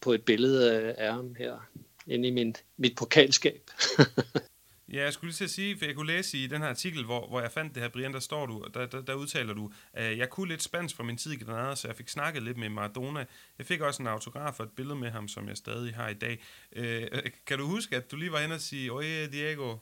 på 0.00 0.12
et 0.12 0.22
billede 0.22 0.92
af 0.94 1.12
ham 1.12 1.34
her 1.38 1.68
inde 2.06 2.28
i 2.28 2.30
min, 2.30 2.56
mit 2.76 2.96
pokalskab. 2.96 3.70
Ja, 4.94 5.02
jeg 5.02 5.12
skulle 5.12 5.28
lige 5.28 5.36
til 5.36 5.44
at 5.44 5.50
sige, 5.50 5.78
for 5.78 5.84
jeg 5.84 5.94
kunne 5.94 6.12
læse 6.12 6.38
i 6.38 6.46
den 6.46 6.62
her 6.62 6.68
artikel, 6.68 7.04
hvor, 7.04 7.26
hvor 7.26 7.40
jeg 7.40 7.50
fandt 7.50 7.74
det 7.74 7.82
her, 7.82 7.88
Brian, 7.88 8.12
der 8.12 8.20
står 8.20 8.46
du, 8.46 8.64
der, 8.74 8.86
der, 8.86 9.02
der 9.02 9.14
udtaler 9.14 9.54
du, 9.54 9.70
at 9.92 10.18
jeg 10.18 10.30
kunne 10.30 10.48
lidt 10.48 10.62
spansk 10.62 10.96
fra 10.96 11.02
min 11.02 11.16
tid 11.16 11.32
i 11.32 11.44
Granada, 11.44 11.74
så 11.74 11.88
jeg 11.88 11.96
fik 11.96 12.08
snakket 12.08 12.42
lidt 12.42 12.58
med 12.58 12.68
Maradona. 12.68 13.24
Jeg 13.58 13.66
fik 13.66 13.80
også 13.80 14.02
en 14.02 14.08
autograf 14.08 14.60
og 14.60 14.64
et 14.64 14.72
billede 14.76 14.96
med 14.96 15.10
ham, 15.10 15.28
som 15.28 15.48
jeg 15.48 15.56
stadig 15.56 15.94
har 15.94 16.08
i 16.08 16.14
dag. 16.14 16.38
Øh, 16.72 17.02
øh 17.02 17.22
kan 17.46 17.58
du 17.58 17.66
huske, 17.66 17.96
at 17.96 18.10
du 18.10 18.16
lige 18.16 18.32
var 18.32 18.38
hen 18.38 18.52
og 18.52 18.60
sige, 18.60 18.92
oye 18.92 19.26
Diego, 19.32 19.76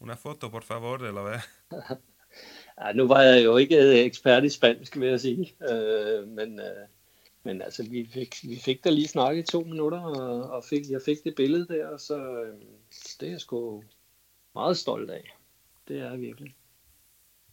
una 0.00 0.14
foto 0.14 0.48
por 0.48 0.60
favor, 0.60 0.96
eller 0.96 1.22
hvad? 1.22 1.40
ja, 2.80 2.92
nu 2.92 3.06
var 3.06 3.22
jeg 3.22 3.44
jo 3.44 3.56
ikke 3.56 3.76
øh, 3.76 3.94
ekspert 3.94 4.44
i 4.44 4.48
spansk, 4.48 5.00
vil 5.00 5.08
jeg 5.08 5.20
sige, 5.20 5.54
øh, 5.70 6.28
men... 6.28 6.60
Øh 6.60 6.88
men 7.42 7.62
altså, 7.62 7.82
vi 7.82 8.08
fik, 8.12 8.36
vi 8.42 8.56
fik 8.56 8.84
da 8.84 8.90
lige 8.90 9.08
snakket 9.08 9.42
i 9.42 9.52
to 9.52 9.60
minutter, 9.60 10.00
og, 10.00 10.50
og 10.50 10.64
fik, 10.64 10.90
jeg 10.90 11.00
fik 11.04 11.24
det 11.24 11.34
billede 11.34 11.66
der, 11.68 11.96
så 11.96 12.16
øh, 12.16 12.54
det 13.20 13.32
er 13.32 13.38
sgu 13.38 13.82
meget 14.54 14.76
stolt 14.76 15.10
af. 15.10 15.38
Det 15.88 16.00
er 16.00 16.10
jeg 16.10 16.20
virkelig. 16.20 16.54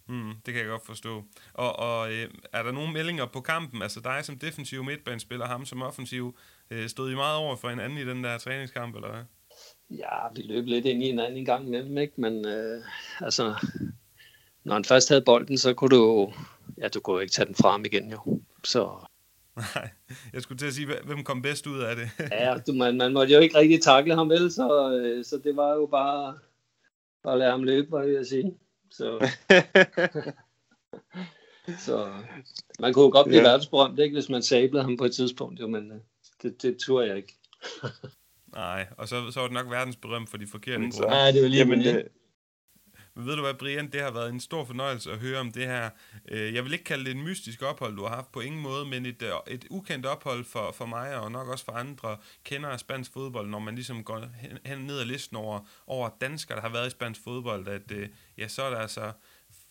Mm, 0.08 0.34
det 0.46 0.54
kan 0.54 0.62
jeg 0.62 0.70
godt 0.70 0.86
forstå. 0.86 1.24
Og, 1.54 1.80
og 1.80 2.14
øh, 2.14 2.30
er 2.54 2.64
der 2.64 2.72
nogle 2.72 2.94
meldinger 2.94 3.26
på 3.26 3.42
kampen? 3.42 3.82
Altså 3.82 4.00
dig 4.00 4.26
som 4.26 4.40
defensiv 4.40 4.84
midtbanespiller, 4.84 5.46
ham 5.46 5.66
som 5.66 5.82
offensiv, 5.82 6.38
øh, 6.72 6.90
stod 6.90 7.12
I 7.12 7.16
meget 7.16 7.38
over 7.38 7.56
for 7.56 7.70
hinanden 7.70 7.98
i 7.98 8.06
den 8.06 8.24
der 8.24 8.38
træningskamp, 8.38 8.96
eller 8.96 9.12
hvad? 9.12 9.24
Ja, 9.90 10.34
vi 10.36 10.42
løb 10.42 10.66
lidt 10.66 10.86
ind 10.86 11.04
i 11.04 11.06
hinanden 11.06 11.38
en 11.38 11.46
gang 11.46 11.68
imellem, 11.68 11.98
ikke? 11.98 12.22
Men 12.22 12.46
øh, 12.46 12.84
altså, 13.22 13.56
når 14.64 14.74
han 14.74 14.86
først 14.86 15.10
havde 15.10 15.22
bolden, 15.22 15.58
så 15.58 15.74
kunne 15.74 15.96
du 15.96 16.34
ja, 16.78 16.88
du 16.88 17.00
kunne 17.00 17.22
ikke 17.22 17.34
tage 17.34 17.46
den 17.46 17.56
frem 17.56 17.86
igen, 17.86 18.12
jo. 18.12 18.42
Så 18.64 18.90
Nej, 19.76 19.90
jeg 20.34 20.42
skulle 20.42 20.58
til 20.58 20.66
at 20.66 20.74
sige, 20.74 20.88
hvem 21.04 21.24
kom 21.24 21.42
bedst 21.42 21.68
ud 21.68 21.80
af 21.80 21.96
det? 21.96 22.10
ja, 22.32 22.58
du, 22.68 22.74
man, 22.74 22.98
man 22.98 23.14
måtte 23.14 23.34
jo 23.34 23.40
ikke 23.40 23.58
rigtig 23.58 23.82
takle 23.82 24.16
ham 24.16 24.30
vel, 24.30 24.52
så, 24.52 24.92
øh, 24.92 25.26
så 25.26 25.38
det 25.44 25.56
var 25.56 25.74
jo 25.74 25.86
bare 25.86 26.38
at 27.28 27.38
lade 27.38 27.52
ham 27.52 27.64
løbe, 27.64 27.92
var 27.92 28.04
jeg 28.04 28.26
sige. 28.26 28.58
Så, 28.92 29.30
så 31.86 32.14
man 32.80 32.94
kunne 32.94 33.12
godt 33.12 33.28
blive 33.28 33.42
ja. 33.42 33.48
verdensberømt, 33.48 34.00
ikke, 34.00 34.14
hvis 34.14 34.30
man 34.30 34.44
sablede 34.44 34.84
ham 34.84 34.98
på 34.98 35.06
et 35.06 35.14
tidspunkt, 35.14 35.60
jo, 35.60 35.68
men 35.68 35.92
øh, 35.92 35.98
det, 36.42 36.62
det 36.62 36.78
turde 36.78 37.08
jeg 37.08 37.18
ikke. 37.18 37.36
Nej, 38.56 38.88
og 38.98 39.08
så, 39.08 39.32
så 39.32 39.40
var 39.40 39.48
det 39.48 39.54
nok 39.54 39.70
verdensberømt 39.70 40.30
for 40.30 40.38
de 40.38 40.48
forkerte 40.48 40.92
grunde. 40.92 41.16
Ja, 41.16 41.32
det 41.32 41.42
var 41.42 41.48
lige 41.48 41.60
Jamen, 41.60 41.80
det, 41.80 42.08
men 43.16 43.26
ved 43.26 43.36
du 43.36 43.42
hvad, 43.42 43.54
Brian, 43.54 43.92
det 43.92 44.02
har 44.02 44.12
været 44.12 44.30
en 44.30 44.40
stor 44.40 44.66
fornøjelse 44.66 45.12
at 45.12 45.20
høre 45.20 45.40
om 45.40 45.52
det 45.52 45.66
her. 45.66 45.90
Øh, 46.28 46.54
jeg 46.54 46.64
vil 46.64 46.74
ikke 46.74 46.84
kalde 46.86 47.06
det 47.06 47.12
en 47.12 47.24
mystisk 47.24 47.62
ophold, 47.62 47.96
du 47.96 48.04
har 48.04 48.16
haft 48.16 48.32
på 48.32 48.40
ingen 48.40 48.62
måde, 48.62 48.86
men 48.86 49.06
et, 49.06 49.22
øh, 49.22 49.32
et 49.48 49.66
ukendt 49.70 50.06
ophold 50.06 50.46
for, 50.46 50.72
for 50.72 50.86
mig, 50.86 51.16
og 51.16 51.32
nok 51.32 51.48
også 51.48 51.66
for 51.66 51.72
andre 51.72 52.18
kender 52.44 52.70
af 52.70 52.80
spansk 52.80 53.14
fodbold, 53.14 53.50
når 53.50 53.60
man 53.60 53.76
ligesom 53.76 54.04
går 54.04 54.20
hen, 54.36 54.58
hen 54.66 54.78
ned 54.78 55.00
ad 55.00 55.06
listen 55.06 55.38
over, 55.38 55.60
over 55.88 56.10
danskere, 56.22 56.56
der 56.56 56.62
har 56.62 56.70
været 56.70 56.88
i 56.88 56.92
spansk 56.92 57.22
fodbold, 57.24 57.68
at 57.68 57.92
øh, 57.92 58.10
ja, 58.38 58.48
så 58.48 58.64
er 58.64 58.70
der 58.70 58.78
altså 58.78 59.12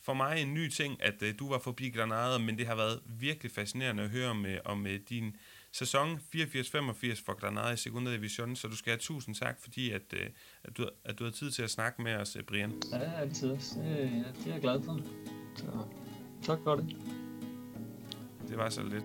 for 0.02 0.14
mig 0.14 0.42
en 0.42 0.54
ny 0.54 0.68
ting, 0.68 1.02
at 1.02 1.22
du 1.38 1.48
var 1.48 1.58
forbi 1.58 1.90
Granada, 1.90 2.38
men 2.38 2.58
det 2.58 2.66
har 2.66 2.74
været 2.74 3.00
virkelig 3.06 3.52
fascinerende 3.52 4.02
at 4.02 4.10
høre 4.10 4.30
om, 4.30 4.46
om 4.64 4.86
din 5.08 5.36
sæson 5.74 6.20
84-85 6.34 7.24
for 7.26 7.40
Granada 7.40 7.72
i 7.72 7.76
Segunda 7.76 8.12
Division, 8.12 8.56
så 8.56 8.68
du 8.68 8.76
skal 8.76 8.90
have 8.90 8.98
tusind 8.98 9.34
tak, 9.34 9.56
fordi 9.60 9.90
at, 9.90 10.02
øh, 10.12 10.26
at, 10.64 10.76
du, 10.76 10.88
at 11.04 11.18
du 11.18 11.24
har 11.24 11.30
tid 11.30 11.50
til 11.50 11.62
at 11.62 11.70
snakke 11.70 12.02
med 12.02 12.14
os, 12.14 12.36
øh, 12.36 12.42
Brian. 12.42 12.72
Ja, 12.92 13.20
altid. 13.20 13.48
Det, 13.48 13.58
det 14.36 14.46
er 14.46 14.52
jeg 14.52 14.60
glad 14.60 14.82
for. 14.82 15.00
Så 15.56 15.86
tak 16.42 16.58
for 16.64 16.74
det. 16.76 16.96
Det 18.48 18.56
var 18.56 18.70
så 18.70 18.82
lidt. 18.82 19.04